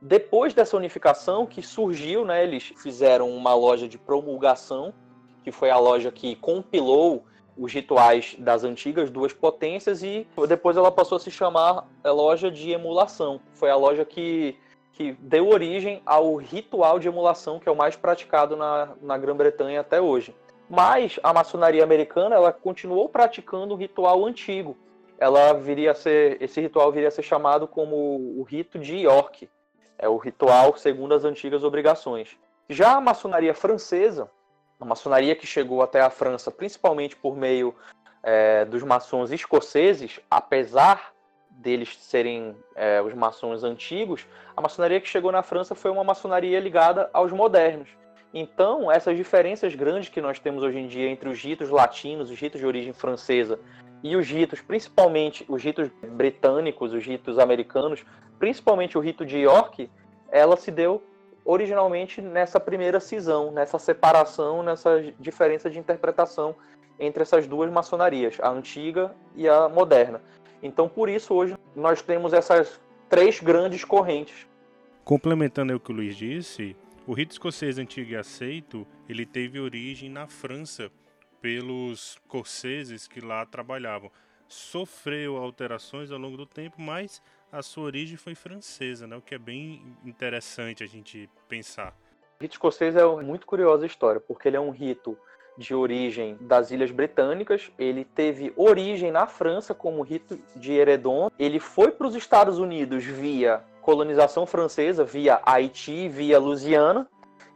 Depois 0.00 0.54
dessa 0.54 0.76
unificação 0.76 1.44
que 1.44 1.60
surgiu, 1.60 2.24
né, 2.24 2.44
eles 2.44 2.72
fizeram 2.76 3.30
uma 3.30 3.52
loja 3.54 3.88
de 3.88 3.98
promulgação, 3.98 4.94
que 5.42 5.50
foi 5.50 5.70
a 5.70 5.78
loja 5.78 6.12
que 6.12 6.36
compilou 6.36 7.24
os 7.56 7.72
rituais 7.72 8.36
das 8.38 8.62
antigas 8.62 9.10
duas 9.10 9.32
potências 9.32 10.02
e 10.02 10.26
depois 10.46 10.76
ela 10.76 10.92
passou 10.92 11.16
a 11.16 11.18
se 11.18 11.30
chamar 11.30 11.88
a 12.04 12.10
loja 12.12 12.50
de 12.50 12.70
emulação. 12.70 13.40
Foi 13.54 13.68
a 13.68 13.74
loja 13.74 14.04
que, 14.04 14.56
que 14.92 15.12
deu 15.14 15.48
origem 15.48 16.00
ao 16.06 16.36
ritual 16.36 17.00
de 17.00 17.08
emulação 17.08 17.58
que 17.58 17.68
é 17.68 17.72
o 17.72 17.76
mais 17.76 17.96
praticado 17.96 18.56
na, 18.56 18.94
na 19.02 19.18
Grã-Bretanha 19.18 19.80
até 19.80 20.00
hoje. 20.00 20.34
Mas 20.70 21.18
a 21.22 21.32
maçonaria 21.32 21.82
americana 21.82 22.36
ela 22.36 22.52
continuou 22.52 23.08
praticando 23.08 23.74
o 23.74 23.76
ritual 23.76 24.24
antigo. 24.24 24.76
Ela 25.18 25.52
viria 25.54 25.90
a 25.90 25.94
ser 25.94 26.40
esse 26.40 26.60
ritual 26.60 26.92
viria 26.92 27.08
a 27.08 27.10
ser 27.10 27.22
chamado 27.22 27.66
como 27.66 27.96
o 28.38 28.44
rito 28.44 28.78
de 28.78 28.98
York, 28.98 29.48
é 29.98 30.08
o 30.08 30.16
ritual 30.16 30.76
segundo 30.76 31.14
as 31.14 31.24
antigas 31.24 31.64
obrigações. 31.64 32.36
Já 32.68 32.96
a 32.96 33.00
maçonaria 33.00 33.54
francesa, 33.54 34.30
a 34.80 34.84
maçonaria 34.84 35.34
que 35.34 35.46
chegou 35.46 35.82
até 35.82 36.00
a 36.00 36.10
França 36.10 36.50
principalmente 36.50 37.16
por 37.16 37.36
meio 37.36 37.74
é, 38.22 38.64
dos 38.64 38.82
maçons 38.82 39.32
escoceses, 39.32 40.20
apesar 40.30 41.12
deles 41.50 41.96
serem 41.98 42.54
é, 42.76 43.02
os 43.02 43.12
maçons 43.14 43.64
antigos, 43.64 44.26
a 44.56 44.60
maçonaria 44.60 45.00
que 45.00 45.08
chegou 45.08 45.32
na 45.32 45.42
França 45.42 45.74
foi 45.74 45.90
uma 45.90 46.04
maçonaria 46.04 46.60
ligada 46.60 47.10
aos 47.12 47.32
modernos. 47.32 47.88
Então, 48.32 48.92
essas 48.92 49.16
diferenças 49.16 49.74
grandes 49.74 50.08
que 50.08 50.20
nós 50.20 50.38
temos 50.38 50.62
hoje 50.62 50.78
em 50.78 50.86
dia 50.86 51.08
entre 51.08 51.28
os 51.28 51.42
ritos 51.42 51.70
latinos, 51.70 52.30
os 52.30 52.38
ritos 52.38 52.60
de 52.60 52.66
origem 52.66 52.92
francesa 52.92 53.58
e 54.02 54.16
os 54.16 54.28
ritos, 54.28 54.60
principalmente 54.60 55.44
os 55.48 55.62
ritos 55.62 55.90
britânicos, 56.12 56.92
os 56.92 57.04
ritos 57.04 57.38
americanos, 57.38 58.04
principalmente 58.38 58.96
o 58.96 59.00
rito 59.00 59.24
de 59.24 59.38
York, 59.38 59.90
ela 60.30 60.56
se 60.56 60.70
deu 60.70 61.02
originalmente 61.44 62.20
nessa 62.20 62.60
primeira 62.60 63.00
cisão, 63.00 63.50
nessa 63.50 63.78
separação, 63.78 64.62
nessa 64.62 65.02
diferença 65.18 65.70
de 65.70 65.78
interpretação 65.78 66.54
entre 66.98 67.22
essas 67.22 67.46
duas 67.46 67.70
maçonarias, 67.70 68.36
a 68.40 68.50
antiga 68.50 69.14
e 69.34 69.48
a 69.48 69.68
moderna. 69.68 70.20
Então, 70.62 70.88
por 70.88 71.08
isso, 71.08 71.32
hoje 71.32 71.56
nós 71.74 72.02
temos 72.02 72.32
essas 72.32 72.80
três 73.08 73.40
grandes 73.40 73.84
correntes. 73.84 74.46
Complementando 75.04 75.74
o 75.74 75.80
que 75.80 75.90
o 75.90 75.94
Luiz 75.94 76.16
disse, 76.16 76.76
o 77.06 77.14
rito 77.14 77.32
escocês 77.32 77.78
antigo 77.78 78.10
e 78.10 78.16
aceito, 78.16 78.86
ele 79.08 79.24
teve 79.24 79.58
origem 79.58 80.10
na 80.10 80.26
França, 80.26 80.90
pelos 81.40 82.18
corceses 82.28 83.06
que 83.06 83.20
lá 83.20 83.44
trabalhavam. 83.46 84.10
Sofreu 84.48 85.36
alterações 85.36 86.10
ao 86.10 86.18
longo 86.18 86.36
do 86.36 86.46
tempo, 86.46 86.80
mas 86.80 87.22
a 87.52 87.62
sua 87.62 87.84
origem 87.84 88.16
foi 88.16 88.34
francesa, 88.34 89.06
né? 89.06 89.16
O 89.16 89.22
que 89.22 89.34
é 89.34 89.38
bem 89.38 89.96
interessante 90.04 90.82
a 90.82 90.86
gente 90.86 91.28
pensar. 91.48 91.94
O 92.40 92.42
rito 92.42 92.52
escocês 92.52 92.94
é 92.96 93.04
uma 93.04 93.22
muito 93.22 93.46
curiosa 93.46 93.84
história, 93.84 94.20
porque 94.20 94.48
ele 94.48 94.56
é 94.56 94.60
um 94.60 94.70
rito 94.70 95.18
de 95.58 95.74
origem 95.74 96.36
das 96.40 96.70
Ilhas 96.70 96.92
Britânicas, 96.92 97.70
ele 97.76 98.04
teve 98.04 98.52
origem 98.56 99.10
na 99.10 99.26
França 99.26 99.74
como 99.74 100.02
rito 100.02 100.38
de 100.54 100.72
Heredon, 100.72 101.30
ele 101.36 101.58
foi 101.58 101.90
para 101.90 102.06
os 102.06 102.14
Estados 102.14 102.58
Unidos 102.58 103.04
via 103.04 103.64
colonização 103.82 104.46
francesa, 104.46 105.04
via 105.04 105.40
Haiti, 105.44 106.08
via 106.08 106.38
Louisiana, 106.38 107.08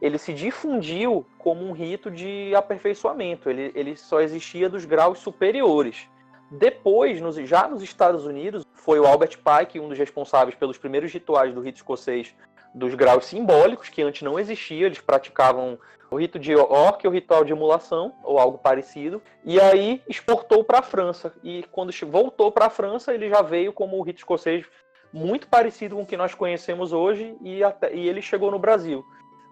ele 0.03 0.17
se 0.17 0.33
difundiu 0.33 1.25
como 1.39 1.65
um 1.65 1.71
rito 1.71 2.11
de 2.11 2.53
aperfeiçoamento, 2.53 3.49
ele, 3.49 3.71
ele 3.73 3.95
só 3.95 4.19
existia 4.19 4.67
dos 4.67 4.83
graus 4.83 5.19
superiores. 5.19 6.09
Depois, 6.51 7.21
nos, 7.21 7.37
já 7.37 7.69
nos 7.69 7.81
Estados 7.81 8.25
Unidos, 8.25 8.65
foi 8.73 8.99
o 8.99 9.07
Albert 9.07 9.37
Pike, 9.37 9.79
um 9.79 9.87
dos 9.87 9.97
responsáveis 9.97 10.55
pelos 10.55 10.77
primeiros 10.77 11.09
rituais 11.09 11.53
do 11.53 11.61
rito 11.61 11.77
escocês 11.77 12.35
dos 12.75 12.93
graus 12.95 13.27
simbólicos, 13.27 13.87
que 13.87 14.01
antes 14.01 14.23
não 14.23 14.37
existia, 14.37 14.87
eles 14.87 14.99
praticavam 14.99 15.79
o 16.11 16.19
rito 16.19 16.37
de 16.37 16.53
orc, 16.53 17.07
o 17.07 17.09
ritual 17.09 17.45
de 17.45 17.53
emulação, 17.53 18.13
ou 18.23 18.37
algo 18.37 18.57
parecido, 18.57 19.21
e 19.45 19.57
aí 19.57 20.01
exportou 20.07 20.65
para 20.65 20.79
a 20.79 20.83
França. 20.83 21.33
E 21.41 21.63
quando 21.71 21.93
voltou 22.07 22.51
para 22.51 22.65
a 22.65 22.69
França, 22.69 23.13
ele 23.13 23.29
já 23.29 23.41
veio 23.41 23.71
como 23.71 23.97
o 23.97 24.03
rito 24.03 24.17
escocês 24.17 24.65
muito 25.13 25.47
parecido 25.47 25.95
com 25.95 26.01
o 26.01 26.05
que 26.05 26.17
nós 26.17 26.35
conhecemos 26.35 26.91
hoje, 26.91 27.37
e, 27.41 27.63
até, 27.63 27.95
e 27.95 28.09
ele 28.09 28.21
chegou 28.21 28.51
no 28.51 28.59
Brasil. 28.59 29.01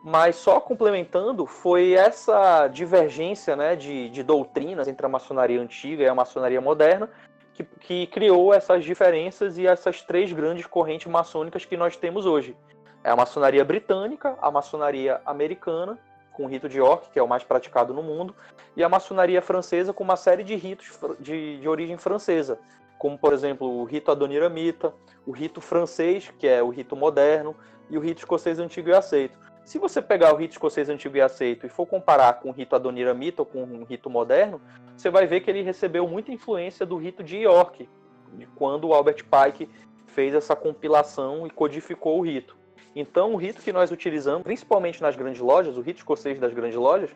Mas 0.03 0.35
só 0.35 0.59
complementando, 0.59 1.45
foi 1.45 1.93
essa 1.93 2.67
divergência 2.67 3.55
né, 3.55 3.75
de, 3.75 4.09
de 4.09 4.23
doutrinas 4.23 4.87
entre 4.87 5.05
a 5.05 5.09
maçonaria 5.09 5.61
antiga 5.61 6.03
e 6.03 6.07
a 6.07 6.15
maçonaria 6.15 6.59
moderna 6.59 7.09
que, 7.53 7.63
que 7.63 8.07
criou 8.07 8.53
essas 8.53 8.83
diferenças 8.83 9.57
e 9.57 9.67
essas 9.67 10.01
três 10.01 10.33
grandes 10.33 10.65
correntes 10.65 11.07
maçônicas 11.07 11.65
que 11.65 11.77
nós 11.77 11.95
temos 11.95 12.25
hoje. 12.25 12.55
É 13.03 13.11
a 13.11 13.15
maçonaria 13.15 13.63
britânica, 13.63 14.37
a 14.41 14.49
maçonaria 14.49 15.21
americana, 15.25 15.97
com 16.31 16.45
o 16.45 16.47
rito 16.47 16.69
de 16.69 16.77
York, 16.77 17.11
que 17.11 17.19
é 17.19 17.23
o 17.23 17.27
mais 17.27 17.43
praticado 17.43 17.93
no 17.93 18.01
mundo, 18.01 18.35
e 18.75 18.83
a 18.83 18.89
maçonaria 18.89 19.41
francesa 19.41 19.93
com 19.93 20.03
uma 20.03 20.15
série 20.15 20.43
de 20.43 20.55
ritos 20.55 20.97
de, 21.19 21.57
de 21.59 21.67
origem 21.67 21.97
francesa, 21.97 22.57
como, 22.97 23.17
por 23.17 23.33
exemplo, 23.33 23.67
o 23.67 23.83
rito 23.83 24.11
adoniramita, 24.11 24.93
o 25.25 25.31
rito 25.31 25.59
francês, 25.59 26.31
que 26.39 26.47
é 26.47 26.63
o 26.63 26.69
rito 26.69 26.95
moderno, 26.95 27.55
e 27.89 27.97
o 27.97 28.01
rito 28.01 28.19
escocês 28.19 28.59
antigo 28.59 28.89
e 28.89 28.93
aceito. 28.93 29.37
Se 29.63 29.77
você 29.77 30.01
pegar 30.01 30.33
o 30.33 30.37
rito 30.37 30.51
escocês 30.51 30.89
antigo 30.89 31.15
e 31.17 31.21
aceito 31.21 31.65
e 31.65 31.69
for 31.69 31.85
comparar 31.85 32.33
com 32.39 32.49
o 32.49 32.51
rito 32.51 32.75
adoniramita 32.75 33.41
ou 33.41 33.45
com 33.45 33.63
o 33.63 33.83
rito 33.83 34.09
moderno, 34.09 34.59
você 34.95 35.09
vai 35.09 35.25
ver 35.25 35.41
que 35.41 35.49
ele 35.49 35.61
recebeu 35.61 36.07
muita 36.07 36.31
influência 36.31 36.85
do 36.85 36.97
rito 36.97 37.23
de 37.23 37.37
York, 37.37 37.87
quando 38.55 38.87
o 38.87 38.93
Albert 38.93 39.23
Pike 39.25 39.69
fez 40.07 40.33
essa 40.33 40.55
compilação 40.55 41.45
e 41.47 41.49
codificou 41.49 42.19
o 42.19 42.21
rito. 42.21 42.57
Então, 42.95 43.33
o 43.33 43.37
rito 43.37 43.61
que 43.61 43.71
nós 43.71 43.91
utilizamos, 43.91 44.43
principalmente 44.43 45.01
nas 45.01 45.15
grandes 45.15 45.41
lojas, 45.41 45.77
o 45.77 45.81
rito 45.81 45.97
escocês 45.97 46.39
das 46.39 46.53
grandes 46.53 46.77
lojas, 46.77 47.09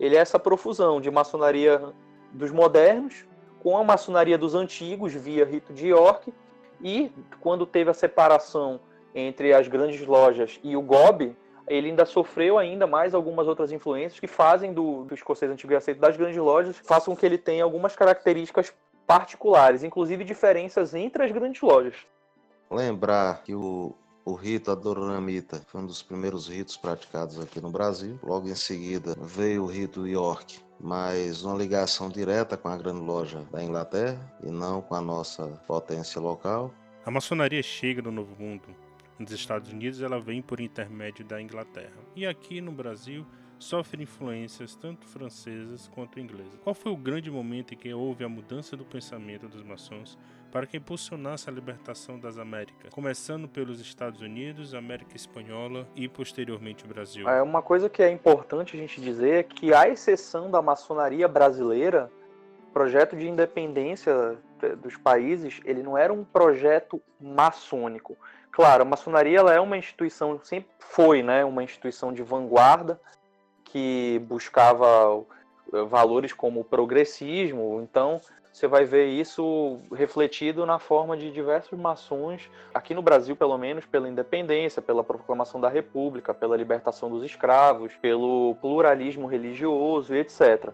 ele 0.00 0.16
é 0.16 0.18
essa 0.18 0.38
profusão 0.38 1.00
de 1.00 1.10
maçonaria 1.10 1.80
dos 2.32 2.50
modernos 2.50 3.24
com 3.62 3.76
a 3.76 3.84
maçonaria 3.84 4.38
dos 4.38 4.54
antigos 4.54 5.12
via 5.12 5.44
rito 5.44 5.72
de 5.72 5.88
York 5.88 6.32
e 6.82 7.12
quando 7.40 7.66
teve 7.66 7.90
a 7.90 7.94
separação 7.94 8.80
entre 9.14 9.52
as 9.52 9.68
grandes 9.68 10.04
lojas 10.06 10.58
e 10.64 10.76
o 10.76 10.82
GOB, 10.82 11.36
ele 11.66 11.88
ainda 11.88 12.04
sofreu 12.04 12.58
ainda 12.58 12.86
mais 12.86 13.14
algumas 13.14 13.46
outras 13.46 13.72
influências 13.72 14.18
que 14.18 14.26
fazem 14.26 14.72
do, 14.72 15.04
do 15.04 15.14
escocês 15.14 15.50
antigo 15.50 15.72
e 15.72 15.76
aceito 15.76 16.00
das 16.00 16.16
grandes 16.16 16.38
lojas, 16.38 16.76
façam 16.84 17.14
que 17.14 17.24
ele 17.24 17.38
tenha 17.38 17.64
algumas 17.64 17.94
características 17.94 18.72
particulares, 19.06 19.82
inclusive 19.82 20.24
diferenças 20.24 20.94
entre 20.94 21.24
as 21.24 21.32
grandes 21.32 21.60
lojas. 21.60 21.94
Lembrar 22.70 23.42
que 23.42 23.54
o, 23.54 23.94
o 24.24 24.34
rito 24.34 24.70
adoramita 24.70 25.60
foi 25.66 25.80
um 25.80 25.86
dos 25.86 26.02
primeiros 26.02 26.48
ritos 26.48 26.76
praticados 26.76 27.40
aqui 27.40 27.60
no 27.60 27.70
Brasil. 27.70 28.18
Logo 28.22 28.48
em 28.48 28.54
seguida 28.54 29.16
veio 29.20 29.64
o 29.64 29.66
rito 29.66 30.06
York, 30.06 30.60
mas 30.78 31.42
uma 31.42 31.56
ligação 31.56 32.08
direta 32.08 32.56
com 32.56 32.68
a 32.68 32.76
grande 32.76 33.00
loja 33.00 33.44
da 33.50 33.62
Inglaterra 33.62 34.20
e 34.44 34.50
não 34.50 34.80
com 34.80 34.94
a 34.94 35.00
nossa 35.00 35.46
potência 35.66 36.20
local. 36.20 36.72
A 37.04 37.10
maçonaria 37.10 37.62
chega 37.62 38.00
no 38.02 38.12
Novo 38.12 38.36
Mundo 38.38 38.68
nos 39.20 39.32
Estados 39.32 39.70
Unidos, 39.70 40.00
ela 40.00 40.18
vem 40.18 40.40
por 40.40 40.60
intermédio 40.60 41.24
da 41.24 41.40
Inglaterra. 41.40 41.92
E 42.16 42.26
aqui 42.26 42.60
no 42.62 42.72
Brasil, 42.72 43.26
sofre 43.58 44.02
influências 44.02 44.74
tanto 44.74 45.06
francesas 45.06 45.86
quanto 45.88 46.18
inglesas. 46.18 46.58
Qual 46.64 46.74
foi 46.74 46.90
o 46.90 46.96
grande 46.96 47.30
momento 47.30 47.74
em 47.74 47.76
que 47.76 47.92
houve 47.92 48.24
a 48.24 48.28
mudança 48.28 48.78
do 48.78 48.84
pensamento 48.84 49.46
dos 49.46 49.62
maçons 49.62 50.18
para 50.50 50.66
que 50.66 50.78
impulsionasse 50.78 51.48
a 51.48 51.52
libertação 51.52 52.18
das 52.18 52.38
Américas, 52.38 52.92
começando 52.92 53.46
pelos 53.46 53.78
Estados 53.78 54.22
Unidos, 54.22 54.74
América 54.74 55.14
Espanhola 55.14 55.86
e 55.94 56.08
posteriormente 56.08 56.84
o 56.86 56.88
Brasil? 56.88 57.28
É 57.28 57.42
uma 57.42 57.60
coisa 57.60 57.90
que 57.90 58.02
é 58.02 58.10
importante 58.10 58.76
a 58.76 58.80
gente 58.80 59.00
dizer 59.00 59.34
é 59.34 59.42
que, 59.42 59.74
à 59.74 59.86
exceção 59.86 60.50
da 60.50 60.62
maçonaria 60.62 61.28
brasileira, 61.28 62.10
projeto 62.72 63.14
de 63.14 63.28
independência 63.28 64.38
dos 64.82 64.96
países, 64.96 65.60
ele 65.64 65.82
não 65.82 65.96
era 65.96 66.12
um 66.12 66.24
projeto 66.24 67.00
maçônico. 67.20 68.16
Claro, 68.50 68.82
a 68.82 68.84
maçonaria 68.84 69.38
ela 69.38 69.54
é 69.54 69.60
uma 69.60 69.76
instituição, 69.76 70.38
sempre 70.42 70.70
foi, 70.78 71.22
né, 71.22 71.44
uma 71.44 71.62
instituição 71.62 72.12
de 72.12 72.22
vanguarda 72.22 73.00
que 73.64 74.20
buscava 74.26 75.24
valores 75.88 76.32
como 76.32 76.60
o 76.60 76.64
progressismo. 76.64 77.80
Então, 77.82 78.20
você 78.52 78.66
vai 78.66 78.84
ver 78.84 79.06
isso 79.06 79.78
refletido 79.92 80.66
na 80.66 80.78
forma 80.78 81.16
de 81.16 81.30
diversos 81.30 81.78
maçons, 81.78 82.50
aqui 82.74 82.92
no 82.92 83.02
Brasil, 83.02 83.36
pelo 83.36 83.56
menos, 83.56 83.86
pela 83.86 84.08
independência, 84.08 84.82
pela 84.82 85.04
proclamação 85.04 85.60
da 85.60 85.68
República, 85.68 86.34
pela 86.34 86.56
libertação 86.56 87.08
dos 87.08 87.22
escravos, 87.22 87.94
pelo 87.96 88.56
pluralismo 88.60 89.26
religioso 89.26 90.14
e 90.14 90.18
etc. 90.18 90.70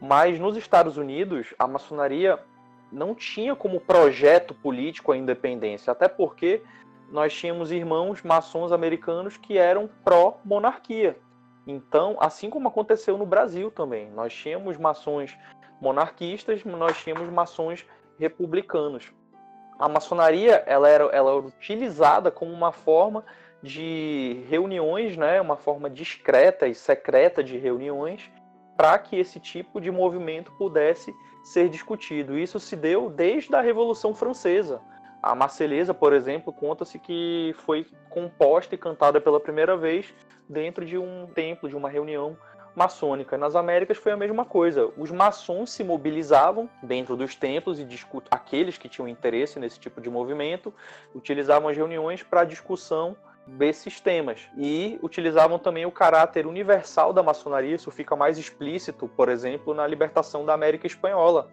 Mas 0.00 0.40
nos 0.40 0.56
Estados 0.56 0.96
Unidos, 0.96 1.52
a 1.58 1.66
maçonaria 1.66 2.38
não 2.90 3.14
tinha 3.14 3.54
como 3.54 3.80
projeto 3.80 4.54
político 4.54 5.12
a 5.12 5.16
independência, 5.16 5.92
até 5.92 6.08
porque 6.08 6.62
nós 7.10 7.34
tínhamos 7.34 7.72
irmãos 7.72 8.22
maçons 8.22 8.72
americanos 8.72 9.36
que 9.36 9.58
eram 9.58 9.88
pró-monarquia. 10.04 11.16
Então, 11.66 12.16
assim 12.20 12.48
como 12.48 12.68
aconteceu 12.68 13.18
no 13.18 13.26
Brasil 13.26 13.70
também, 13.70 14.10
nós 14.10 14.32
tínhamos 14.34 14.76
maçons 14.76 15.36
monarquistas, 15.80 16.64
nós 16.64 16.96
tínhamos 16.98 17.28
maçons 17.30 17.84
republicanos. 18.18 19.12
A 19.78 19.88
maçonaria 19.88 20.62
ela 20.66 20.88
era, 20.88 21.04
ela 21.06 21.30
era 21.30 21.40
utilizada 21.40 22.30
como 22.30 22.52
uma 22.52 22.72
forma 22.72 23.24
de 23.62 24.44
reuniões, 24.48 25.16
né, 25.16 25.40
uma 25.40 25.56
forma 25.56 25.88
discreta 25.88 26.66
e 26.66 26.74
secreta 26.74 27.42
de 27.42 27.58
reuniões, 27.58 28.30
para 28.76 28.98
que 28.98 29.16
esse 29.16 29.38
tipo 29.38 29.80
de 29.80 29.90
movimento 29.90 30.52
pudesse 30.52 31.12
ser 31.44 31.68
discutido. 31.68 32.38
Isso 32.38 32.58
se 32.58 32.76
deu 32.76 33.10
desde 33.10 33.54
a 33.54 33.60
Revolução 33.60 34.14
Francesa. 34.14 34.80
A 35.22 35.34
Marselhesa, 35.34 35.92
por 35.92 36.12
exemplo, 36.12 36.52
conta-se 36.52 36.98
que 36.98 37.54
foi 37.58 37.86
composta 38.08 38.74
e 38.74 38.78
cantada 38.78 39.20
pela 39.20 39.38
primeira 39.38 39.76
vez 39.76 40.12
dentro 40.48 40.84
de 40.84 40.96
um 40.96 41.26
templo, 41.26 41.68
de 41.68 41.76
uma 41.76 41.88
reunião 41.88 42.36
maçônica. 42.74 43.36
Nas 43.36 43.54
Américas 43.54 43.98
foi 43.98 44.12
a 44.12 44.16
mesma 44.16 44.44
coisa. 44.44 44.90
Os 44.96 45.10
maçons 45.10 45.70
se 45.70 45.84
mobilizavam 45.84 46.68
dentro 46.82 47.16
dos 47.16 47.34
templos 47.34 47.78
e 47.78 47.84
discutiam 47.84 48.28
aqueles 48.30 48.78
que 48.78 48.88
tinham 48.88 49.08
interesse 49.08 49.58
nesse 49.58 49.78
tipo 49.78 50.00
de 50.00 50.08
movimento, 50.08 50.72
utilizavam 51.14 51.68
as 51.68 51.76
reuniões 51.76 52.22
para 52.22 52.44
discussão 52.44 53.16
desses 53.46 54.00
temas 54.00 54.48
e 54.56 54.98
utilizavam 55.02 55.58
também 55.58 55.84
o 55.84 55.90
caráter 55.90 56.46
universal 56.46 57.12
da 57.12 57.22
maçonaria. 57.22 57.74
Isso 57.74 57.90
fica 57.90 58.14
mais 58.14 58.38
explícito, 58.38 59.08
por 59.08 59.28
exemplo, 59.28 59.74
na 59.74 59.86
libertação 59.86 60.44
da 60.44 60.54
América 60.54 60.86
Espanhola, 60.86 61.48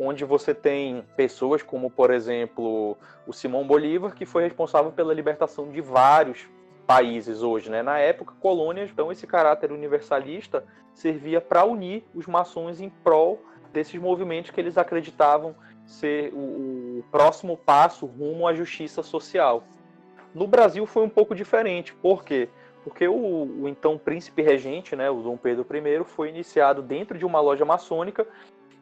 onde 0.00 0.24
você 0.24 0.54
tem 0.54 1.02
pessoas 1.16 1.62
como, 1.62 1.90
por 1.90 2.10
exemplo, 2.10 2.96
o 3.26 3.32
Simão 3.32 3.66
Bolívar, 3.66 4.14
que 4.14 4.24
foi 4.24 4.44
responsável 4.44 4.92
pela 4.92 5.12
libertação 5.12 5.70
de 5.70 5.80
vários 5.80 6.46
países 6.86 7.42
hoje, 7.42 7.70
né? 7.70 7.82
Na 7.82 7.98
época, 7.98 8.32
colônias, 8.40 8.90
então 8.90 9.12
esse 9.12 9.26
caráter 9.26 9.72
universalista 9.72 10.64
servia 10.94 11.40
para 11.40 11.64
unir 11.64 12.04
os 12.14 12.26
maçons 12.26 12.80
em 12.80 12.88
prol 12.88 13.42
desses 13.72 14.00
movimentos 14.00 14.50
que 14.50 14.60
eles 14.60 14.78
acreditavam 14.78 15.54
ser 15.84 16.32
o, 16.32 17.00
o 17.00 17.04
próximo 17.10 17.56
passo 17.56 18.06
rumo 18.06 18.46
à 18.46 18.54
justiça 18.54 19.02
social. 19.02 19.64
No 20.34 20.46
Brasil 20.46 20.86
foi 20.86 21.02
um 21.02 21.08
pouco 21.08 21.34
diferente, 21.34 21.94
por 21.94 22.24
quê? 22.24 22.48
Porque 22.84 23.06
o, 23.06 23.14
o 23.14 23.68
então 23.68 23.98
príncipe 23.98 24.40
regente, 24.40 24.96
né, 24.96 25.10
o 25.10 25.20
Dom 25.20 25.36
Pedro 25.36 25.66
I, 25.70 26.04
foi 26.04 26.30
iniciado 26.30 26.80
dentro 26.80 27.18
de 27.18 27.26
uma 27.26 27.40
loja 27.40 27.64
maçônica 27.64 28.26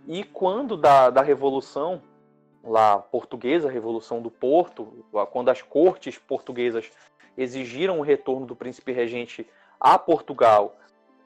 e 0.06 0.22
quando 0.22 0.76
da, 0.76 1.10
da 1.10 1.22
Revolução 1.22 2.00
lá 2.62 2.98
portuguesa, 2.98 3.68
a 3.68 3.72
Revolução 3.72 4.20
do 4.20 4.30
Porto, 4.30 5.04
quando 5.30 5.48
as 5.48 5.62
cortes 5.62 6.18
portuguesas 6.18 6.90
exigiram 7.36 7.98
o 7.98 8.02
retorno 8.02 8.46
do 8.46 8.56
príncipe 8.56 8.92
regente 8.92 9.46
a 9.78 9.98
Portugal 9.98 10.76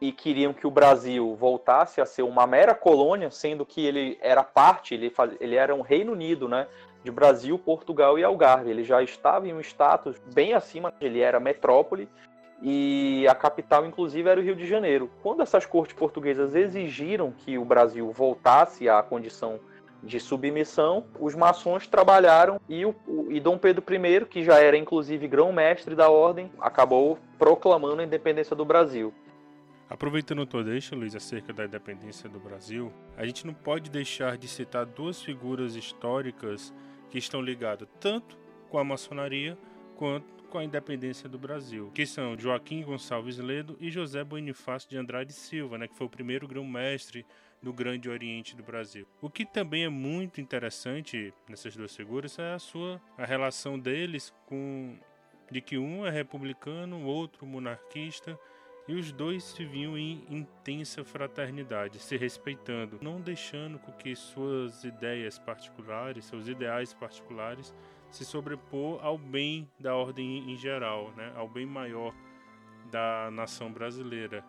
e 0.00 0.12
queriam 0.12 0.52
que 0.52 0.66
o 0.66 0.70
Brasil 0.70 1.34
voltasse 1.36 2.00
a 2.00 2.06
ser 2.06 2.22
uma 2.22 2.46
mera 2.46 2.74
colônia, 2.74 3.30
sendo 3.30 3.66
que 3.66 3.84
ele 3.84 4.18
era 4.20 4.42
parte, 4.42 4.94
ele, 4.94 5.10
faz, 5.10 5.32
ele 5.38 5.56
era 5.56 5.74
um 5.74 5.82
Reino 5.82 6.12
Unido, 6.12 6.48
né, 6.48 6.66
de 7.04 7.10
Brasil, 7.10 7.58
Portugal 7.58 8.18
e 8.18 8.24
Algarve. 8.24 8.70
Ele 8.70 8.82
já 8.82 9.02
estava 9.02 9.46
em 9.46 9.52
um 9.52 9.60
status 9.60 10.18
bem 10.32 10.54
acima, 10.54 10.92
ele 11.00 11.20
era 11.20 11.38
metrópole 11.38 12.08
e 12.62 13.26
a 13.28 13.34
capital, 13.34 13.86
inclusive, 13.86 14.28
era 14.28 14.40
o 14.40 14.42
Rio 14.42 14.54
de 14.54 14.66
Janeiro. 14.66 15.10
Quando 15.22 15.42
essas 15.42 15.64
cortes 15.64 15.96
portuguesas 15.96 16.54
exigiram 16.54 17.32
que 17.32 17.56
o 17.56 17.64
Brasil 17.64 18.10
voltasse 18.12 18.88
à 18.88 19.02
condição 19.02 19.58
de 20.02 20.18
submissão, 20.18 21.04
os 21.18 21.34
maçons 21.34 21.86
trabalharam 21.86 22.60
e, 22.68 22.84
o, 22.84 22.94
e 23.28 23.38
Dom 23.38 23.58
Pedro 23.58 23.84
I, 23.92 24.24
que 24.26 24.42
já 24.42 24.58
era 24.58 24.76
inclusive 24.76 25.28
grão-mestre 25.28 25.94
da 25.94 26.08
ordem, 26.08 26.50
acabou 26.60 27.18
proclamando 27.38 28.00
a 28.00 28.04
independência 28.04 28.56
do 28.56 28.64
Brasil. 28.64 29.12
Aproveitando 29.88 30.40
o 30.40 30.64
deixa, 30.64 30.94
Luiz, 30.94 31.16
acerca 31.16 31.52
da 31.52 31.64
independência 31.64 32.28
do 32.28 32.38
Brasil, 32.38 32.92
a 33.16 33.26
gente 33.26 33.46
não 33.46 33.52
pode 33.52 33.90
deixar 33.90 34.38
de 34.38 34.46
citar 34.46 34.86
duas 34.86 35.20
figuras 35.20 35.74
históricas 35.74 36.72
que 37.10 37.18
estão 37.18 37.42
ligadas 37.42 37.88
tanto 37.98 38.38
com 38.68 38.78
a 38.78 38.84
maçonaria 38.84 39.58
quanto 39.96 40.39
com 40.50 40.58
a 40.58 40.64
independência 40.64 41.28
do 41.28 41.38
Brasil, 41.38 41.90
que 41.94 42.04
são 42.04 42.36
Joaquim 42.36 42.82
Gonçalves 42.82 43.38
Ledo 43.38 43.76
e 43.80 43.90
José 43.90 44.24
Bonifácio 44.24 44.90
de 44.90 44.96
Andrade 44.96 45.32
Silva, 45.32 45.78
né, 45.78 45.86
que 45.86 45.94
foi 45.94 46.06
o 46.06 46.10
primeiro 46.10 46.46
grão-mestre 46.48 47.24
no 47.62 47.72
Grande 47.72 48.10
Oriente 48.10 48.56
do 48.56 48.62
Brasil. 48.62 49.06
O 49.22 49.30
que 49.30 49.46
também 49.46 49.84
é 49.84 49.88
muito 49.88 50.40
interessante 50.40 51.32
nessas 51.48 51.76
duas 51.76 51.94
figuras 51.94 52.38
é 52.38 52.54
a 52.54 52.58
sua 52.58 53.00
a 53.16 53.24
relação 53.24 53.78
deles 53.78 54.34
com 54.46 54.98
de 55.50 55.60
que 55.60 55.78
um 55.78 56.06
é 56.06 56.10
republicano, 56.10 56.96
o 56.96 57.04
outro 57.04 57.44
monarquista, 57.44 58.38
e 58.86 58.94
os 58.94 59.12
dois 59.12 59.52
viviam 59.56 59.96
em 59.96 60.24
intensa 60.28 61.04
fraternidade, 61.04 61.98
se 61.98 62.16
respeitando, 62.16 62.98
não 63.00 63.20
deixando 63.20 63.78
com 63.78 63.92
que 63.92 64.16
suas 64.16 64.84
ideias 64.84 65.38
particulares, 65.38 66.24
seus 66.24 66.48
ideais 66.48 66.92
particulares, 66.92 67.74
se 68.10 68.24
sobrepor 68.24 69.04
ao 69.04 69.16
bem 69.16 69.70
da 69.78 69.94
ordem 69.94 70.50
em 70.50 70.56
geral, 70.56 71.12
né? 71.16 71.32
ao 71.36 71.48
bem 71.48 71.66
maior 71.66 72.14
da 72.90 73.30
nação 73.30 73.72
brasileira. 73.72 74.44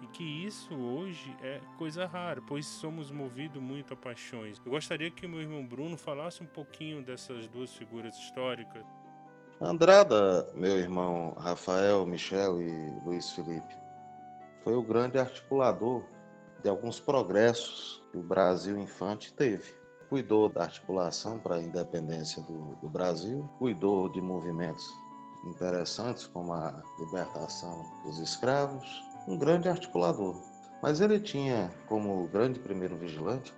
E 0.00 0.06
que 0.08 0.24
isso 0.24 0.74
hoje 0.74 1.36
é 1.42 1.60
coisa 1.78 2.06
rara, 2.06 2.42
pois 2.46 2.66
somos 2.66 3.10
movidos 3.10 3.62
muito 3.62 3.94
a 3.94 3.96
paixões. 3.96 4.60
Eu 4.64 4.72
gostaria 4.72 5.10
que 5.10 5.28
meu 5.28 5.40
irmão 5.40 5.64
Bruno 5.64 5.96
falasse 5.96 6.42
um 6.42 6.46
pouquinho 6.46 7.02
dessas 7.02 7.46
duas 7.46 7.72
figuras 7.72 8.16
históricas. 8.16 8.84
Andrada, 9.60 10.50
meu 10.56 10.76
irmão 10.76 11.34
Rafael, 11.38 12.04
Michel 12.04 12.60
e 12.60 12.90
Luiz 13.04 13.30
Felipe, 13.30 13.76
foi 14.64 14.74
o 14.74 14.82
grande 14.82 15.18
articulador 15.18 16.02
de 16.62 16.68
alguns 16.68 16.98
progressos 16.98 18.02
que 18.10 18.18
o 18.18 18.22
Brasil 18.22 18.76
infante 18.76 19.32
teve. 19.32 19.81
Cuidou 20.12 20.50
da 20.50 20.64
articulação 20.64 21.38
para 21.38 21.54
a 21.54 21.62
independência 21.62 22.42
do, 22.42 22.76
do 22.82 22.86
Brasil, 22.90 23.48
cuidou 23.58 24.10
de 24.10 24.20
movimentos 24.20 24.86
interessantes 25.46 26.26
como 26.26 26.52
a 26.52 26.82
libertação 26.98 27.82
dos 28.04 28.18
escravos, 28.18 29.02
um 29.26 29.38
grande 29.38 29.70
articulador. 29.70 30.36
Mas 30.82 31.00
ele 31.00 31.18
tinha 31.18 31.70
como 31.86 32.28
grande 32.28 32.60
primeiro 32.60 32.94
vigilante 32.94 33.54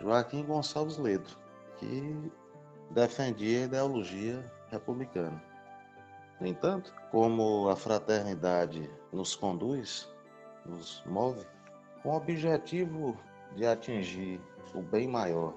Joaquim 0.00 0.44
Gonçalves 0.44 0.96
Ledo, 0.96 1.36
que 1.78 2.30
defendia 2.92 3.62
a 3.62 3.64
ideologia 3.64 4.44
republicana. 4.70 5.42
No 6.40 6.46
entanto, 6.46 6.94
como 7.10 7.68
a 7.68 7.74
fraternidade 7.74 8.88
nos 9.12 9.34
conduz, 9.34 10.08
nos 10.64 11.02
move, 11.04 11.44
com 12.04 12.10
o 12.10 12.16
objetivo 12.16 13.18
de 13.54 13.66
atingir 13.66 14.40
o 14.74 14.82
bem 14.82 15.08
maior 15.08 15.54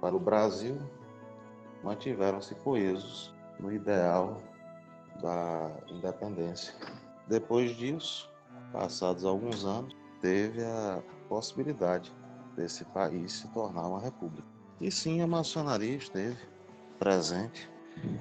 para 0.00 0.14
o 0.14 0.20
Brasil, 0.20 0.78
mantiveram-se 1.82 2.54
coesos 2.56 3.34
no 3.58 3.72
ideal 3.72 4.40
da 5.20 5.70
independência. 5.88 6.74
Depois 7.28 7.76
disso, 7.76 8.30
passados 8.72 9.24
alguns 9.24 9.64
anos, 9.64 9.94
teve 10.20 10.62
a 10.62 11.02
possibilidade 11.28 12.12
desse 12.56 12.84
país 12.86 13.32
se 13.32 13.48
tornar 13.48 13.86
uma 13.86 14.00
república. 14.00 14.46
E 14.80 14.90
sim, 14.90 15.20
a 15.22 15.26
maçonaria 15.26 15.96
esteve 15.96 16.38
presente 16.98 17.70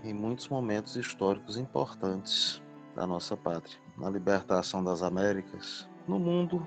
em 0.04 0.14
muitos 0.14 0.48
momentos 0.48 0.96
históricos 0.96 1.58
importantes 1.58 2.62
da 2.96 3.06
nossa 3.06 3.36
pátria. 3.36 3.78
Na 3.98 4.10
libertação 4.10 4.84
das 4.84 5.02
Américas, 5.02 5.90
no 6.08 6.20
mundo, 6.20 6.66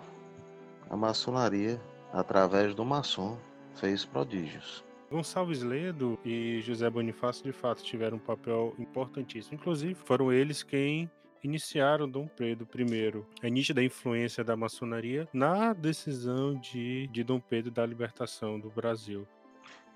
a 0.90 0.96
maçonaria, 0.96 1.80
através 2.12 2.74
do 2.74 2.84
maçom, 2.84 3.38
fez 3.74 4.04
prodígios. 4.04 4.84
Gonçalves 5.11 5.62
Ledo 5.62 6.18
e 6.24 6.61
José 6.61 6.88
Bonifácio 6.90 7.42
de 7.42 7.52
fato 7.52 7.82
tiveram 7.82 8.18
um 8.18 8.20
papel 8.20 8.74
importantíssimo. 8.78 9.54
Inclusive, 9.54 9.94
foram 9.94 10.30
eles 10.30 10.62
quem 10.62 11.11
iniciaram 11.42 12.09
Dom 12.09 12.26
Pedro 12.26 12.66
I. 12.76 13.24
É 13.42 13.50
nítida 13.50 13.80
a 13.80 13.84
influência 13.84 14.44
da 14.44 14.56
maçonaria 14.56 15.28
na 15.32 15.72
decisão 15.72 16.54
de, 16.54 17.06
de 17.09 17.24
Dom 17.24 17.40
Pedro 17.40 17.70
da 17.70 17.86
libertação 17.86 18.59
do 18.61 18.68
Brasil. 18.68 19.26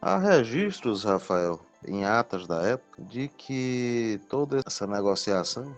Há 0.00 0.18
registros, 0.18 1.04
Rafael, 1.04 1.60
em 1.86 2.04
atas 2.04 2.46
da 2.46 2.62
época, 2.62 3.02
de 3.04 3.28
que 3.28 4.20
toda 4.28 4.60
essa 4.66 4.86
negociação, 4.86 5.72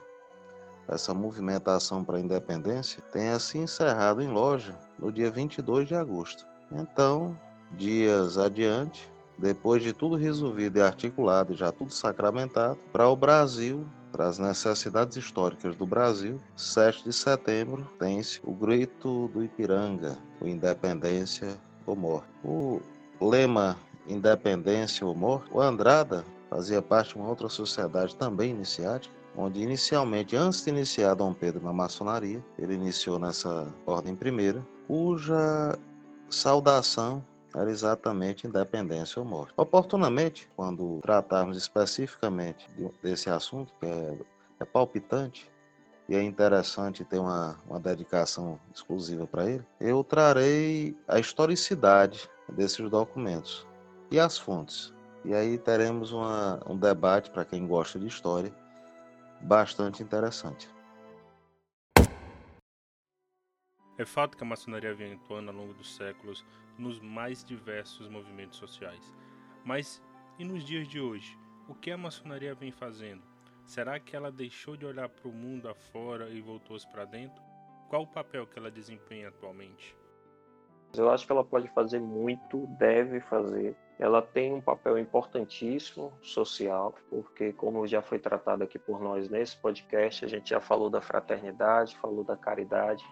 essa 0.88 1.14
movimentação 1.14 2.04
para 2.04 2.18
a 2.18 2.20
independência, 2.20 3.02
tenha 3.12 3.38
se 3.38 3.58
encerrado 3.58 4.22
em 4.22 4.28
loja 4.28 4.78
no 4.98 5.10
dia 5.10 5.30
22 5.30 5.88
de 5.88 5.94
agosto. 5.94 6.46
Então, 6.72 7.38
dias 7.72 8.38
adiante, 8.38 9.10
depois 9.38 9.82
de 9.82 9.92
tudo 9.92 10.16
resolvido 10.16 10.78
e 10.78 10.82
articulado 10.82 11.52
e 11.52 11.56
já 11.56 11.72
tudo 11.72 11.92
sacramentado, 11.92 12.78
para 12.92 13.08
o 13.08 13.16
Brasil, 13.16 13.86
para 14.12 14.28
as 14.28 14.38
necessidades 14.38 15.16
históricas 15.16 15.74
do 15.74 15.84
Brasil, 15.84 16.40
7 16.56 17.04
de 17.04 17.12
setembro 17.12 17.84
tem-se 17.98 18.40
o 18.44 18.52
grito 18.52 19.28
do 19.28 19.42
Ipiranga, 19.42 20.16
o 20.40 20.46
Independência 20.46 21.56
ou 21.84 21.96
Morte. 21.96 22.28
O 22.44 22.80
lema 23.20 23.76
Independência 24.06 25.04
ou 25.06 25.14
Morte, 25.14 25.50
o 25.52 25.60
Andrada 25.60 26.24
fazia 26.48 26.80
parte 26.80 27.14
de 27.14 27.16
uma 27.16 27.28
outra 27.28 27.48
sociedade 27.48 28.14
também 28.14 28.50
iniciática, 28.50 29.14
onde 29.36 29.60
inicialmente, 29.60 30.36
antes 30.36 30.64
de 30.64 30.70
iniciar 30.70 31.14
Dom 31.14 31.32
Pedro 31.32 31.62
na 31.62 31.72
maçonaria, 31.72 32.44
ele 32.58 32.74
iniciou 32.74 33.18
nessa 33.18 33.72
ordem 33.86 34.14
primeira, 34.14 34.64
cuja 34.86 35.78
saudação 36.28 37.24
era 37.54 37.70
exatamente 37.70 38.46
independência 38.46 39.20
ou 39.20 39.26
morte. 39.26 39.54
Oportunamente, 39.56 40.50
quando 40.56 40.98
tratarmos 41.00 41.56
especificamente 41.56 42.66
desse 43.02 43.30
assunto, 43.30 43.72
que 43.78 43.86
é, 43.86 44.18
é 44.60 44.64
palpitante, 44.64 45.50
e 46.08 46.14
é 46.14 46.22
interessante 46.22 47.04
ter 47.04 47.18
uma, 47.18 47.58
uma 47.66 47.80
dedicação 47.80 48.58
exclusiva 48.74 49.26
para 49.26 49.46
ele, 49.48 49.64
eu 49.80 50.04
trarei 50.04 50.96
a 51.08 51.18
historicidade 51.18 52.28
desses 52.52 52.90
documentos 52.90 53.66
e 54.10 54.20
as 54.20 54.36
fontes. 54.36 54.92
E 55.24 55.32
aí 55.32 55.56
teremos 55.56 56.12
uma, 56.12 56.60
um 56.68 56.76
debate, 56.76 57.30
para 57.30 57.44
quem 57.44 57.66
gosta 57.66 57.98
de 57.98 58.06
história, 58.06 58.52
bastante 59.40 60.02
interessante. 60.02 60.68
É 63.96 64.04
fato 64.04 64.36
que 64.36 64.42
a 64.42 64.46
maçonaria 64.46 64.92
vem 64.92 65.14
atuando 65.14 65.50
ao 65.50 65.56
longo 65.56 65.74
dos 65.74 65.94
séculos 65.94 66.44
nos 66.76 66.98
mais 66.98 67.44
diversos 67.44 68.08
movimentos 68.08 68.58
sociais. 68.58 69.12
Mas 69.64 70.02
e 70.38 70.44
nos 70.44 70.64
dias 70.64 70.88
de 70.88 71.00
hoje? 71.00 71.38
O 71.68 71.74
que 71.74 71.90
a 71.90 71.96
maçonaria 71.96 72.54
vem 72.54 72.72
fazendo? 72.72 73.22
Será 73.64 73.98
que 74.00 74.14
ela 74.16 74.30
deixou 74.30 74.76
de 74.76 74.84
olhar 74.84 75.08
para 75.08 75.28
o 75.28 75.32
mundo 75.32 75.68
afora 75.68 76.28
e 76.28 76.40
voltou-se 76.40 76.86
para 76.88 77.04
dentro? 77.04 77.42
Qual 77.88 78.02
o 78.02 78.06
papel 78.06 78.46
que 78.46 78.58
ela 78.58 78.70
desempenha 78.70 79.28
atualmente? 79.28 79.96
Eu 80.96 81.10
acho 81.10 81.24
que 81.24 81.32
ela 81.32 81.44
pode 81.44 81.68
fazer 81.68 82.00
muito, 82.00 82.66
deve 82.78 83.20
fazer. 83.20 83.76
Ela 83.98 84.20
tem 84.20 84.52
um 84.52 84.60
papel 84.60 84.98
importantíssimo 84.98 86.12
social, 86.20 86.94
porque, 87.08 87.52
como 87.52 87.86
já 87.86 88.02
foi 88.02 88.18
tratado 88.18 88.64
aqui 88.64 88.78
por 88.78 89.00
nós 89.00 89.28
nesse 89.28 89.56
podcast, 89.56 90.24
a 90.24 90.28
gente 90.28 90.50
já 90.50 90.60
falou 90.60 90.90
da 90.90 91.00
fraternidade, 91.00 91.96
falou 91.98 92.24
da 92.24 92.36
caridade. 92.36 93.04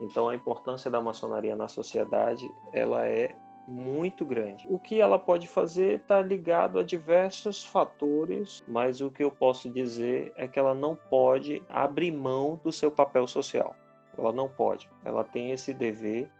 Então, 0.00 0.28
a 0.28 0.34
importância 0.34 0.90
da 0.90 1.00
maçonaria 1.00 1.54
na 1.54 1.68
sociedade 1.68 2.50
ela 2.72 3.06
é 3.06 3.34
muito 3.66 4.24
grande. 4.24 4.66
O 4.68 4.78
que 4.78 5.00
ela 5.00 5.18
pode 5.18 5.46
fazer 5.46 6.00
está 6.00 6.20
ligado 6.20 6.78
a 6.78 6.82
diversos 6.82 7.64
fatores, 7.64 8.62
mas 8.68 9.00
o 9.00 9.10
que 9.10 9.24
eu 9.24 9.30
posso 9.30 9.70
dizer 9.70 10.32
é 10.36 10.46
que 10.46 10.58
ela 10.58 10.74
não 10.74 10.94
pode 10.94 11.62
abrir 11.68 12.12
mão 12.12 12.60
do 12.62 12.70
seu 12.70 12.90
papel 12.90 13.26
social. 13.26 13.74
Ela 14.16 14.32
não 14.32 14.48
pode. 14.48 14.88
Ela 15.04 15.24
tem 15.24 15.50
esse 15.50 15.72
dever 15.72 16.30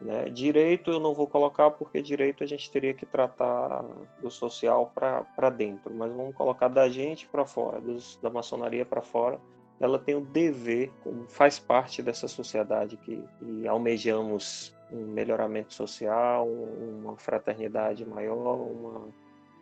né? 0.00 0.28
Direito 0.28 0.90
eu 0.90 1.00
não 1.00 1.14
vou 1.14 1.26
colocar 1.26 1.70
porque 1.70 2.02
direito 2.02 2.42
a 2.44 2.46
gente 2.46 2.70
teria 2.70 2.94
que 2.94 3.06
tratar 3.06 3.84
do 4.20 4.30
social 4.30 4.92
para 4.94 5.50
dentro, 5.50 5.94
mas 5.94 6.12
vamos 6.12 6.34
colocar 6.34 6.68
da 6.68 6.88
gente 6.88 7.26
para 7.26 7.44
fora, 7.44 7.80
dos, 7.80 8.18
da 8.22 8.30
maçonaria 8.30 8.84
para 8.84 9.02
fora. 9.02 9.40
Ela 9.80 9.98
tem 9.98 10.14
o 10.14 10.20
dever, 10.20 10.92
faz 11.28 11.58
parte 11.58 12.02
dessa 12.02 12.28
sociedade 12.28 12.96
que, 12.96 13.22
que 13.38 13.66
almejamos 13.66 14.74
um 14.92 15.06
melhoramento 15.06 15.74
social, 15.74 16.46
uma 16.46 17.16
fraternidade 17.16 18.06
maior, 18.06 18.56
uma, 18.56 19.08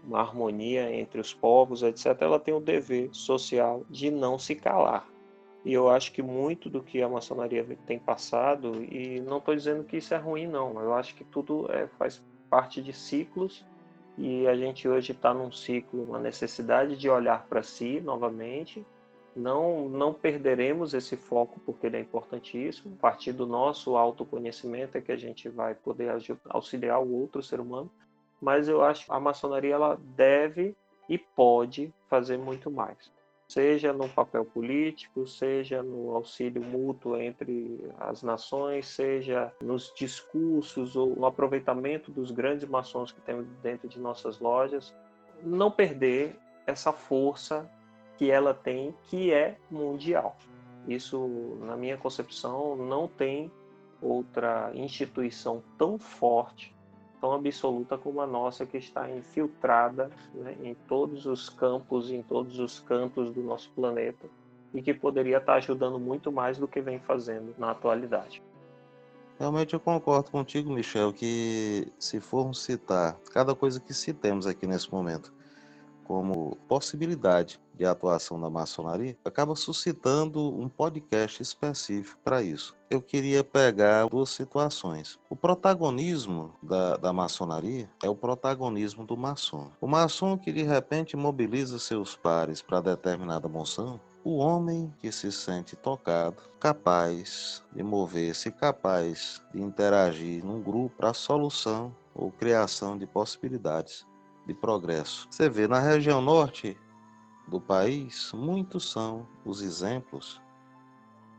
uma 0.05 0.21
harmonia 0.21 0.93
entre 0.95 1.21
os 1.21 1.33
povos, 1.33 1.83
etc. 1.83 2.17
Ela 2.21 2.39
tem 2.39 2.53
o 2.53 2.61
dever 2.61 3.09
social 3.13 3.85
de 3.89 4.11
não 4.11 4.39
se 4.39 4.55
calar 4.55 5.12
e 5.65 5.73
eu 5.73 5.89
acho 5.89 6.13
que 6.13 6.23
muito 6.23 6.69
do 6.69 6.83
que 6.83 7.01
a 7.03 7.09
maçonaria 7.09 7.65
tem 7.87 7.99
passado, 7.99 8.83
e 8.83 9.21
não 9.21 9.39
estou 9.39 9.55
dizendo 9.55 9.85
que 9.85 9.97
isso 9.97 10.13
é 10.13 10.17
ruim, 10.17 10.47
não, 10.47 10.81
eu 10.81 10.93
acho 10.95 11.15
que 11.15 11.25
tudo 11.25 11.71
é, 11.71 11.87
faz 11.99 12.23
parte 12.51 12.83
de 12.83 12.93
ciclos, 12.93 13.65
e 14.19 14.47
a 14.47 14.57
gente 14.57 14.89
hoje 14.89 15.13
está 15.13 15.33
num 15.33 15.51
ciclo, 15.51 16.03
uma 16.03 16.19
necessidade 16.19 16.97
de 16.97 17.09
olhar 17.09 17.47
para 17.47 17.63
si 17.63 18.01
novamente. 18.01 18.85
Não, 19.35 19.89
não 19.89 20.13
perderemos 20.13 20.93
esse 20.93 21.17
foco 21.17 21.59
porque 21.65 21.87
ele 21.87 21.97
é 21.97 22.01
importantíssimo. 22.01 22.95
A 22.99 23.01
partir 23.01 23.33
do 23.33 23.47
nosso 23.47 23.97
autoconhecimento 23.97 24.99
é 24.99 25.01
que 25.01 25.11
a 25.11 25.17
gente 25.17 25.49
vai 25.49 25.75
poder 25.75 26.13
auxiliar 26.51 27.01
o 27.01 27.11
outro 27.11 27.43
ser 27.43 27.59
humano. 27.59 27.91
Mas 28.39 28.69
eu 28.69 28.85
acho 28.85 29.07
que 29.07 29.13
a 29.13 29.19
maçonaria 29.19 29.75
ela 29.75 29.99
deve 30.15 30.77
e 31.09 31.17
pode 31.17 31.91
fazer 32.11 32.37
muito 32.37 32.71
mais 32.71 33.11
seja 33.53 33.93
no 33.93 34.09
papel 34.09 34.45
político, 34.47 35.27
seja 35.27 35.83
no 35.83 36.17
auxílio 36.17 36.63
mútuo 36.63 37.21
entre 37.21 37.85
as 37.99 38.23
nações, 38.23 38.87
seja 38.87 39.53
nos 39.61 39.93
discursos 39.95 40.97
ou 40.97 41.15
no 41.15 41.27
aproveitamento 41.27 42.11
dos 42.11 42.31
grandes 42.31 42.67
maçons 42.67 43.13
que 43.13 43.21
temos 43.21 43.47
dentro 43.63 43.89
de 43.89 44.01
nossas 44.01 44.41
lojas, 44.41 44.95
não 45.43 45.71
perder 45.71 46.35
essa 46.67 46.93
força 46.93 47.71
que 48.17 48.31
ela 48.31 48.55
tem, 48.55 48.95
que 49.05 49.33
é 49.33 49.59
mundial. 49.71 50.37
Isso, 50.89 51.59
na 51.61 51.77
minha 51.77 51.99
concepção, 51.99 52.75
não 52.75 53.07
tem 53.07 53.51
outra 54.01 54.71
instituição 54.75 55.63
tão 55.77 55.99
forte 55.99 56.75
tão 57.23 57.33
absoluta 57.35 57.97
como 57.97 58.21
a 58.21 58.27
nossa, 58.27 58.67
que 58.67 58.77
está 58.77 59.09
infiltrada 59.09 60.11
né, 60.35 60.57
em 60.61 60.75
todos 60.75 61.25
os 61.25 61.49
campos, 61.49 62.11
em 62.11 62.21
todos 62.21 62.59
os 62.59 62.81
cantos 62.81 63.33
do 63.33 63.41
nosso 63.45 63.71
planeta 63.71 64.27
e 64.75 64.83
que 64.83 64.93
poderia 64.93 65.39
estar 65.39 65.55
ajudando 65.55 66.01
muito 66.01 66.33
mais 66.33 66.59
do 66.59 66.67
que 66.67 66.81
vem 66.81 66.99
fazendo 66.99 67.55
na 67.57 67.71
atualidade. 67.71 68.43
Realmente 69.39 69.73
eu 69.73 69.79
concordo 69.79 70.33
contigo, 70.33 70.73
Michel, 70.73 71.13
que 71.13 71.93
se 71.97 72.19
formos 72.19 72.61
citar 72.61 73.17
cada 73.33 73.55
coisa 73.55 73.79
que 73.79 73.95
citemos 73.95 74.45
aqui 74.45 74.67
nesse 74.67 74.91
momento 74.91 75.33
como 76.13 76.59
possibilidade 76.69 77.59
de 77.75 77.87
atuação 77.87 78.39
da 78.39 78.51
maçonaria, 78.51 79.17
acaba 79.25 79.57
suscitando 79.57 80.55
um 80.61 80.69
podcast 80.69 81.43
específico 81.43 82.21
para 82.23 82.43
isso. 82.43 82.77
Eu 82.91 83.01
queria 83.01 83.43
pegar 83.43 84.07
duas 84.09 84.29
situações. 84.29 85.19
O 85.31 85.35
protagonismo 85.35 86.53
da, 86.63 86.99
da 86.99 87.15
maçonaria 87.15 87.89
é 88.03 88.11
o 88.11 88.15
protagonismo 88.15 89.07
do 89.07 89.17
maçom. 89.17 89.71
O 89.81 89.87
maçom 89.87 90.37
que 90.37 90.53
de 90.53 90.63
repente 90.63 91.17
mobiliza 91.17 91.79
seus 91.79 92.15
pares 92.15 92.61
para 92.61 92.83
determinada 92.83 93.49
moção, 93.49 93.99
o 94.23 94.37
homem 94.37 94.93
que 94.99 95.11
se 95.11 95.33
sente 95.33 95.75
tocado, 95.77 96.43
capaz 96.61 97.63
de 97.75 97.83
mover-se, 97.83 98.53
capaz 98.53 99.43
de 99.51 99.63
interagir 99.63 100.45
num 100.45 100.61
grupo 100.61 100.95
para 100.95 101.09
a 101.09 101.15
solução 101.15 101.91
ou 102.15 102.31
criação 102.31 102.99
de 102.99 103.07
possibilidades 103.07 104.05
de 104.47 104.55
progresso. 104.55 105.27
Você 105.31 105.49
vê 105.49 105.69
na 105.69 105.79
região 105.79 106.21
norte 106.21 106.77
do 107.47 107.61
país, 107.61 108.33
muitos 108.33 108.91
são 108.91 109.27
os 109.45 109.63
exemplos 109.63 110.41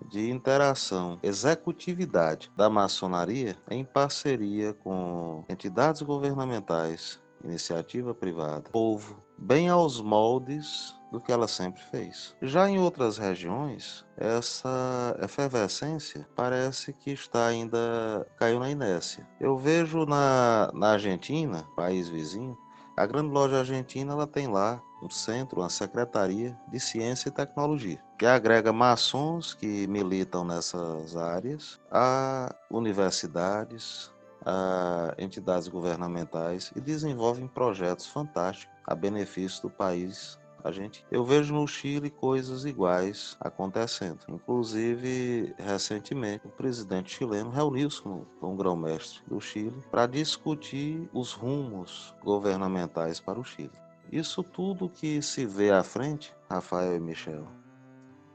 de 0.09 0.29
interação, 0.29 1.17
executividade 1.23 2.51
da 2.55 2.69
maçonaria 2.69 3.57
em 3.69 3.85
parceria 3.85 4.73
com 4.73 5.45
entidades 5.49 6.01
governamentais, 6.01 7.21
iniciativa 7.43 8.13
privada, 8.13 8.69
povo, 8.69 9.21
bem 9.37 9.69
aos 9.69 10.01
moldes 10.01 10.95
do 11.11 11.19
que 11.21 11.31
ela 11.31 11.47
sempre 11.47 11.81
fez. 11.91 12.35
Já 12.41 12.67
em 12.67 12.79
outras 12.79 13.17
regiões, 13.17 14.05
essa 14.17 15.15
efervescência 15.21 16.27
parece 16.35 16.91
que 16.91 17.11
está 17.11 17.47
ainda 17.47 18.25
caiu 18.37 18.59
na 18.59 18.69
inércia. 18.71 19.27
Eu 19.39 19.57
vejo 19.57 20.05
na, 20.05 20.71
na 20.73 20.93
Argentina, 20.93 21.63
país 21.75 22.09
vizinho, 22.09 22.57
a 22.95 23.05
Grande 23.05 23.31
Loja 23.31 23.59
Argentina 23.59 24.13
ela 24.13 24.27
tem 24.27 24.47
lá 24.47 24.81
um 25.01 25.09
centro, 25.09 25.61
uma 25.61 25.69
secretaria 25.69 26.57
de 26.69 26.79
ciência 26.79 27.29
e 27.29 27.31
tecnologia, 27.31 28.01
que 28.17 28.25
agrega 28.25 28.71
maçons 28.71 29.53
que 29.53 29.87
militam 29.87 30.43
nessas 30.45 31.15
áreas 31.15 31.79
a 31.91 32.55
universidades, 32.69 34.11
a 34.45 35.13
entidades 35.17 35.67
governamentais 35.67 36.71
e 36.75 36.79
desenvolvem 36.79 37.47
projetos 37.47 38.07
fantásticos 38.07 38.73
a 38.85 38.95
benefício 38.95 39.61
do 39.63 39.69
país 39.69 40.37
a 40.63 40.71
gente, 40.71 41.05
eu 41.11 41.25
vejo 41.25 41.53
no 41.53 41.67
Chile 41.67 42.09
coisas 42.09 42.63
iguais 42.63 43.35
acontecendo. 43.39 44.19
Inclusive, 44.29 45.53
recentemente, 45.57 46.47
o 46.47 46.49
presidente 46.49 47.17
chileno 47.17 47.49
reuniu-se 47.49 48.01
com, 48.01 48.23
com 48.39 48.53
o 48.53 48.55
grão-mestre 48.55 49.21
do 49.27 49.41
Chile 49.41 49.75
para 49.91 50.07
discutir 50.07 51.09
os 51.13 51.33
rumos 51.33 52.15
governamentais 52.23 53.19
para 53.19 53.39
o 53.39 53.43
Chile. 53.43 53.71
Isso 54.09 54.41
tudo 54.41 54.89
que 54.89 55.21
se 55.21 55.45
vê 55.45 55.71
à 55.71 55.83
frente, 55.83 56.33
Rafael 56.49 56.95
e 56.95 56.99
Michel, 56.99 57.45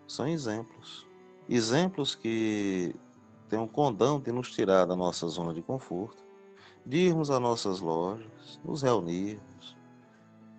são 0.06 0.28
exemplos. 0.28 1.06
Exemplos 1.48 2.14
que 2.14 2.94
têm 3.48 3.58
um 3.58 3.66
condão 3.66 4.20
de 4.20 4.30
nos 4.30 4.50
tirar 4.50 4.84
da 4.84 4.94
nossa 4.94 5.26
zona 5.28 5.54
de 5.54 5.62
conforto, 5.62 6.22
de 6.84 6.98
irmos 6.98 7.30
às 7.30 7.40
nossas 7.40 7.80
lojas, 7.80 8.60
nos 8.62 8.82
reunirmos, 8.82 9.42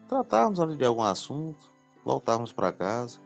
tratarmos 0.09 0.59
ali 0.59 0.75
de 0.75 0.83
algum 0.83 1.03
assunto, 1.03 1.71
voltarmos 2.03 2.51
para 2.51 2.73
casa 2.73 3.19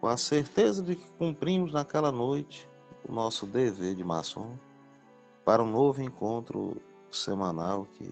com 0.00 0.06
a 0.06 0.16
certeza 0.16 0.80
de 0.80 0.94
que 0.94 1.10
cumprimos 1.18 1.72
naquela 1.72 2.12
noite 2.12 2.70
o 3.06 3.12
nosso 3.12 3.46
dever 3.46 3.96
de 3.96 4.04
maçom 4.04 4.56
para 5.44 5.62
um 5.62 5.70
novo 5.70 6.00
encontro 6.00 6.80
semanal 7.10 7.84
que 7.98 8.10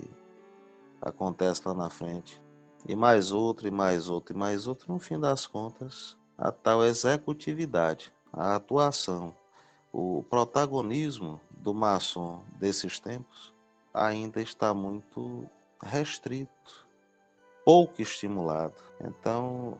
acontece 1.00 1.62
lá 1.64 1.72
na 1.72 1.88
frente. 1.88 2.42
E 2.86 2.96
mais 2.96 3.30
outro, 3.30 3.68
e 3.68 3.70
mais 3.70 4.08
outro, 4.08 4.34
e 4.34 4.36
mais 4.36 4.66
outro. 4.66 4.92
No 4.92 4.98
fim 4.98 5.18
das 5.18 5.46
contas, 5.46 6.16
a 6.36 6.50
tal 6.50 6.84
executividade, 6.84 8.12
a 8.32 8.56
atuação, 8.56 9.34
o 9.92 10.24
protagonismo 10.28 11.40
do 11.50 11.72
maçom 11.72 12.42
desses 12.58 12.98
tempos 12.98 13.54
ainda 13.94 14.42
está 14.42 14.74
muito 14.74 15.48
restrito 15.82 16.87
pouco 17.68 18.00
estimulado. 18.00 18.72
Então, 18.98 19.76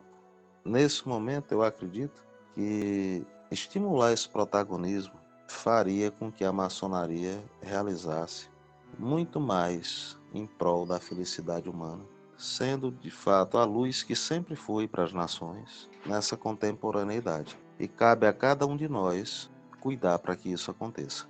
nesse 0.63 1.09
momento, 1.09 1.53
eu 1.53 1.63
acredito 1.63 2.23
que 2.55 3.25
estimular 3.51 4.13
esse 4.13 4.29
protagonismo 4.29 5.15
faria 5.47 6.11
com 6.11 6.31
que 6.31 6.45
a 6.45 6.53
maçonaria 6.53 7.43
realizasse 7.63 8.51
muito 8.99 9.41
mais 9.41 10.19
em 10.35 10.47
prol 10.47 10.85
da 10.85 11.01
felicidade 11.01 11.67
humana, 11.67 12.03
sendo 12.37 12.91
de 12.91 13.11
fato 13.11 13.57
a 13.57 13.65
luz 13.65 14.03
que 14.03 14.15
sempre 14.15 14.55
foi 14.55 14.87
para 14.87 15.05
as 15.05 15.15
nações 15.15 15.89
nessa 16.05 16.37
contemporaneidade. 16.37 17.59
E 17.81 17.89
cabe 17.89 18.27
a 18.27 18.35
cada 18.35 18.67
um 18.67 18.77
de 18.77 18.87
nós 18.87 19.51
cuidar 19.81 20.19
para 20.19 20.37
que 20.37 20.53
isso 20.53 20.71
aconteça. 20.71 21.27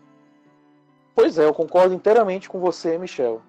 Pois 1.15 1.39
é, 1.39 1.45
eu 1.45 1.55
concordo 1.55 1.95
inteiramente 1.95 2.49
com 2.49 2.59
você, 2.59 2.99
Michel. 2.99 3.41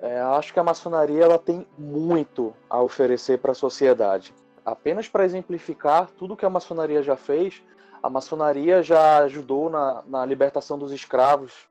É, 0.00 0.20
acho 0.20 0.52
que 0.52 0.60
a 0.60 0.64
maçonaria 0.64 1.24
ela 1.24 1.38
tem 1.38 1.66
muito 1.78 2.54
a 2.68 2.80
oferecer 2.80 3.38
para 3.38 3.52
a 3.52 3.54
sociedade. 3.54 4.34
Apenas 4.64 5.08
para 5.08 5.24
exemplificar 5.24 6.08
tudo 6.18 6.36
que 6.36 6.44
a 6.44 6.50
maçonaria 6.50 7.02
já 7.02 7.16
fez, 7.16 7.62
a 8.02 8.10
maçonaria 8.10 8.82
já 8.82 9.18
ajudou 9.18 9.70
na, 9.70 10.02
na 10.06 10.26
libertação 10.26 10.78
dos 10.78 10.92
escravos 10.92 11.66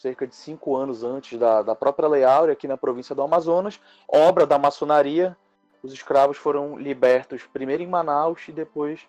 cerca 0.00 0.26
de 0.26 0.34
cinco 0.34 0.74
anos 0.76 1.04
antes 1.04 1.38
da, 1.38 1.60
da 1.60 1.74
própria 1.74 2.08
Lei 2.08 2.24
Áurea, 2.24 2.54
aqui 2.54 2.66
na 2.66 2.78
província 2.78 3.14
do 3.14 3.20
Amazonas, 3.20 3.78
obra 4.08 4.46
da 4.46 4.58
maçonaria. 4.58 5.36
Os 5.82 5.92
escravos 5.92 6.38
foram 6.38 6.78
libertos 6.78 7.42
primeiro 7.52 7.82
em 7.82 7.86
Manaus 7.86 8.48
e 8.48 8.52
depois 8.52 9.00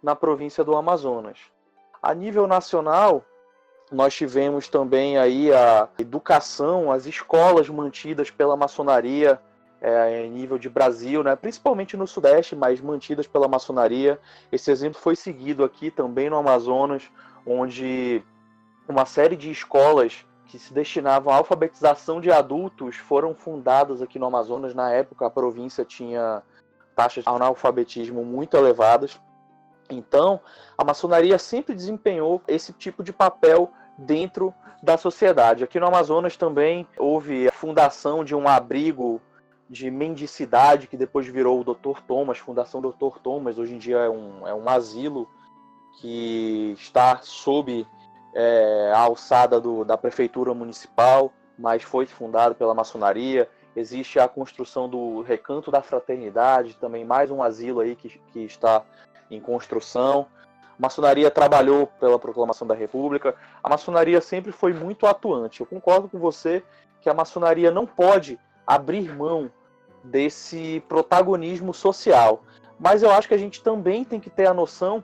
na 0.00 0.14
província 0.14 0.62
do 0.62 0.76
Amazonas. 0.76 1.38
A 2.00 2.14
nível 2.14 2.46
nacional, 2.46 3.24
nós 3.90 4.14
tivemos 4.14 4.68
também 4.68 5.16
aí 5.18 5.52
a 5.52 5.88
educação, 5.98 6.90
as 6.90 7.06
escolas 7.06 7.68
mantidas 7.68 8.30
pela 8.30 8.56
maçonaria 8.56 9.40
é, 9.80 10.24
em 10.24 10.30
nível 10.30 10.58
de 10.58 10.68
Brasil, 10.68 11.22
né? 11.22 11.36
principalmente 11.36 11.96
no 11.96 12.06
Sudeste, 12.06 12.56
mas 12.56 12.80
mantidas 12.80 13.26
pela 13.26 13.46
maçonaria. 13.46 14.18
Esse 14.50 14.70
exemplo 14.70 15.00
foi 15.00 15.14
seguido 15.14 15.62
aqui 15.62 15.90
também 15.90 16.28
no 16.28 16.36
Amazonas, 16.36 17.08
onde 17.46 18.22
uma 18.88 19.06
série 19.06 19.36
de 19.36 19.50
escolas 19.50 20.24
que 20.46 20.58
se 20.58 20.72
destinavam 20.72 21.32
à 21.32 21.36
alfabetização 21.36 22.20
de 22.20 22.30
adultos 22.30 22.96
foram 22.96 23.34
fundadas 23.34 24.00
aqui 24.00 24.18
no 24.18 24.26
Amazonas. 24.26 24.74
Na 24.74 24.90
época, 24.90 25.26
a 25.26 25.30
província 25.30 25.84
tinha 25.84 26.42
taxas 26.94 27.24
de 27.24 27.30
analfabetismo 27.30 28.24
muito 28.24 28.56
elevadas. 28.56 29.20
Então, 29.90 30.40
a 30.76 30.84
maçonaria 30.84 31.38
sempre 31.38 31.74
desempenhou 31.74 32.42
esse 32.46 32.72
tipo 32.72 33.02
de 33.02 33.12
papel 33.12 33.70
dentro 33.98 34.52
da 34.82 34.96
sociedade. 34.96 35.64
Aqui 35.64 35.80
no 35.80 35.86
Amazonas 35.86 36.36
também 36.36 36.86
houve 36.98 37.48
a 37.48 37.52
fundação 37.52 38.24
de 38.24 38.34
um 38.34 38.46
abrigo 38.46 39.20
de 39.68 39.90
mendicidade 39.90 40.86
que 40.86 40.96
depois 40.96 41.26
virou 41.26 41.60
o 41.60 41.64
Dr. 41.64 42.00
Thomas, 42.06 42.38
Fundação 42.38 42.80
Dr. 42.80 43.18
Thomas, 43.22 43.58
hoje 43.58 43.74
em 43.74 43.78
dia 43.78 43.98
é 43.98 44.08
um, 44.08 44.46
é 44.46 44.54
um 44.54 44.68
asilo 44.68 45.28
que 46.00 46.74
está 46.78 47.18
sob 47.22 47.86
é, 48.34 48.92
a 48.94 48.98
alçada 49.00 49.60
do, 49.60 49.84
da 49.84 49.96
prefeitura 49.96 50.54
municipal, 50.54 51.32
mas 51.58 51.82
foi 51.82 52.06
fundado 52.06 52.54
pela 52.54 52.74
maçonaria. 52.74 53.48
Existe 53.74 54.18
a 54.18 54.28
construção 54.28 54.88
do 54.88 55.22
Recanto 55.22 55.70
da 55.70 55.82
Fraternidade, 55.82 56.76
também 56.76 57.04
mais 57.04 57.30
um 57.30 57.42
asilo 57.42 57.80
aí 57.80 57.96
que, 57.96 58.20
que 58.32 58.40
está 58.40 58.84
em 59.30 59.40
construção. 59.40 60.26
A 60.78 60.82
maçonaria 60.82 61.30
trabalhou 61.30 61.86
pela 61.86 62.18
proclamação 62.18 62.66
da 62.66 62.74
República. 62.74 63.34
A 63.62 63.68
maçonaria 63.68 64.20
sempre 64.20 64.52
foi 64.52 64.72
muito 64.72 65.06
atuante. 65.06 65.60
Eu 65.60 65.66
concordo 65.66 66.08
com 66.08 66.18
você 66.18 66.62
que 67.00 67.08
a 67.08 67.14
maçonaria 67.14 67.70
não 67.70 67.86
pode 67.86 68.38
abrir 68.66 69.14
mão 69.14 69.50
desse 70.02 70.82
protagonismo 70.88 71.72
social. 71.72 72.42
Mas 72.78 73.02
eu 73.02 73.10
acho 73.10 73.28
que 73.28 73.34
a 73.34 73.38
gente 73.38 73.62
também 73.62 74.04
tem 74.04 74.20
que 74.20 74.30
ter 74.30 74.46
a 74.46 74.54
noção 74.54 75.02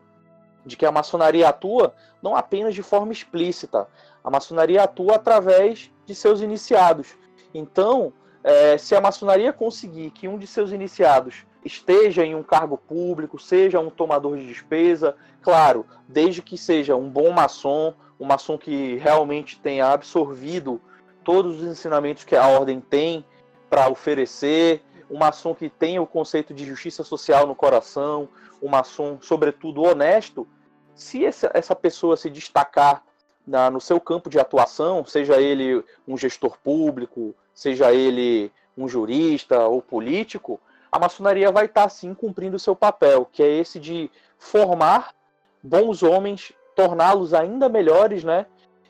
de 0.65 0.77
que 0.77 0.87
a 0.87 0.93
maçonaria 0.93 1.49
atua 1.49 1.95
não 2.23 2.37
apenas 2.37 2.75
de 2.75 2.83
forma 2.83 3.13
explícita, 3.13 3.89
a 4.23 4.31
maçonaria 4.31 4.85
atua 4.85 5.17
através 5.17 5.91
de 6.07 6.15
seus 6.15 6.41
iniciados. 6.41 7.17
Então, 7.53 8.13
é, 8.45 8.77
se 8.77 8.95
a 8.95 9.01
maçonaria 9.01 9.53
conseguir 9.53 10.11
que 10.11 10.27
um 10.27 10.39
de 10.39 10.47
seus 10.47 10.73
iniciados 10.73 11.45
esteja 11.65 12.25
em 12.25 12.35
um 12.35 12.43
cargo 12.43 12.77
público, 12.77 13.39
seja 13.39 13.79
um 13.79 13.91
tomador 13.91 14.37
de 14.37 14.47
despesa, 14.47 15.17
claro, 15.41 15.87
desde 16.09 16.43
que 16.43 16.59
seja 16.59 16.97
um 16.97 17.09
bom 17.09 17.31
maçom, 17.31 17.95
um 18.19 18.25
maçom 18.25 18.59
que 18.59 18.97
realmente 18.97 19.59
tenha 19.61 19.87
absorvido 19.93 20.81
todos 21.23 21.61
os 21.61 21.65
ensinamentos 21.65 22.25
que 22.25 22.35
a 22.35 22.49
ordem 22.49 22.81
tem 22.81 23.25
para 23.71 23.89
oferecer, 23.89 24.83
um 25.09 25.19
maçom 25.19 25.55
que 25.55 25.69
tenha 25.69 26.03
o 26.03 26.07
conceito 26.07 26.53
de 26.53 26.65
justiça 26.65 27.05
social 27.05 27.47
no 27.47 27.55
coração, 27.55 28.29
um 28.61 28.69
maçom, 28.69 29.19
sobretudo, 29.21 29.83
honesto, 29.83 30.49
se 30.95 31.25
essa, 31.25 31.75
pessoa 31.75 32.17
se 32.17 32.29
destacar 32.29 33.03
na, 33.47 33.71
no 33.71 33.81
seu 33.81 34.01
campo 34.01 34.31
de 34.31 34.39
atuação, 34.39 35.05
seja 35.05 35.41
ele 35.41 35.85
um 36.07 36.17
gestor 36.17 36.57
público, 36.63 37.35
seja 37.55 37.93
ele 37.93 38.53
um 38.77 38.89
jurista 38.89 39.67
ou 39.67 39.83
político, 39.83 40.61
a 40.91 40.99
maçonaria 40.99 41.51
vai 41.51 41.67
estar 41.67 41.89
sim 41.89 42.15
cumprindo 42.15 42.57
o 42.57 42.61
seu 42.61 42.77
papel, 42.77 43.29
que 43.31 43.43
é 43.43 43.49
esse 43.49 43.79
de 43.79 44.11
formar 44.39 45.15
bons 45.63 46.03
homens, 46.03 46.53
torná-los 46.75 47.33
ainda 47.33 47.69
melhores, 47.69 48.25
né? 48.25 48.47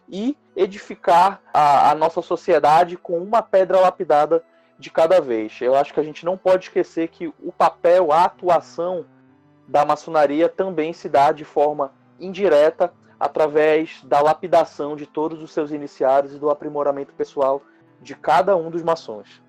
E 0.08 0.36
edificar 0.56 1.40
a, 1.52 1.90
a 1.90 1.94
nossa 1.94 2.20
sociedade 2.20 2.96
com 2.96 3.18
uma 3.18 3.42
pedra 3.42 3.80
lapidada 3.80 4.44
de 4.78 4.90
cada 4.90 5.20
vez. 5.20 5.60
Eu 5.60 5.76
acho 5.76 5.94
que 5.94 6.00
a 6.00 6.02
gente 6.02 6.24
não 6.24 6.36
pode 6.36 6.64
esquecer 6.64 7.08
que 7.08 7.28
o 7.28 7.52
papel, 7.56 8.10
a 8.12 8.24
atuação 8.24 9.06
da 9.66 9.84
maçonaria 9.84 10.48
também 10.48 10.92
se 10.92 11.08
dá 11.08 11.30
de 11.30 11.44
forma 11.44 11.92
indireta 12.18 12.92
através 13.18 14.02
da 14.02 14.20
lapidação 14.20 14.96
de 14.96 15.06
todos 15.06 15.40
os 15.40 15.52
seus 15.52 15.70
iniciados 15.70 16.34
e 16.34 16.38
do 16.38 16.50
aprimoramento 16.50 17.14
pessoal 17.14 17.62
de 18.02 18.14
cada 18.14 18.56
um 18.56 18.70
dos 18.70 18.82
maçons. 18.82 19.42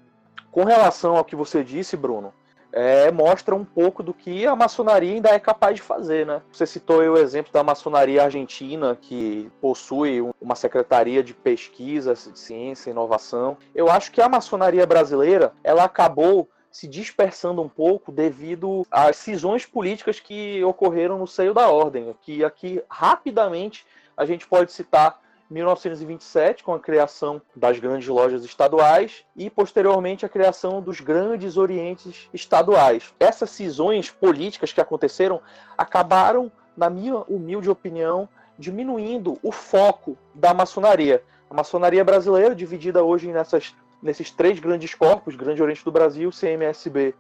Com 0.52 0.64
relação 0.64 1.18
ao 1.18 1.26
que 1.26 1.36
você 1.36 1.64
disse, 1.64 1.98
Bruno, 1.98 2.34
é, 2.72 3.12
mostra 3.12 3.54
um 3.54 3.64
pouco 3.64 4.02
do 4.02 4.14
que 4.14 4.48
a 4.48 4.56
maçonaria 4.56 5.14
ainda 5.14 5.30
é 5.30 5.40
capaz 5.40 5.76
de 5.76 5.82
fazer, 5.82 6.26
né? 6.26 6.42
Você 6.52 6.66
citou 6.66 6.98
o 6.98 7.18
exemplo 7.18 7.54
da 7.54 7.64
maçonaria 7.64 8.24
argentina, 8.24 8.98
que 9.00 9.50
possui 9.62 10.22
uma 10.42 10.56
secretaria 10.56 11.24
de 11.24 11.36
pesquisa, 11.36 12.16
ciência 12.16 12.90
e 12.90 12.92
inovação. 12.92 13.58
Eu 13.76 13.90
acho 13.92 14.12
que 14.12 14.22
a 14.22 14.28
maçonaria 14.28 14.88
brasileira, 14.88 15.54
ela 15.64 15.84
acabou 15.84 16.50
se 16.72 16.88
dispersando 16.88 17.62
um 17.62 17.70
pouco 17.70 18.12
devido 18.12 18.84
às 18.90 19.18
cisões 19.18 19.64
políticas 19.64 20.20
que 20.20 20.64
ocorreram 20.64 21.20
no 21.20 21.28
seio 21.28 21.54
da 21.54 21.70
ordem, 21.70 22.16
que 22.22 22.44
aqui 22.44 22.84
rapidamente 22.90 23.86
a 24.18 24.26
gente 24.26 24.48
pode 24.48 24.72
citar 24.72 25.20
1927, 25.54 26.64
com 26.64 26.74
a 26.74 26.80
criação 26.80 27.42
das 27.56 27.78
grandes 27.78 28.08
lojas 28.08 28.44
estaduais, 28.44 29.24
e 29.36 29.50
posteriormente 29.50 30.26
a 30.26 30.30
criação 30.30 30.82
dos 30.82 31.00
grandes 31.00 31.58
orientes 31.58 32.28
estaduais. 32.34 33.14
Essas 33.20 33.52
cisões 33.52 34.10
políticas 34.10 34.74
que 34.74 34.82
aconteceram 34.82 35.40
acabaram, 35.78 36.52
na 36.76 36.90
minha 36.90 37.18
humilde 37.28 37.70
opinião, 37.70 38.28
diminuindo 38.58 39.38
o 39.44 39.52
foco 39.52 40.18
da 40.34 40.54
maçonaria. 40.54 41.24
A 41.50 41.54
maçonaria 41.54 42.04
brasileira, 42.04 42.56
dividida 42.56 43.04
hoje 43.04 43.32
nessas, 43.32 43.76
nesses 44.02 44.32
três 44.32 44.60
grandes 44.60 44.96
corpos, 44.96 45.36
Grande 45.36 45.62
Oriente 45.62 45.86
do 45.86 45.92
Brasil, 45.92 46.32
CMSB 46.32 47.14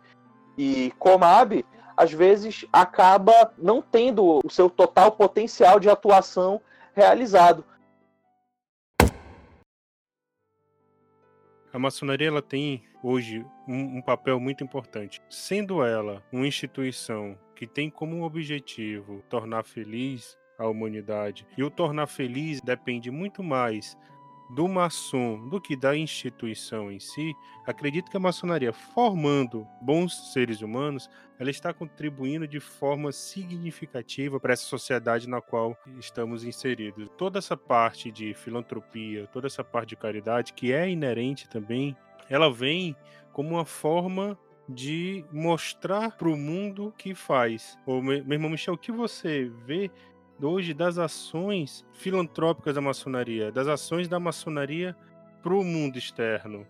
e 0.57 0.91
Comab, 0.97 1.63
às 1.95 2.11
vezes 2.11 2.65
acaba 2.73 3.53
não 3.57 3.79
tendo 3.79 4.41
o 4.43 4.49
seu 4.49 4.71
total 4.71 5.11
potencial 5.11 5.79
de 5.79 5.87
atuação 5.87 6.59
realizado. 6.95 7.63
A 11.73 11.79
maçonaria 11.79 12.27
ela 12.27 12.41
tem 12.41 12.83
hoje 13.01 13.43
um, 13.67 13.97
um, 13.97 14.01
papel 14.01 14.39
muito 14.39 14.63
importante. 14.63 15.19
Sendo 15.27 15.83
ela 15.83 16.23
uma 16.31 16.45
instituição 16.45 17.35
que 17.55 17.65
tem 17.65 17.89
como 17.89 18.23
objetivo 18.23 19.23
tornar 19.27 19.63
feliz 19.63 20.37
a 20.55 20.67
humanidade, 20.67 21.47
e 21.57 21.63
o 21.63 21.71
tornar 21.71 22.05
feliz 22.05 22.61
depende 22.61 23.09
muito 23.09 23.41
mais 23.41 23.97
do 24.49 24.67
maçom 24.67 25.47
do 25.47 25.59
que 25.59 25.75
da 25.75 25.95
instituição 25.95 26.91
em 26.91 26.99
si, 26.99 27.33
acredito 27.65 28.09
que 28.09 28.17
a 28.17 28.19
maçonaria, 28.19 28.73
formando 28.73 29.67
bons 29.81 30.33
seres 30.33 30.61
humanos, 30.61 31.09
ela 31.39 31.49
está 31.49 31.73
contribuindo 31.73 32.47
de 32.47 32.59
forma 32.59 33.11
significativa 33.11 34.39
para 34.39 34.53
essa 34.53 34.65
sociedade 34.65 35.27
na 35.27 35.41
qual 35.41 35.77
estamos 35.99 36.43
inseridos. 36.43 37.09
Toda 37.17 37.39
essa 37.39 37.57
parte 37.57 38.11
de 38.11 38.33
filantropia, 38.33 39.27
toda 39.27 39.47
essa 39.47 39.63
parte 39.63 39.89
de 39.89 39.95
caridade, 39.95 40.53
que 40.53 40.71
é 40.71 40.89
inerente 40.89 41.49
também, 41.49 41.95
ela 42.29 42.51
vem 42.51 42.95
como 43.31 43.49
uma 43.49 43.65
forma 43.65 44.37
de 44.69 45.25
mostrar 45.31 46.15
para 46.15 46.29
o 46.29 46.37
mundo 46.37 46.93
que 46.97 47.13
faz. 47.13 47.77
Ô, 47.85 48.01
meu 48.01 48.15
irmão 48.15 48.49
Michel, 48.49 48.75
o 48.75 48.77
que 48.77 48.91
você 48.91 49.51
vê 49.65 49.91
hoje 50.43 50.73
das 50.73 50.97
ações 50.97 51.85
filantrópicas 51.93 52.75
da 52.75 52.81
maçonaria, 52.81 53.51
das 53.51 53.67
ações 53.67 54.07
da 54.07 54.19
maçonaria 54.19 54.95
para 55.41 55.53
o 55.53 55.63
mundo 55.63 55.97
externo? 55.97 56.65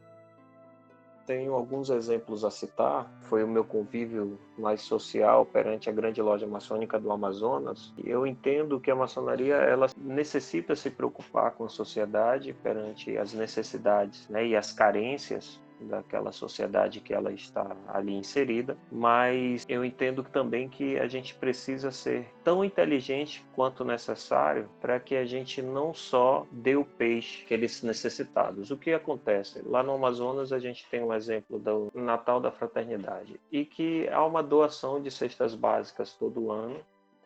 Tenho 1.26 1.54
alguns 1.54 1.90
exemplos 1.90 2.44
a 2.44 2.52
citar. 2.52 3.10
Foi 3.22 3.44
o 3.44 3.48
meu 3.48 3.64
convívio 3.64 4.38
mais 4.58 4.82
social 4.82 5.46
perante 5.46 5.90
a 5.90 5.94
grande 5.94 6.22
loja 6.22 6.46
maçônica 6.46 7.00
do 7.00 7.12
Amazonas. 7.12 7.94
Eu 8.04 8.28
entendo 8.28 8.80
que 8.80 8.92
a 8.92 8.96
maçonaria 8.96 9.56
ela 9.56 9.88
necessita 9.96 10.76
se 10.76 10.90
preocupar 10.90 11.52
com 11.52 11.64
a 11.64 11.70
sociedade 11.70 12.52
perante 12.52 13.18
as 13.18 13.34
necessidades 13.34 14.28
né, 14.28 14.46
e 14.48 14.56
as 14.56 14.74
carências 14.74 15.63
daquela 15.84 16.32
sociedade 16.32 17.00
que 17.00 17.14
ela 17.14 17.32
está 17.32 17.76
ali 17.88 18.14
inserida, 18.14 18.78
mas 18.92 19.66
eu 19.68 19.84
entendo 19.84 20.24
também 20.24 20.68
que 20.70 20.98
a 20.98 21.08
gente 21.08 21.36
precisa 21.36 21.92
ser 21.92 22.28
tão 22.44 22.64
inteligente 22.64 23.46
quanto 23.56 23.86
necessário 23.86 24.70
para 24.82 25.00
que 25.00 25.16
a 25.16 25.26
gente 25.26 25.62
não 25.62 25.94
só 25.94 26.46
dê 26.52 26.76
o 26.76 26.86
peixe 26.86 27.46
que 27.46 27.54
eles 27.54 27.82
necessitados. 27.82 28.72
O 28.72 28.78
que 28.78 28.94
acontece? 28.94 29.62
Lá 29.66 29.84
no 29.84 29.94
Amazonas 29.94 30.52
a 30.52 30.60
gente 30.60 30.88
tem 30.90 31.04
um 31.04 31.14
exemplo 31.14 31.60
do 31.60 31.92
Natal 31.94 32.40
da 32.40 32.52
Fraternidade 32.52 33.40
e 33.52 33.66
que 33.66 34.08
há 34.10 34.26
uma 34.26 34.44
doação 34.44 35.02
de 35.02 35.12
cestas 35.12 35.56
básicas 35.56 36.14
todo 36.14 36.52
ano 36.52 36.80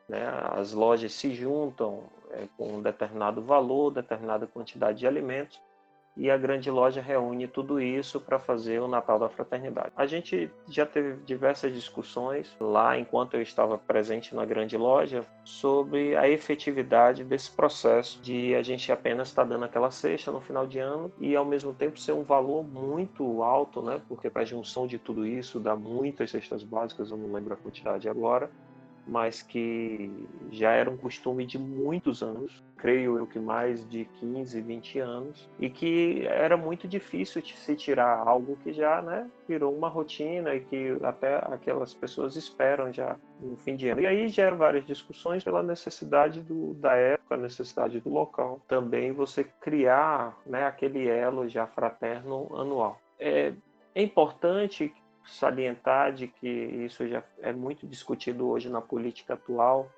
né? 0.08 0.26
As 0.52 0.72
lojas 0.72 1.14
se 1.14 1.34
juntam 1.34 2.04
é, 2.32 2.48
com 2.58 2.76
um 2.76 2.82
determinado 2.82 3.42
valor, 3.42 3.92
determinada 3.92 4.48
quantidade 4.48 5.00
de 5.00 5.08
alimentos 5.08 5.60
e 6.18 6.32
a 6.32 6.38
grande 6.38 6.70
loja 6.72 7.02
reúne 7.02 7.48
tudo 7.48 7.80
isso 7.80 8.20
para 8.20 8.40
fazer 8.40 8.82
o 8.82 8.88
Natal 8.88 9.20
da 9.20 9.30
Fraternidade. 9.30 9.92
A 9.96 10.06
gente 10.06 10.52
já 10.68 10.86
teve 10.86 11.18
diversas 11.24 11.74
discussões 11.74 12.56
lá, 12.60 12.98
enquanto 12.98 13.36
eu 13.36 13.42
estava 13.42 13.78
presente 13.78 14.36
na 14.36 14.44
grande 14.44 14.76
loja, 14.76 15.24
sobre 15.44 16.16
a 16.16 16.28
efetividade 16.28 17.24
desse 17.24 17.52
processo 17.52 18.20
de 18.22 18.56
a 18.56 18.64
gente 18.64 18.92
apenas 18.92 19.30
estar 19.30 19.44
tá 19.44 19.50
dando 19.50 19.66
aquela 19.66 19.92
cesta 19.92 20.32
no 20.32 20.42
final 20.42 20.66
de 20.66 20.80
ano 20.80 21.12
e 21.20 21.36
ao 21.36 21.46
mesmo 21.46 21.74
tempo 21.74 22.00
ser 22.00 22.14
um 22.14 22.24
valor 22.24 22.64
muito 22.64 23.44
alto, 23.44 23.82
né? 23.82 24.02
Porque 24.08 24.30
para 24.30 24.42
a 24.42 24.46
junção 24.46 24.88
de 24.88 24.98
tudo 24.98 25.26
isso 25.26 25.60
dá 25.60 25.76
muitas 25.76 26.32
cestas 26.32 26.64
básicas, 26.64 27.12
eu 27.12 27.18
não 27.18 27.32
lembro 27.32 27.54
a 27.54 27.58
quantidade 27.58 28.10
agora, 28.10 28.50
mas 29.08 29.42
que 29.42 30.12
já 30.52 30.72
era 30.72 30.90
um 30.90 30.98
costume 30.98 31.46
de 31.46 31.58
muitos 31.58 32.22
anos, 32.22 32.64
creio 32.78 33.18
eu 33.18 33.26
que 33.26 33.40
mais 33.40 33.88
de 33.90 34.06
15, 34.20 34.62
20 34.62 35.00
anos, 35.00 35.50
e 35.60 35.70
que 35.70 36.26
era 36.28 36.56
muito 36.56 36.88
difícil 36.88 37.42
se 37.44 37.76
tirar 37.76 38.28
algo 38.28 38.58
que 38.64 38.72
já 38.72 39.02
né, 39.02 39.30
virou 39.48 39.74
uma 39.74 39.90
rotina 39.90 40.54
e 40.54 40.62
que 40.62 40.98
até 41.04 41.38
aquelas 41.38 41.94
pessoas 41.94 42.36
esperam 42.36 42.94
já 42.94 43.16
no 43.42 43.58
fim 43.58 43.76
de 43.76 43.90
ano. 43.90 44.02
E 44.02 44.08
aí 44.08 44.28
geram 44.28 44.58
várias 44.58 44.86
discussões 44.86 45.44
pela 45.44 45.64
necessidade 45.64 46.42
do, 46.42 46.74
da 46.76 46.94
época, 46.94 47.38
necessidade 47.38 48.00
do 48.00 48.10
local. 48.10 48.62
Também 48.68 49.12
você 49.12 49.44
criar 49.44 50.38
né, 50.46 50.66
aquele 50.66 51.08
elo 51.08 51.48
já 51.48 51.66
fraterno 51.66 52.48
anual. 52.56 53.00
É, 53.20 53.54
é 53.96 54.04
importante 54.04 54.94
salientar 55.28 56.14
de 56.14 56.28
que 56.28 56.48
isso 56.48 57.08
já 57.08 57.24
é 57.40 57.52
muito 57.52 57.86
discutido 57.86 58.48
hoje 58.48 58.70
na 58.70 58.82
política 58.82 59.34
atual, 59.34 59.92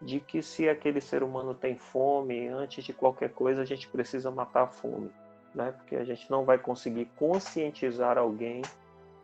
de 0.00 0.20
que 0.20 0.42
se 0.42 0.68
aquele 0.68 1.00
ser 1.00 1.22
humano 1.22 1.54
tem 1.54 1.76
fome, 1.76 2.48
antes 2.48 2.84
de 2.84 2.92
qualquer 2.92 3.30
coisa 3.30 3.62
a 3.62 3.64
gente 3.64 3.88
precisa 3.88 4.30
matar 4.30 4.64
a 4.64 4.66
fome, 4.66 5.10
né? 5.54 5.72
Porque 5.72 5.96
a 5.96 6.04
gente 6.04 6.30
não 6.30 6.44
vai 6.44 6.58
conseguir 6.58 7.06
conscientizar 7.16 8.18
alguém 8.18 8.62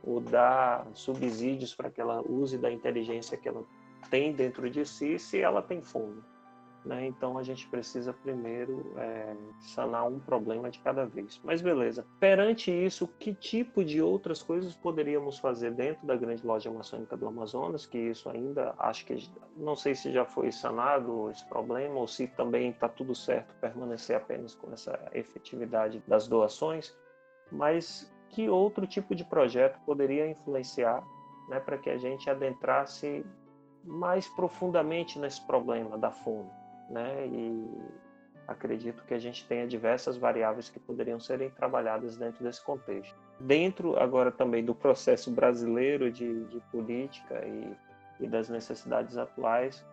ou 0.02 0.20
dar 0.20 0.86
subsídios 0.94 1.74
para 1.74 1.90
que 1.90 2.00
ela 2.00 2.22
use 2.22 2.56
da 2.56 2.70
inteligência 2.70 3.36
que 3.36 3.48
ela 3.48 3.62
tem 4.10 4.32
dentro 4.32 4.70
de 4.70 4.86
si 4.86 5.18
se 5.18 5.40
ela 5.40 5.60
tem 5.60 5.82
fome. 5.82 6.22
Né? 6.84 7.06
Então 7.06 7.36
a 7.36 7.42
gente 7.42 7.68
precisa 7.68 8.12
primeiro 8.12 8.92
é, 8.96 9.36
sanar 9.60 10.06
um 10.06 10.18
problema 10.18 10.70
de 10.70 10.78
cada 10.78 11.04
vez. 11.04 11.40
Mas 11.44 11.60
beleza. 11.60 12.06
Perante 12.18 12.70
isso, 12.70 13.06
que 13.06 13.34
tipo 13.34 13.84
de 13.84 14.00
outras 14.00 14.42
coisas 14.42 14.74
poderíamos 14.74 15.38
fazer 15.38 15.72
dentro 15.72 16.06
da 16.06 16.16
grande 16.16 16.46
loja 16.46 16.70
maçônica 16.70 17.16
do 17.16 17.26
Amazonas? 17.26 17.86
Que 17.86 17.98
isso 17.98 18.28
ainda 18.28 18.74
acho 18.78 19.04
que 19.04 19.30
não 19.56 19.76
sei 19.76 19.94
se 19.94 20.10
já 20.10 20.24
foi 20.24 20.50
sanado 20.50 21.30
esse 21.30 21.46
problema 21.46 21.96
ou 21.96 22.06
se 22.06 22.26
também 22.28 22.70
está 22.70 22.88
tudo 22.88 23.14
certo 23.14 23.54
permanecer 23.60 24.16
apenas 24.16 24.54
com 24.54 24.72
essa 24.72 24.98
efetividade 25.12 26.02
das 26.06 26.26
doações. 26.26 26.96
Mas 27.52 28.10
que 28.30 28.48
outro 28.48 28.86
tipo 28.86 29.14
de 29.14 29.24
projeto 29.24 29.78
poderia 29.84 30.26
influenciar 30.26 31.04
né, 31.48 31.60
para 31.60 31.76
que 31.76 31.90
a 31.90 31.98
gente 31.98 32.30
adentrasse 32.30 33.24
mais 33.84 34.28
profundamente 34.28 35.18
nesse 35.18 35.44
problema 35.46 35.98
da 35.98 36.10
fome? 36.10 36.59
Né? 36.90 37.26
E 37.26 37.82
acredito 38.46 39.04
que 39.04 39.14
a 39.14 39.18
gente 39.18 39.46
tenha 39.46 39.66
diversas 39.66 40.16
variáveis 40.16 40.68
que 40.68 40.80
poderiam 40.80 41.20
serem 41.20 41.50
trabalhadas 41.50 42.16
dentro 42.16 42.42
desse 42.42 42.62
contexto. 42.62 43.14
Dentro 43.38 43.96
agora 43.98 44.32
também 44.32 44.64
do 44.64 44.74
processo 44.74 45.30
brasileiro 45.30 46.10
de, 46.10 46.44
de 46.46 46.60
política 46.72 47.46
e, 47.46 47.76
e 48.18 48.26
das 48.26 48.48
necessidades 48.48 49.16
atuais, 49.16 49.86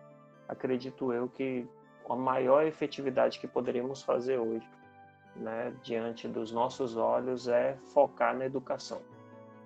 acredito 0.48 1.12
eu 1.12 1.28
que 1.28 1.66
a 2.08 2.16
maior 2.16 2.66
efetividade 2.66 3.38
que 3.38 3.46
poderíamos 3.46 4.02
fazer 4.02 4.38
hoje, 4.38 4.68
né, 5.36 5.72
diante 5.82 6.26
dos 6.26 6.50
nossos 6.50 6.96
olhos, 6.96 7.46
é 7.46 7.76
focar 7.92 8.36
na 8.36 8.46
educação. 8.46 9.00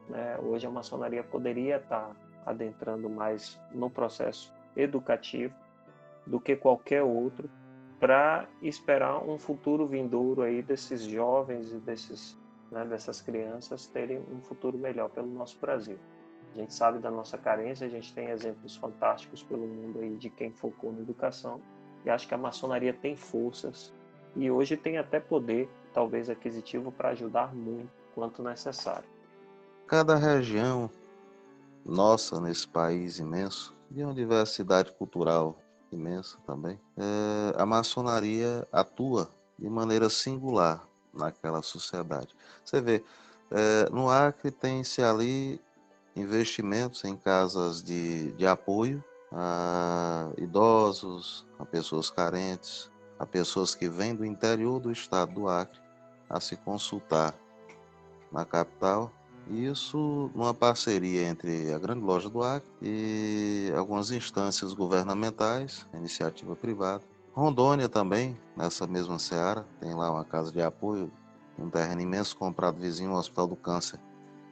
Né? 0.08 0.36
Hoje 0.42 0.66
a 0.66 0.70
maçonaria 0.70 1.22
poderia 1.22 1.76
estar 1.76 2.14
adentrando 2.44 3.08
mais 3.08 3.58
no 3.72 3.88
processo 3.88 4.52
educativo 4.76 5.54
do 6.26 6.40
que 6.40 6.56
qualquer 6.56 7.02
outro 7.02 7.48
para 7.98 8.48
esperar 8.60 9.22
um 9.22 9.38
futuro 9.38 9.86
vindouro 9.86 10.42
aí 10.42 10.62
desses 10.62 11.02
jovens 11.02 11.72
e 11.72 11.76
desses, 11.76 12.36
né, 12.70 12.84
dessas 12.84 13.20
crianças 13.20 13.86
terem 13.86 14.18
um 14.30 14.40
futuro 14.40 14.76
melhor 14.76 15.08
pelo 15.10 15.28
nosso 15.28 15.58
Brasil. 15.60 15.98
A 16.54 16.58
gente 16.58 16.74
sabe 16.74 16.98
da 16.98 17.10
nossa 17.10 17.38
carência, 17.38 17.86
a 17.86 17.90
gente 17.90 18.12
tem 18.12 18.28
exemplos 18.28 18.76
fantásticos 18.76 19.42
pelo 19.42 19.66
mundo 19.66 20.00
aí 20.00 20.16
de 20.16 20.28
quem 20.28 20.52
focou 20.52 20.92
na 20.92 21.00
educação 21.00 21.60
e 22.04 22.10
acho 22.10 22.26
que 22.26 22.34
a 22.34 22.38
maçonaria 22.38 22.92
tem 22.92 23.16
forças 23.16 23.92
e 24.34 24.50
hoje 24.50 24.76
tem 24.76 24.98
até 24.98 25.20
poder, 25.20 25.70
talvez 25.92 26.28
aquisitivo, 26.28 26.90
para 26.90 27.10
ajudar 27.10 27.54
muito 27.54 27.90
quanto 28.14 28.42
necessário. 28.42 29.08
Cada 29.86 30.16
região 30.16 30.90
nossa 31.84 32.40
nesse 32.40 32.66
país 32.66 33.18
imenso, 33.18 33.76
de 33.90 34.02
uma 34.02 34.14
diversidade 34.14 34.92
cultural 34.92 35.61
imensa 35.94 36.38
também, 36.46 36.78
é, 36.96 37.54
a 37.56 37.66
maçonaria 37.66 38.66
atua 38.72 39.30
de 39.58 39.68
maneira 39.68 40.08
singular 40.10 40.86
naquela 41.12 41.62
sociedade. 41.62 42.34
Você 42.64 42.80
vê, 42.80 43.04
é, 43.50 43.88
no 43.90 44.10
Acre 44.10 44.50
tem-se 44.50 45.02
ali 45.02 45.60
investimentos 46.16 47.04
em 47.04 47.16
casas 47.16 47.82
de, 47.82 48.32
de 48.32 48.46
apoio 48.46 49.02
a 49.32 50.30
idosos, 50.36 51.46
a 51.58 51.64
pessoas 51.64 52.10
carentes, 52.10 52.90
a 53.18 53.26
pessoas 53.26 53.74
que 53.74 53.88
vêm 53.88 54.14
do 54.14 54.24
interior 54.24 54.80
do 54.80 54.90
estado 54.90 55.32
do 55.32 55.48
Acre 55.48 55.80
a 56.28 56.40
se 56.40 56.56
consultar 56.56 57.34
na 58.30 58.44
capital 58.44 59.12
isso 59.50 60.30
numa 60.34 60.54
parceria 60.54 61.28
entre 61.28 61.72
a 61.72 61.78
Grande 61.78 62.00
Loja 62.00 62.28
do 62.28 62.42
Acre 62.42 62.70
e 62.80 63.72
algumas 63.76 64.10
instâncias 64.10 64.72
governamentais, 64.72 65.86
iniciativa 65.94 66.54
privada. 66.54 67.02
Rondônia 67.32 67.88
também, 67.88 68.38
nessa 68.56 68.86
mesma 68.86 69.18
seara, 69.18 69.66
tem 69.80 69.94
lá 69.94 70.10
uma 70.10 70.24
casa 70.24 70.52
de 70.52 70.60
apoio, 70.60 71.10
um 71.58 71.68
terreno 71.68 72.00
imenso 72.00 72.36
comprado 72.36 72.78
vizinho 72.78 73.12
ao 73.12 73.18
Hospital 73.18 73.46
do 73.46 73.56
Câncer, 73.56 73.98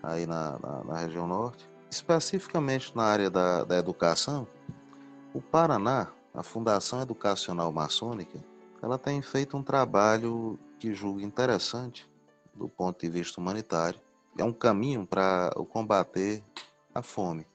aí 0.02 0.26
na, 0.26 0.58
na, 0.58 0.84
na 0.84 0.96
região 0.98 1.26
norte. 1.26 1.68
Especificamente 1.90 2.96
na 2.96 3.02
área 3.04 3.28
da, 3.28 3.64
da 3.64 3.76
educação, 3.76 4.46
o 5.34 5.40
Paraná, 5.40 6.08
a 6.34 6.42
Fundação 6.42 7.02
Educacional 7.02 7.72
Maçônica, 7.72 8.38
ela 8.82 8.98
tem 8.98 9.20
feito 9.20 9.56
um 9.56 9.62
trabalho 9.62 10.58
que 10.78 10.94
julgo 10.94 11.20
interessante 11.20 12.08
do 12.54 12.68
ponto 12.68 13.00
de 13.00 13.10
vista 13.10 13.40
humanitário, 13.40 14.00
é 14.40 14.44
um 14.44 14.52
caminho 14.52 15.06
para 15.06 15.50
combater 15.70 16.42
a 16.94 17.02
fome. 17.02 17.46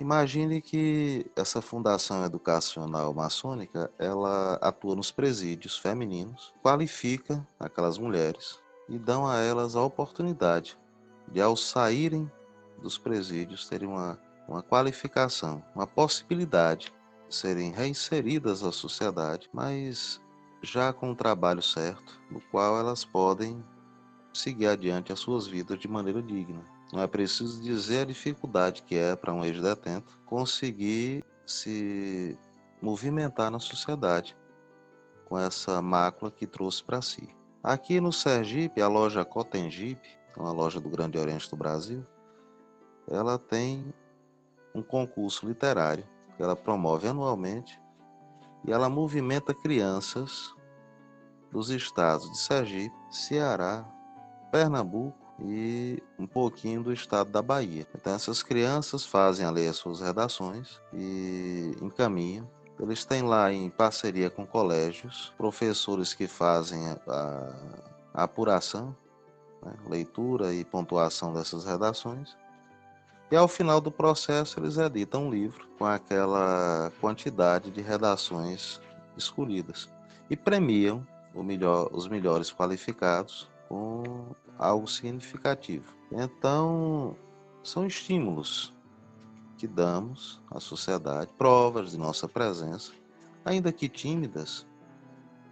Imagine 0.00 0.60
que 0.60 1.30
essa 1.36 1.62
fundação 1.62 2.24
educacional 2.24 3.12
maçônica, 3.14 3.90
ela 3.98 4.54
atua 4.54 4.96
nos 4.96 5.12
presídios 5.12 5.78
femininos, 5.78 6.52
qualifica 6.62 7.46
aquelas 7.60 7.98
mulheres 7.98 8.58
e 8.88 8.98
dão 8.98 9.26
a 9.26 9.38
elas 9.38 9.76
a 9.76 9.82
oportunidade 9.82 10.76
de 11.28 11.40
ao 11.40 11.56
saírem 11.56 12.30
dos 12.80 12.98
presídios 12.98 13.68
terem 13.68 13.88
uma, 13.88 14.18
uma 14.48 14.62
qualificação, 14.62 15.62
uma 15.74 15.86
possibilidade 15.86 16.92
de 17.28 17.34
serem 17.34 17.70
reinseridas 17.70 18.64
à 18.64 18.72
sociedade, 18.72 19.48
mas 19.52 20.20
já 20.62 20.92
com 20.92 21.12
o 21.12 21.16
trabalho 21.16 21.62
certo, 21.62 22.20
no 22.30 22.40
qual 22.40 22.78
elas 22.78 23.04
podem 23.04 23.62
seguir 24.32 24.66
adiante 24.66 25.12
as 25.12 25.20
suas 25.20 25.46
vidas 25.46 25.78
de 25.78 25.88
maneira 25.88 26.22
digna. 26.22 26.62
Não 26.92 27.00
é 27.00 27.06
preciso 27.06 27.60
dizer 27.62 28.00
a 28.00 28.06
dificuldade 28.06 28.82
que 28.82 28.94
é 28.94 29.16
para 29.16 29.32
um 29.32 29.44
ex-detento 29.44 30.18
conseguir 30.26 31.24
se 31.46 32.38
movimentar 32.80 33.50
na 33.50 33.58
sociedade 33.58 34.36
com 35.26 35.38
essa 35.38 35.80
mácula 35.80 36.30
que 36.30 36.46
trouxe 36.46 36.82
para 36.84 37.00
si. 37.00 37.28
Aqui 37.62 38.00
no 38.00 38.12
Sergipe, 38.12 38.82
a 38.82 38.88
loja 38.88 39.24
Cotengipe, 39.24 40.18
uma 40.36 40.52
loja 40.52 40.80
do 40.80 40.88
Grande 40.88 41.18
Oriente 41.18 41.48
do 41.48 41.56
Brasil, 41.56 42.04
ela 43.08 43.38
tem 43.38 43.94
um 44.74 44.82
concurso 44.82 45.46
literário 45.46 46.04
que 46.36 46.42
ela 46.42 46.56
promove 46.56 47.08
anualmente 47.08 47.80
e 48.64 48.72
ela 48.72 48.88
movimenta 48.88 49.54
crianças 49.54 50.54
dos 51.50 51.70
estados 51.70 52.30
de 52.30 52.38
Sergipe, 52.38 52.94
Ceará, 53.10 53.86
Pernambuco 54.52 55.16
e 55.40 56.00
um 56.18 56.26
pouquinho 56.26 56.82
do 56.82 56.92
estado 56.92 57.30
da 57.30 57.40
Bahia. 57.40 57.86
Então 57.94 58.14
essas 58.14 58.42
crianças 58.42 59.04
fazem 59.04 59.46
ali 59.46 59.66
as 59.66 59.76
suas 59.76 60.02
redações 60.02 60.78
e 60.92 61.74
encaminham. 61.80 62.48
Eles 62.78 63.04
têm 63.04 63.22
lá 63.22 63.50
em 63.50 63.70
parceria 63.70 64.28
com 64.28 64.46
colégios, 64.46 65.32
professores 65.38 66.12
que 66.12 66.26
fazem 66.26 66.86
a, 67.08 67.54
a 68.12 68.22
apuração, 68.24 68.94
né, 69.62 69.72
leitura 69.88 70.52
e 70.52 70.64
pontuação 70.64 71.32
dessas 71.32 71.64
redações. 71.64 72.36
E 73.30 73.36
ao 73.36 73.48
final 73.48 73.80
do 73.80 73.90
processo 73.90 74.60
eles 74.60 74.76
editam 74.76 75.28
um 75.28 75.30
livro 75.30 75.66
com 75.78 75.86
aquela 75.86 76.92
quantidade 77.00 77.70
de 77.70 77.80
redações 77.80 78.78
escolhidas 79.16 79.88
e 80.28 80.36
premiam 80.36 81.06
melhor, 81.34 81.88
os 81.92 82.06
melhores 82.06 82.52
qualificados 82.52 83.50
com 83.72 84.34
algo 84.58 84.86
significativo. 84.86 85.94
Então, 86.12 87.16
são 87.64 87.86
estímulos 87.86 88.70
que 89.56 89.66
damos 89.66 90.42
à 90.50 90.60
sociedade, 90.60 91.32
provas 91.38 91.92
de 91.92 91.96
nossa 91.96 92.28
presença, 92.28 92.92
ainda 93.42 93.72
que 93.72 93.88
tímidas, 93.88 94.66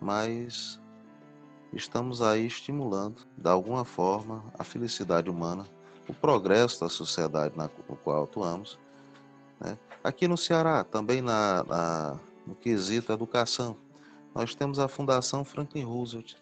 mas 0.03 0.79
estamos 1.73 2.21
aí 2.21 2.47
estimulando, 2.47 3.23
de 3.39 3.49
alguma 3.49 3.87
forma, 3.87 4.45
a 4.59 4.65
felicidade 4.65 5.31
humana, 5.31 5.67
o 6.07 6.13
progresso 6.13 6.81
da 6.81 6.91
sociedade 6.91 7.57
na 7.57 7.71
qual 8.05 8.25
atuamos. 8.25 8.79
Né? 9.59 9.79
Aqui 10.05 10.29
no 10.29 10.37
Ceará, 10.37 10.85
também 10.85 11.23
na, 11.23 11.65
na, 11.65 12.21
no 12.47 12.55
quesito 12.55 13.15
educação, 13.15 13.79
nós 14.35 14.55
temos 14.55 14.79
a 14.79 14.89
Fundação 14.89 15.43
Franklin 15.43 15.85
Roosevelt, 15.85 16.37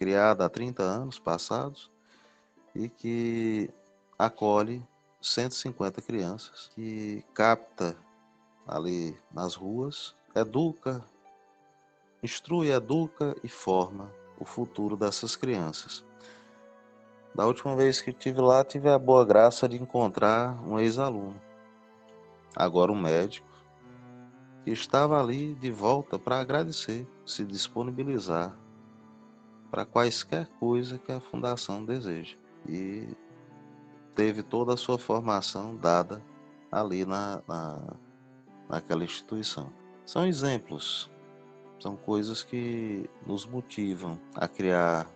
criada 0.00 0.46
há 0.46 0.48
30 0.48 0.82
anos 0.82 1.18
passados 1.18 1.90
e 2.74 2.88
que 2.88 3.68
acolhe 4.18 4.82
150 5.20 6.00
crianças, 6.00 6.70
que 6.74 7.22
capta 7.34 7.94
ali 8.66 9.14
nas 9.30 9.54
ruas, 9.54 10.16
educa, 10.34 11.04
instrui, 12.22 12.70
educa 12.70 13.36
e 13.44 13.48
forma 13.48 14.10
o 14.38 14.44
futuro 14.46 14.96
dessas 14.96 15.36
crianças. 15.36 16.02
Da 17.34 17.46
última 17.46 17.76
vez 17.76 18.00
que 18.00 18.08
estive 18.08 18.40
lá, 18.40 18.64
tive 18.64 18.88
a 18.88 18.98
boa 18.98 19.24
graça 19.24 19.68
de 19.68 19.76
encontrar 19.76 20.58
um 20.66 20.80
ex-aluno, 20.80 21.38
agora 22.56 22.90
um 22.90 22.98
médico, 22.98 23.46
que 24.64 24.70
estava 24.70 25.20
ali 25.20 25.54
de 25.56 25.70
volta 25.70 26.18
para 26.18 26.40
agradecer, 26.40 27.06
se 27.26 27.44
disponibilizar 27.44 28.56
para 29.70 29.84
quaisquer 29.84 30.46
coisa 30.58 30.98
que 30.98 31.12
a 31.12 31.20
fundação 31.20 31.84
deseja. 31.84 32.36
E 32.68 33.08
teve 34.14 34.42
toda 34.42 34.74
a 34.74 34.76
sua 34.76 34.98
formação 34.98 35.76
dada 35.76 36.22
ali 36.70 37.04
na, 37.04 37.42
na, 37.46 37.78
naquela 38.68 39.04
instituição. 39.04 39.72
São 40.04 40.26
exemplos 40.26 41.10
São 41.78 41.96
coisas 41.96 42.42
que 42.42 43.08
nos 43.26 43.46
motivam 43.46 44.18
a 44.34 44.46
criar 44.46 45.06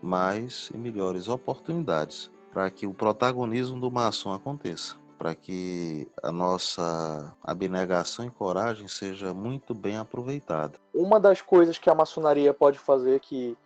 mais 0.00 0.70
e 0.72 0.78
melhores 0.78 1.28
oportunidades 1.28 2.30
para 2.52 2.70
que 2.70 2.86
o 2.86 2.94
protagonismo 2.94 3.80
do 3.80 3.90
maçom 3.90 4.32
aconteça, 4.32 4.96
para 5.18 5.34
que 5.34 6.06
a 6.22 6.30
nossa 6.30 7.34
abnegação 7.42 8.24
e 8.24 8.30
coragem 8.30 8.86
seja 8.86 9.34
muito 9.34 9.74
bem 9.74 9.96
aproveitada. 9.96 10.78
Uma 10.94 11.18
das 11.18 11.42
coisas 11.42 11.78
que 11.78 11.90
a 11.90 11.94
maçonaria 11.94 12.54
pode 12.54 12.78
fazer 12.78 13.18
que 13.20 13.56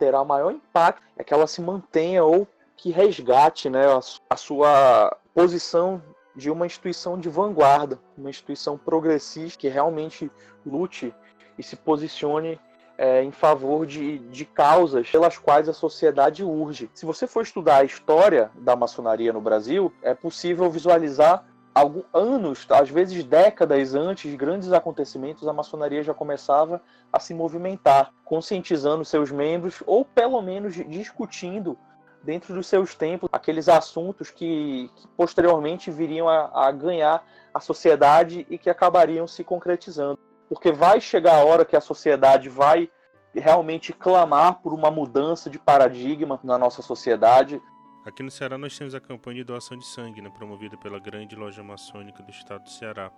terá 0.00 0.24
maior 0.24 0.50
impacto 0.50 1.02
é 1.14 1.22
que 1.22 1.34
ela 1.34 1.46
se 1.46 1.60
mantenha 1.60 2.24
ou 2.24 2.48
que 2.74 2.90
resgate 2.90 3.68
né, 3.68 3.82
a 4.30 4.36
sua 4.36 5.14
posição 5.34 6.02
de 6.34 6.50
uma 6.50 6.64
instituição 6.64 7.18
de 7.18 7.28
vanguarda, 7.28 8.00
uma 8.16 8.30
instituição 8.30 8.78
progressista 8.78 9.60
que 9.60 9.68
realmente 9.68 10.30
lute 10.64 11.14
e 11.58 11.62
se 11.62 11.76
posicione 11.76 12.58
é, 12.96 13.22
em 13.22 13.30
favor 13.30 13.84
de, 13.84 14.18
de 14.18 14.46
causas 14.46 15.10
pelas 15.10 15.36
quais 15.36 15.68
a 15.68 15.74
sociedade 15.74 16.42
urge. 16.42 16.90
Se 16.94 17.04
você 17.04 17.26
for 17.26 17.42
estudar 17.42 17.78
a 17.78 17.84
história 17.84 18.50
da 18.54 18.74
maçonaria 18.74 19.34
no 19.34 19.40
Brasil, 19.40 19.92
é 20.02 20.14
possível 20.14 20.70
visualizar 20.70 21.44
alguns 21.80 22.04
anos, 22.12 22.66
às 22.70 22.88
vezes 22.88 23.24
décadas 23.24 23.94
antes 23.94 24.30
de 24.30 24.36
grandes 24.36 24.72
acontecimentos, 24.72 25.46
a 25.46 25.52
maçonaria 25.52 26.02
já 26.02 26.14
começava 26.14 26.80
a 27.12 27.18
se 27.18 27.34
movimentar, 27.34 28.12
conscientizando 28.24 29.04
seus 29.04 29.30
membros 29.30 29.82
ou 29.86 30.04
pelo 30.04 30.40
menos 30.40 30.74
discutindo 30.74 31.76
dentro 32.22 32.54
dos 32.54 32.66
seus 32.66 32.94
tempos 32.94 33.28
aqueles 33.32 33.68
assuntos 33.68 34.30
que, 34.30 34.90
que 34.94 35.08
posteriormente 35.16 35.90
viriam 35.90 36.28
a, 36.28 36.68
a 36.68 36.70
ganhar 36.70 37.24
a 37.52 37.60
sociedade 37.60 38.46
e 38.50 38.58
que 38.58 38.68
acabariam 38.68 39.26
se 39.26 39.42
concretizando 39.42 40.18
porque 40.50 40.72
vai 40.72 41.00
chegar 41.00 41.36
a 41.36 41.44
hora 41.44 41.64
que 41.64 41.76
a 41.76 41.80
sociedade 41.80 42.48
vai 42.48 42.90
realmente 43.32 43.92
clamar 43.92 44.60
por 44.60 44.74
uma 44.74 44.90
mudança 44.90 45.48
de 45.48 45.60
paradigma 45.60 46.40
na 46.42 46.58
nossa 46.58 46.82
sociedade. 46.82 47.62
Aqui 48.10 48.24
no 48.24 48.30
Ceará 48.30 48.58
nós 48.58 48.76
temos 48.76 48.92
a 48.92 49.00
campanha 49.00 49.36
de 49.36 49.44
doação 49.44 49.78
de 49.78 49.86
sangue, 49.86 50.20
né, 50.20 50.28
promovida 50.28 50.76
pela 50.76 50.98
grande 50.98 51.36
loja 51.36 51.62
maçônica 51.62 52.24
do 52.24 52.30
estado 52.32 52.64
do 52.64 52.68
Ceará, 52.68 53.12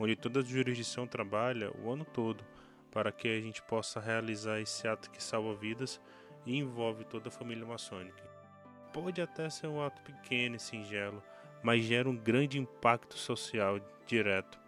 onde 0.00 0.16
toda 0.16 0.40
a 0.40 0.42
jurisdição 0.42 1.06
trabalha 1.06 1.70
o 1.80 1.88
ano 1.92 2.04
todo 2.04 2.44
para 2.90 3.12
que 3.12 3.28
a 3.28 3.40
gente 3.40 3.62
possa 3.62 4.00
realizar 4.00 4.58
esse 4.60 4.88
ato 4.88 5.12
que 5.12 5.22
salva 5.22 5.54
vidas 5.54 6.00
e 6.44 6.58
envolve 6.58 7.04
toda 7.04 7.28
a 7.28 7.30
família 7.30 7.64
maçônica. 7.64 8.20
Pode 8.92 9.22
até 9.22 9.48
ser 9.48 9.68
um 9.68 9.80
ato 9.80 10.02
pequeno 10.02 10.56
e 10.56 10.58
singelo, 10.58 11.22
mas 11.62 11.84
gera 11.84 12.10
um 12.10 12.16
grande 12.16 12.58
impacto 12.58 13.16
social 13.16 13.78
direto 14.08 14.58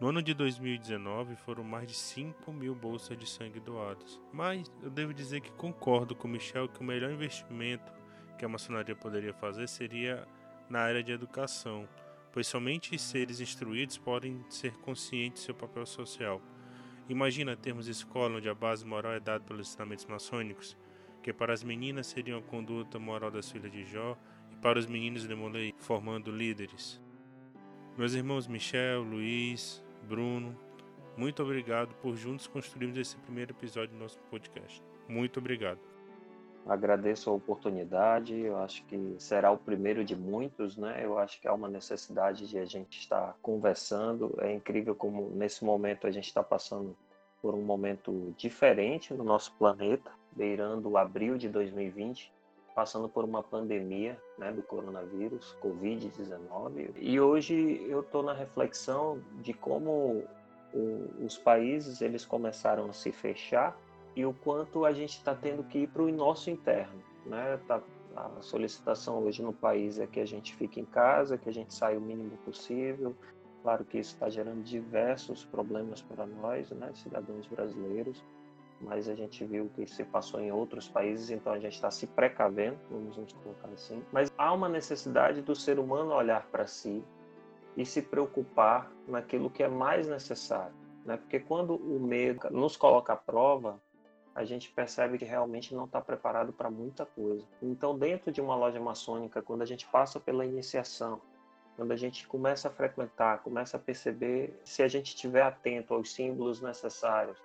no 0.00 0.08
ano 0.08 0.22
de 0.22 0.32
2019 0.32 1.36
foram 1.36 1.62
mais 1.62 1.86
de 1.86 1.94
5 1.94 2.50
mil 2.50 2.74
bolsas 2.74 3.18
de 3.18 3.28
sangue 3.28 3.60
doadas. 3.60 4.18
Mas 4.32 4.72
eu 4.82 4.88
devo 4.88 5.12
dizer 5.12 5.42
que 5.42 5.52
concordo 5.52 6.16
com 6.16 6.26
Michel 6.26 6.70
que 6.70 6.80
o 6.80 6.84
melhor 6.84 7.12
investimento 7.12 7.92
que 8.40 8.44
a 8.46 8.48
maçonaria 8.48 8.96
poderia 8.96 9.34
fazer 9.34 9.68
seria 9.68 10.26
na 10.66 10.80
área 10.80 11.02
de 11.02 11.12
educação, 11.12 11.86
pois 12.32 12.46
somente 12.46 12.98
seres 12.98 13.38
instruídos 13.38 13.98
podem 13.98 14.42
ser 14.48 14.72
conscientes 14.78 15.42
do 15.42 15.44
seu 15.44 15.54
papel 15.54 15.84
social. 15.84 16.40
Imagina 17.06 17.54
termos 17.54 17.86
escola 17.86 18.38
onde 18.38 18.48
a 18.48 18.54
base 18.54 18.86
moral 18.86 19.12
é 19.12 19.20
dada 19.20 19.44
pelos 19.44 19.68
ensinamentos 19.68 20.06
maçônicos, 20.06 20.74
que 21.22 21.34
para 21.34 21.52
as 21.52 21.62
meninas 21.62 22.06
seriam 22.06 22.38
a 22.38 22.42
conduta 22.42 22.98
moral 22.98 23.30
das 23.30 23.50
filhas 23.50 23.70
de 23.70 23.84
Jó 23.84 24.16
e 24.50 24.56
para 24.56 24.78
os 24.78 24.86
meninos 24.86 25.28
de 25.28 25.34
Molei, 25.34 25.74
formando 25.76 26.30
líderes. 26.34 26.98
Meus 27.98 28.14
irmãos 28.14 28.46
Michel, 28.46 29.02
Luiz, 29.02 29.84
Bruno, 30.08 30.58
muito 31.14 31.42
obrigado 31.42 31.94
por 31.96 32.16
juntos 32.16 32.46
construirmos 32.46 32.96
esse 32.96 33.18
primeiro 33.18 33.52
episódio 33.52 33.94
do 33.94 33.98
nosso 33.98 34.18
podcast. 34.30 34.82
Muito 35.06 35.40
obrigado. 35.40 35.89
Agradeço 36.66 37.30
a 37.30 37.32
oportunidade, 37.32 38.38
eu 38.38 38.56
acho 38.58 38.84
que 38.84 39.16
será 39.18 39.50
o 39.50 39.58
primeiro 39.58 40.04
de 40.04 40.14
muitos, 40.14 40.76
né? 40.76 41.00
Eu 41.02 41.18
acho 41.18 41.40
que 41.40 41.48
há 41.48 41.54
uma 41.54 41.68
necessidade 41.68 42.46
de 42.46 42.58
a 42.58 42.64
gente 42.64 43.00
estar 43.00 43.36
conversando. 43.42 44.36
É 44.40 44.52
incrível 44.52 44.94
como 44.94 45.30
nesse 45.30 45.64
momento 45.64 46.06
a 46.06 46.10
gente 46.10 46.26
está 46.26 46.42
passando 46.42 46.96
por 47.40 47.54
um 47.54 47.62
momento 47.62 48.34
diferente 48.36 49.14
no 49.14 49.24
nosso 49.24 49.52
planeta, 49.54 50.10
beirando 50.32 50.96
abril 50.96 51.38
de 51.38 51.48
2020, 51.48 52.30
passando 52.74 53.08
por 53.08 53.24
uma 53.24 53.42
pandemia 53.42 54.18
né, 54.38 54.52
do 54.52 54.62
coronavírus, 54.62 55.56
Covid-19. 55.62 56.92
E 56.96 57.18
hoje 57.18 57.84
eu 57.88 58.00
estou 58.00 58.22
na 58.22 58.34
reflexão 58.34 59.20
de 59.40 59.52
como 59.52 60.24
o, 60.72 61.24
os 61.24 61.36
países 61.36 62.00
eles 62.00 62.24
começaram 62.24 62.86
a 62.86 62.92
se 62.92 63.10
fechar 63.10 63.76
e 64.16 64.24
o 64.24 64.32
quanto 64.32 64.84
a 64.84 64.92
gente 64.92 65.16
está 65.16 65.34
tendo 65.34 65.62
que 65.64 65.80
ir 65.80 65.88
para 65.88 66.02
o 66.02 66.10
nosso 66.10 66.50
interno. 66.50 67.02
Né? 67.26 67.58
Tá, 67.66 67.82
a 68.16 68.42
solicitação 68.42 69.22
hoje 69.24 69.42
no 69.42 69.52
país 69.52 69.98
é 69.98 70.06
que 70.06 70.20
a 70.20 70.26
gente 70.26 70.54
fique 70.54 70.80
em 70.80 70.84
casa, 70.84 71.38
que 71.38 71.48
a 71.48 71.52
gente 71.52 71.72
saia 71.74 71.98
o 71.98 72.00
mínimo 72.00 72.36
possível. 72.38 73.14
Claro 73.62 73.84
que 73.84 73.98
isso 73.98 74.14
está 74.14 74.28
gerando 74.28 74.62
diversos 74.62 75.44
problemas 75.44 76.00
para 76.02 76.26
nós, 76.26 76.70
né, 76.70 76.90
cidadãos 76.94 77.46
brasileiros 77.46 78.24
mas 78.80 79.08
a 79.08 79.14
gente 79.14 79.44
viu 79.44 79.70
que 79.74 79.86
se 79.86 80.04
passou 80.04 80.40
em 80.40 80.50
outros 80.50 80.88
países, 80.88 81.30
então 81.30 81.52
a 81.52 81.58
gente 81.58 81.74
está 81.74 81.90
se 81.90 82.06
precavendo, 82.06 82.78
vamos 82.90 83.16
nos 83.16 83.32
colocar 83.34 83.68
assim. 83.68 84.02
Mas 84.10 84.32
há 84.38 84.52
uma 84.52 84.68
necessidade 84.68 85.42
do 85.42 85.54
ser 85.54 85.78
humano 85.78 86.14
olhar 86.14 86.46
para 86.46 86.66
si 86.66 87.04
e 87.76 87.84
se 87.84 88.00
preocupar 88.00 88.90
naquilo 89.06 89.50
que 89.50 89.62
é 89.62 89.68
mais 89.68 90.08
necessário, 90.08 90.74
né? 91.04 91.18
Porque 91.18 91.38
quando 91.38 91.76
o 91.76 92.00
medo 92.00 92.48
nos 92.50 92.76
coloca 92.76 93.12
à 93.12 93.16
prova, 93.16 93.80
a 94.34 94.44
gente 94.44 94.70
percebe 94.70 95.18
que 95.18 95.24
realmente 95.24 95.74
não 95.74 95.84
está 95.84 96.00
preparado 96.00 96.52
para 96.52 96.70
muita 96.70 97.04
coisa. 97.04 97.44
Então, 97.60 97.98
dentro 97.98 98.30
de 98.30 98.40
uma 98.40 98.54
loja 98.54 98.80
maçônica, 98.80 99.42
quando 99.42 99.62
a 99.62 99.66
gente 99.66 99.86
passa 99.88 100.20
pela 100.20 100.44
iniciação, 100.44 101.20
quando 101.76 101.92
a 101.92 101.96
gente 101.96 102.26
começa 102.26 102.68
a 102.68 102.70
frequentar, 102.70 103.42
começa 103.42 103.76
a 103.76 103.80
perceber, 103.80 104.58
se 104.64 104.82
a 104.82 104.88
gente 104.88 105.08
estiver 105.08 105.42
atento 105.42 105.94
aos 105.94 106.12
símbolos 106.12 106.60
necessários, 106.60 107.38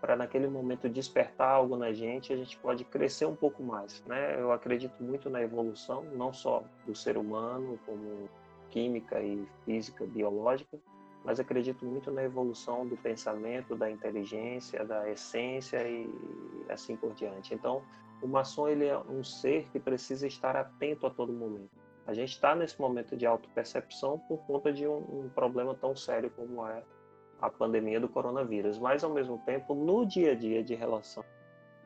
para 0.00 0.14
naquele 0.14 0.46
momento 0.46 0.88
despertar 0.88 1.48
algo 1.48 1.76
na 1.76 1.92
gente, 1.92 2.32
a 2.32 2.36
gente 2.36 2.56
pode 2.58 2.84
crescer 2.84 3.24
um 3.24 3.34
pouco 3.34 3.62
mais, 3.62 4.02
né? 4.04 4.38
Eu 4.38 4.52
acredito 4.52 5.02
muito 5.02 5.30
na 5.30 5.40
evolução, 5.40 6.04
não 6.14 6.32
só 6.32 6.62
do 6.84 6.94
ser 6.94 7.16
humano, 7.16 7.78
como 7.86 8.28
química 8.70 9.20
e 9.20 9.46
física 9.64 10.04
biológica, 10.04 10.78
mas 11.26 11.40
acredito 11.40 11.84
muito 11.84 12.08
na 12.12 12.22
evolução 12.22 12.86
do 12.86 12.96
pensamento, 12.96 13.74
da 13.74 13.90
inteligência, 13.90 14.84
da 14.84 15.10
essência 15.10 15.82
e 15.86 16.08
assim 16.68 16.94
por 16.96 17.12
diante. 17.14 17.52
Então, 17.52 17.82
o 18.22 18.28
maçom 18.28 18.68
ele 18.68 18.86
é 18.86 18.96
um 18.96 19.24
ser 19.24 19.68
que 19.72 19.80
precisa 19.80 20.24
estar 20.28 20.54
atento 20.54 21.04
a 21.04 21.10
todo 21.10 21.32
momento. 21.32 21.68
A 22.06 22.14
gente 22.14 22.30
está 22.30 22.54
nesse 22.54 22.80
momento 22.80 23.16
de 23.16 23.26
autopercepção 23.26 24.20
por 24.20 24.38
conta 24.46 24.72
de 24.72 24.86
um, 24.86 24.98
um 25.24 25.28
problema 25.34 25.74
tão 25.74 25.96
sério 25.96 26.30
como 26.30 26.64
é 26.64 26.84
a 27.40 27.50
pandemia 27.50 27.98
do 27.98 28.08
coronavírus, 28.08 28.78
mas 28.78 29.02
ao 29.02 29.10
mesmo 29.10 29.38
tempo, 29.44 29.74
no 29.74 30.06
dia 30.06 30.30
a 30.30 30.34
dia 30.36 30.62
de 30.62 30.76
relação, 30.76 31.24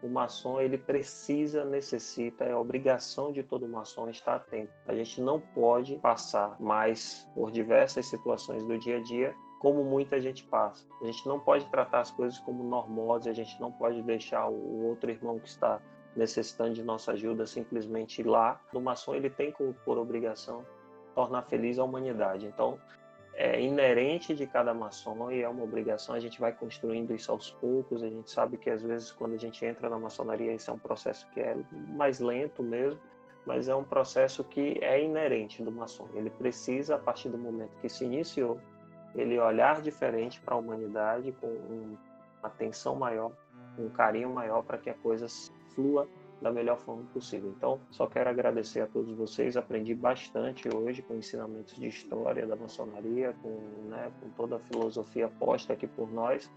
o 0.03 0.09
maçom 0.09 0.61
ele 0.61 0.79
precisa, 0.79 1.65
necessita, 1.65 2.45
é 2.45 2.55
obrigação 2.55 3.33
de 3.33 3.43
todo 3.43 3.69
maçom 3.69 4.09
estar 4.09 4.37
atento. 4.37 4.73
A 4.87 4.95
gente 4.95 5.21
não 5.21 5.41
pode 5.41 5.97
passar 5.97 6.57
mais 6.61 7.29
por 7.35 7.51
diversas 7.51 8.07
situações 8.07 8.65
do 8.65 8.79
dia 8.79 8.99
a 8.99 9.03
dia 9.03 9.35
como 9.61 9.85
muita 9.85 10.19
gente 10.21 10.43
passa. 10.45 10.87
A 11.03 11.05
gente 11.05 11.27
não 11.27 11.39
pode 11.39 11.67
tratar 11.67 12.01
as 12.01 12.11
coisas 12.11 12.39
como 12.39 12.65
normosas, 12.65 13.27
a 13.27 13.35
gente 13.35 13.61
não 13.61 13.71
pode 13.71 14.03
deixar 14.03 14.49
o 14.49 14.87
outro 14.87 15.11
irmão 15.11 15.39
que 15.39 15.49
está 15.49 15.81
necessitando 16.17 16.73
de 16.73 16.83
nossa 16.83 17.13
ajuda 17.13 17.47
simplesmente 17.47 18.21
ir 18.21 18.27
lá. 18.27 18.59
O 18.73 18.81
maçom 18.81 19.15
ele 19.15 19.29
tem 19.29 19.53
por 19.85 19.99
obrigação 19.99 20.65
tornar 21.15 21.43
feliz 21.43 21.79
a 21.79 21.85
humanidade. 21.85 22.47
Então, 22.47 22.79
é 23.41 23.59
inerente 23.59 24.35
de 24.35 24.47
cada 24.47 24.75
maçom 24.75 25.31
e 25.31 25.41
é 25.41 25.49
uma 25.49 25.65
obrigação. 25.65 26.15
A 26.15 26.21
gente 26.21 26.39
vai 26.39 26.53
construindo 26.53 27.15
isso 27.15 27.33
aos 27.33 27.51
poucos. 27.53 28.03
A 28.03 28.09
gente 28.09 28.31
sabe 28.31 28.59
que 28.59 28.69
às 28.69 28.83
vezes 28.83 29.11
quando 29.13 29.33
a 29.33 29.39
gente 29.39 29.65
entra 29.65 29.89
na 29.89 29.99
maçonaria 29.99 30.53
isso 30.53 30.71
é 30.71 30.75
um 30.75 30.79
processo 30.79 31.27
que 31.31 31.41
é 31.41 31.57
mais 31.89 32.21
lento 32.21 32.63
mesmo, 32.63 33.01
mas 33.47 33.67
é 33.67 33.75
um 33.75 33.83
processo 33.83 34.45
que 34.45 34.77
é 34.83 35.03
inerente 35.03 35.63
do 35.63 35.73
maçom. 35.73 36.07
Ele 36.13 36.29
precisa, 36.29 36.97
a 36.97 36.99
partir 36.99 37.31
do 37.31 37.39
momento 37.39 37.75
que 37.81 37.89
se 37.89 38.05
iniciou, 38.05 38.61
ele 39.15 39.39
olhar 39.39 39.81
diferente 39.81 40.39
para 40.43 40.55
a 40.55 40.59
humanidade 40.59 41.33
com 41.41 41.47
uma 41.47 41.99
atenção 42.43 42.95
maior, 42.95 43.33
um 43.79 43.89
carinho 43.89 44.29
maior 44.29 44.63
para 44.63 44.77
que 44.77 44.91
a 44.91 44.95
coisa 44.95 45.27
flua 45.75 46.07
da 46.41 46.51
melhor 46.51 46.79
forma 46.79 47.05
possível. 47.13 47.53
Então, 47.57 47.81
só 47.91 48.07
quero 48.07 48.31
agradecer 48.31 48.81
a 48.81 48.87
todos 48.87 49.15
vocês. 49.15 49.57
Aprendi 49.57 49.95
bastante 49.95 50.69
hoje 50.75 51.03
com 51.03 51.15
ensinamentos 51.15 51.77
de 51.77 51.89
história 51.89 52.47
da 52.47 52.57
maçonaria, 52.57 53.35
com, 53.43 53.59
né, 53.89 54.11
com 54.21 54.31
toda 54.31 54.57
a 54.57 54.59
filosofia 54.59 55.29
posta 55.29 55.73
aqui 55.73 55.87
por 55.87 56.11
nós. 56.11 56.51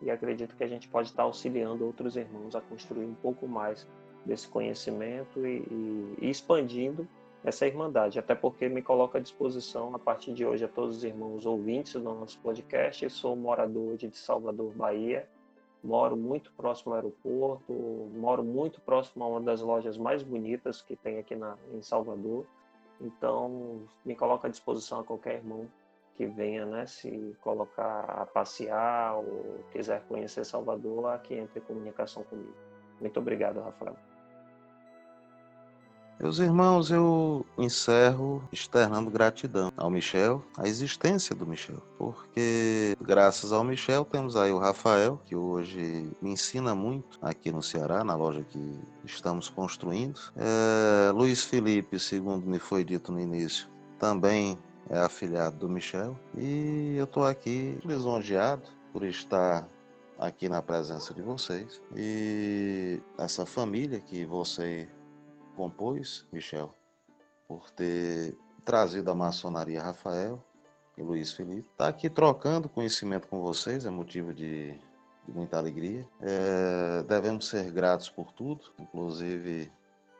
E 0.00 0.10
acredito 0.10 0.56
que 0.56 0.64
a 0.64 0.68
gente 0.68 0.88
pode 0.88 1.08
estar 1.08 1.24
auxiliando 1.24 1.84
outros 1.84 2.16
irmãos 2.16 2.54
a 2.54 2.60
construir 2.60 3.04
um 3.04 3.14
pouco 3.14 3.46
mais 3.46 3.86
desse 4.24 4.48
conhecimento 4.48 5.46
e, 5.46 5.58
e, 5.70 6.14
e 6.22 6.30
expandindo 6.30 7.06
essa 7.44 7.64
irmandade, 7.64 8.18
até 8.18 8.34
porque 8.34 8.68
me 8.68 8.82
coloco 8.82 9.16
à 9.16 9.20
disposição 9.20 9.94
a 9.94 9.98
partir 10.00 10.34
de 10.34 10.44
hoje 10.44 10.64
a 10.64 10.68
todos 10.68 10.96
os 10.96 11.04
irmãos 11.04 11.46
ouvintes 11.46 11.92
do 11.92 12.00
nosso 12.00 12.38
podcast. 12.40 13.04
Eu 13.04 13.10
sou 13.10 13.36
morador 13.36 13.96
de 13.96 14.10
Salvador, 14.16 14.72
Bahia, 14.74 15.28
moro 15.82 16.16
muito 16.16 16.52
próximo 16.52 16.92
ao 16.92 16.96
aeroporto, 16.96 17.72
moro 18.14 18.42
muito 18.42 18.80
próximo 18.80 19.24
a 19.24 19.28
uma 19.28 19.40
das 19.40 19.60
lojas 19.60 19.96
mais 19.96 20.22
bonitas 20.22 20.82
que 20.82 20.96
tem 20.96 21.18
aqui 21.18 21.36
na, 21.36 21.56
em 21.72 21.82
Salvador. 21.82 22.46
Então, 23.00 23.82
me 24.04 24.14
coloco 24.14 24.46
à 24.46 24.50
disposição 24.50 25.00
a 25.00 25.04
qualquer 25.04 25.36
irmão 25.36 25.68
que 26.16 26.26
venha 26.26 26.64
né, 26.64 26.86
se 26.86 27.36
colocar 27.42 28.04
a 28.04 28.24
passear 28.24 29.16
ou 29.16 29.60
quiser 29.70 30.02
conhecer 30.08 30.44
Salvador, 30.44 31.10
aqui 31.10 31.34
entre 31.34 31.60
em 31.60 31.62
comunicação 31.62 32.22
comigo. 32.24 32.54
Muito 33.00 33.20
obrigado, 33.20 33.60
Rafael. 33.60 33.96
Meus 36.18 36.38
irmãos, 36.38 36.90
eu 36.90 37.44
encerro 37.58 38.42
externando 38.50 39.10
gratidão 39.10 39.70
ao 39.76 39.90
Michel, 39.90 40.42
a 40.56 40.66
existência 40.66 41.36
do 41.36 41.46
Michel, 41.46 41.82
porque 41.98 42.96
graças 43.02 43.52
ao 43.52 43.62
Michel 43.62 44.02
temos 44.02 44.34
aí 44.34 44.50
o 44.50 44.58
Rafael, 44.58 45.20
que 45.26 45.36
hoje 45.36 46.10
me 46.22 46.30
ensina 46.30 46.74
muito 46.74 47.18
aqui 47.20 47.52
no 47.52 47.62
Ceará, 47.62 48.02
na 48.02 48.14
loja 48.14 48.42
que 48.48 48.80
estamos 49.04 49.50
construindo. 49.50 50.18
É, 50.34 51.12
Luiz 51.12 51.44
Felipe, 51.44 52.00
segundo 52.00 52.46
me 52.46 52.58
foi 52.58 52.82
dito 52.82 53.12
no 53.12 53.20
início, 53.20 53.68
também 53.98 54.58
é 54.88 54.98
afilhado 54.98 55.58
do 55.58 55.68
Michel, 55.68 56.18
e 56.34 56.94
eu 56.96 57.04
estou 57.04 57.26
aqui 57.26 57.78
lisonjeado 57.84 58.70
por 58.90 59.04
estar 59.04 59.68
aqui 60.18 60.48
na 60.48 60.62
presença 60.62 61.12
de 61.12 61.20
vocês 61.20 61.80
e 61.94 63.02
essa 63.18 63.44
família 63.44 64.00
que 64.00 64.24
você 64.24 64.88
compôs, 65.56 66.26
Michel, 66.32 66.72
por 67.48 67.70
ter 67.70 68.36
trazido 68.64 69.10
a 69.10 69.14
maçonaria 69.14 69.82
Rafael 69.82 70.42
e 70.96 71.02
Luiz 71.02 71.32
Felipe. 71.32 71.68
Está 71.72 71.88
aqui 71.88 72.10
trocando 72.10 72.68
conhecimento 72.68 73.26
com 73.26 73.40
vocês, 73.40 73.86
é 73.86 73.90
motivo 73.90 74.34
de, 74.34 74.72
de 75.26 75.32
muita 75.32 75.58
alegria. 75.58 76.06
É, 76.20 77.02
devemos 77.04 77.48
ser 77.48 77.70
gratos 77.70 78.08
por 78.08 78.32
tudo, 78.32 78.60
inclusive 78.78 79.70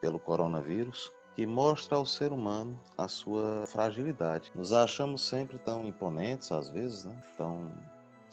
pelo 0.00 0.18
coronavírus, 0.18 1.12
que 1.34 1.46
mostra 1.46 1.96
ao 1.96 2.06
ser 2.06 2.32
humano 2.32 2.78
a 2.96 3.08
sua 3.08 3.66
fragilidade. 3.66 4.50
Nos 4.54 4.72
achamos 4.72 5.26
sempre 5.26 5.58
tão 5.58 5.84
imponentes, 5.86 6.50
às 6.50 6.68
vezes, 6.68 7.04
né? 7.04 7.14
tão 7.36 7.70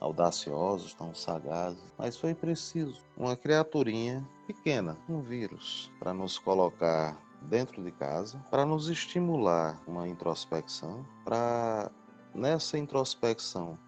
audaciosos, 0.03 0.93
tão 0.93 1.15
sagazes, 1.15 1.81
mas 1.97 2.17
foi 2.17 2.35
preciso. 2.35 3.01
Uma 3.15 3.37
criaturinha 3.37 4.27
pequena, 4.45 4.97
um 5.07 5.21
vírus, 5.21 5.89
para 5.97 6.13
nos 6.13 6.37
colocar 6.37 7.17
dentro 7.43 7.81
de 7.81 7.91
casa, 7.91 8.37
para 8.51 8.65
nos 8.65 8.89
estimular 8.89 9.81
uma 9.87 10.07
introspecção, 10.07 11.05
para 11.23 11.89
nessa 12.35 12.77
introspecção 12.77 13.79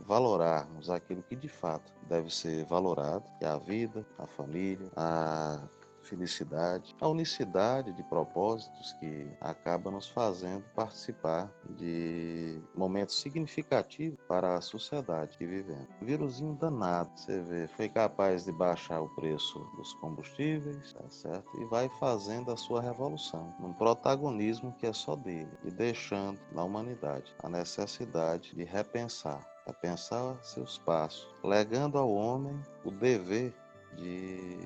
valorarmos 0.00 0.90
aquilo 0.90 1.22
que 1.22 1.36
de 1.36 1.48
fato 1.48 1.90
deve 2.08 2.34
ser 2.34 2.66
valorado, 2.66 3.24
que 3.38 3.44
é 3.44 3.48
a 3.48 3.56
vida, 3.56 4.06
a 4.18 4.26
família, 4.26 4.90
a 4.94 5.58
felicidade, 6.02 6.94
a 7.00 7.08
unicidade 7.08 7.92
de 7.92 8.02
propósitos 8.04 8.92
que 8.94 9.28
acaba 9.40 9.90
nos 9.90 10.08
fazendo 10.08 10.64
participar 10.74 11.50
de 11.70 12.60
momentos 12.74 13.20
significativos 13.20 14.18
para 14.26 14.56
a 14.56 14.60
sociedade 14.60 15.36
que 15.38 15.46
vivemos. 15.46 16.40
O 16.40 16.54
danado, 16.54 17.10
você 17.16 17.40
vê, 17.40 17.68
foi 17.68 17.88
capaz 17.88 18.44
de 18.44 18.52
baixar 18.52 19.00
o 19.00 19.08
preço 19.14 19.58
dos 19.76 19.92
combustíveis, 19.94 20.92
tá 20.92 21.08
certo? 21.08 21.60
E 21.60 21.64
vai 21.66 21.88
fazendo 22.00 22.50
a 22.50 22.56
sua 22.56 22.80
revolução, 22.80 23.54
num 23.58 23.72
protagonismo 23.72 24.74
que 24.78 24.86
é 24.86 24.92
só 24.92 25.16
dele, 25.16 25.50
e 25.64 25.70
deixando 25.70 26.38
na 26.52 26.64
humanidade 26.64 27.34
a 27.42 27.48
necessidade 27.48 28.54
de 28.54 28.64
repensar 28.64 29.40
repensar 29.66 30.36
seus 30.42 30.78
passos, 30.78 31.28
legando 31.42 31.98
ao 31.98 32.12
homem 32.12 32.60
o 32.84 32.90
dever 32.90 33.54
de 33.96 34.58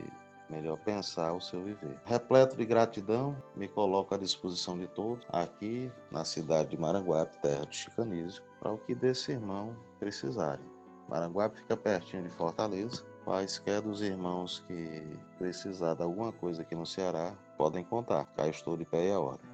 melhor 0.49 0.79
pensar 0.79 1.33
o 1.33 1.41
seu 1.41 1.63
viver. 1.63 1.99
Repleto 2.05 2.57
de 2.57 2.65
gratidão, 2.65 3.37
me 3.55 3.69
coloco 3.69 4.15
à 4.15 4.19
disposição 4.19 4.79
de 4.79 4.87
todos 4.89 5.25
aqui 5.29 5.91
na 6.11 6.25
cidade 6.25 6.71
de 6.71 6.79
Maranguape, 6.79 7.41
terra 7.41 7.67
de 7.67 7.77
Chicanísio, 7.77 8.43
para 8.61 8.73
o 8.73 8.79
que 8.79 8.95
desse 8.95 9.33
irmão 9.33 9.77
precisarem. 9.99 10.65
Maranguape 11.09 11.59
fica 11.59 11.77
pertinho 11.77 12.25
de 12.25 12.31
Fortaleza. 12.31 13.05
Quaisquer 13.25 13.81
dos 13.81 14.03
irmãos 14.03 14.63
que 14.69 15.03
precisar 15.39 15.95
de 15.95 16.03
alguma 16.03 16.33
coisa 16.33 16.63
aqui 16.63 16.77
no 16.77 16.87
Ceará, 16.87 17.33
podem 17.59 17.83
contar. 17.83 18.25
Cá 18.37 18.47
estou 18.47 18.77
de 18.77 18.85
pé 18.85 19.09
e 19.09 19.13
a 19.13 19.19
ordem. 19.19 19.51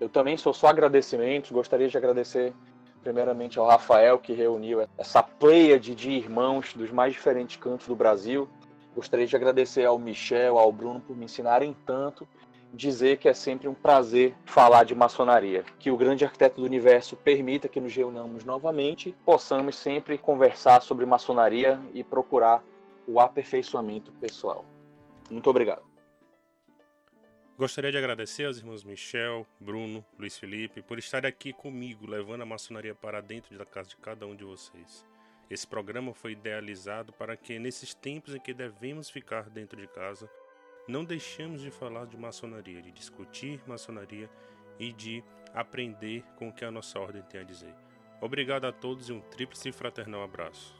Eu 0.00 0.08
também 0.08 0.36
sou 0.36 0.52
só 0.52 0.66
agradecimentos. 0.66 1.52
Gostaria 1.52 1.88
de 1.88 1.96
agradecer 1.96 2.52
primeiramente 3.02 3.58
ao 3.58 3.66
Rafael, 3.66 4.18
que 4.18 4.32
reuniu 4.32 4.86
essa 4.98 5.22
pleia 5.22 5.78
de 5.78 6.10
irmãos 6.10 6.72
dos 6.74 6.90
mais 6.90 7.12
diferentes 7.12 7.56
cantos 7.56 7.86
do 7.86 7.96
Brasil 7.96 8.48
Gostaria 8.94 9.26
de 9.26 9.34
agradecer 9.34 9.84
ao 9.84 9.98
Michel, 9.98 10.58
ao 10.58 10.70
Bruno 10.70 11.00
por 11.00 11.16
me 11.16 11.24
ensinarem 11.24 11.74
tanto, 11.86 12.28
dizer 12.72 13.18
que 13.18 13.28
é 13.28 13.34
sempre 13.34 13.68
um 13.68 13.74
prazer 13.74 14.34
falar 14.44 14.84
de 14.84 14.94
maçonaria. 14.94 15.64
Que 15.78 15.90
o 15.90 15.96
grande 15.96 16.24
arquiteto 16.24 16.60
do 16.60 16.66
universo 16.66 17.16
permita 17.16 17.68
que 17.68 17.80
nos 17.80 17.94
reunamos 17.94 18.44
novamente, 18.44 19.14
possamos 19.24 19.76
sempre 19.76 20.18
conversar 20.18 20.82
sobre 20.82 21.06
maçonaria 21.06 21.80
e 21.94 22.04
procurar 22.04 22.62
o 23.06 23.18
aperfeiçoamento 23.18 24.12
pessoal. 24.12 24.64
Muito 25.30 25.48
obrigado. 25.48 25.82
Gostaria 27.58 27.92
de 27.92 27.98
agradecer 27.98 28.46
aos 28.46 28.58
irmãos 28.58 28.82
Michel, 28.82 29.46
Bruno, 29.60 30.04
Luiz 30.18 30.36
Felipe 30.38 30.82
por 30.82 30.98
estar 30.98 31.24
aqui 31.24 31.52
comigo, 31.52 32.06
levando 32.06 32.42
a 32.42 32.46
maçonaria 32.46 32.94
para 32.94 33.20
dentro 33.20 33.56
da 33.56 33.64
casa 33.64 33.90
de 33.90 33.96
cada 33.96 34.26
um 34.26 34.34
de 34.34 34.44
vocês. 34.44 35.06
Esse 35.52 35.66
programa 35.66 36.14
foi 36.14 36.32
idealizado 36.32 37.12
para 37.12 37.36
que, 37.36 37.58
nesses 37.58 37.92
tempos 37.92 38.34
em 38.34 38.40
que 38.40 38.54
devemos 38.54 39.10
ficar 39.10 39.50
dentro 39.50 39.78
de 39.78 39.86
casa, 39.86 40.26
não 40.88 41.04
deixemos 41.04 41.60
de 41.60 41.70
falar 41.70 42.06
de 42.06 42.16
maçonaria, 42.16 42.80
de 42.80 42.90
discutir 42.90 43.60
maçonaria 43.66 44.30
e 44.78 44.94
de 44.94 45.22
aprender 45.52 46.24
com 46.36 46.48
o 46.48 46.52
que 46.54 46.64
a 46.64 46.70
nossa 46.70 46.98
ordem 46.98 47.20
tem 47.24 47.42
a 47.42 47.44
dizer. 47.44 47.74
Obrigado 48.18 48.64
a 48.64 48.72
todos 48.72 49.10
e 49.10 49.12
um 49.12 49.20
tríplice 49.20 49.70
fraternal 49.72 50.22
abraço. 50.22 50.74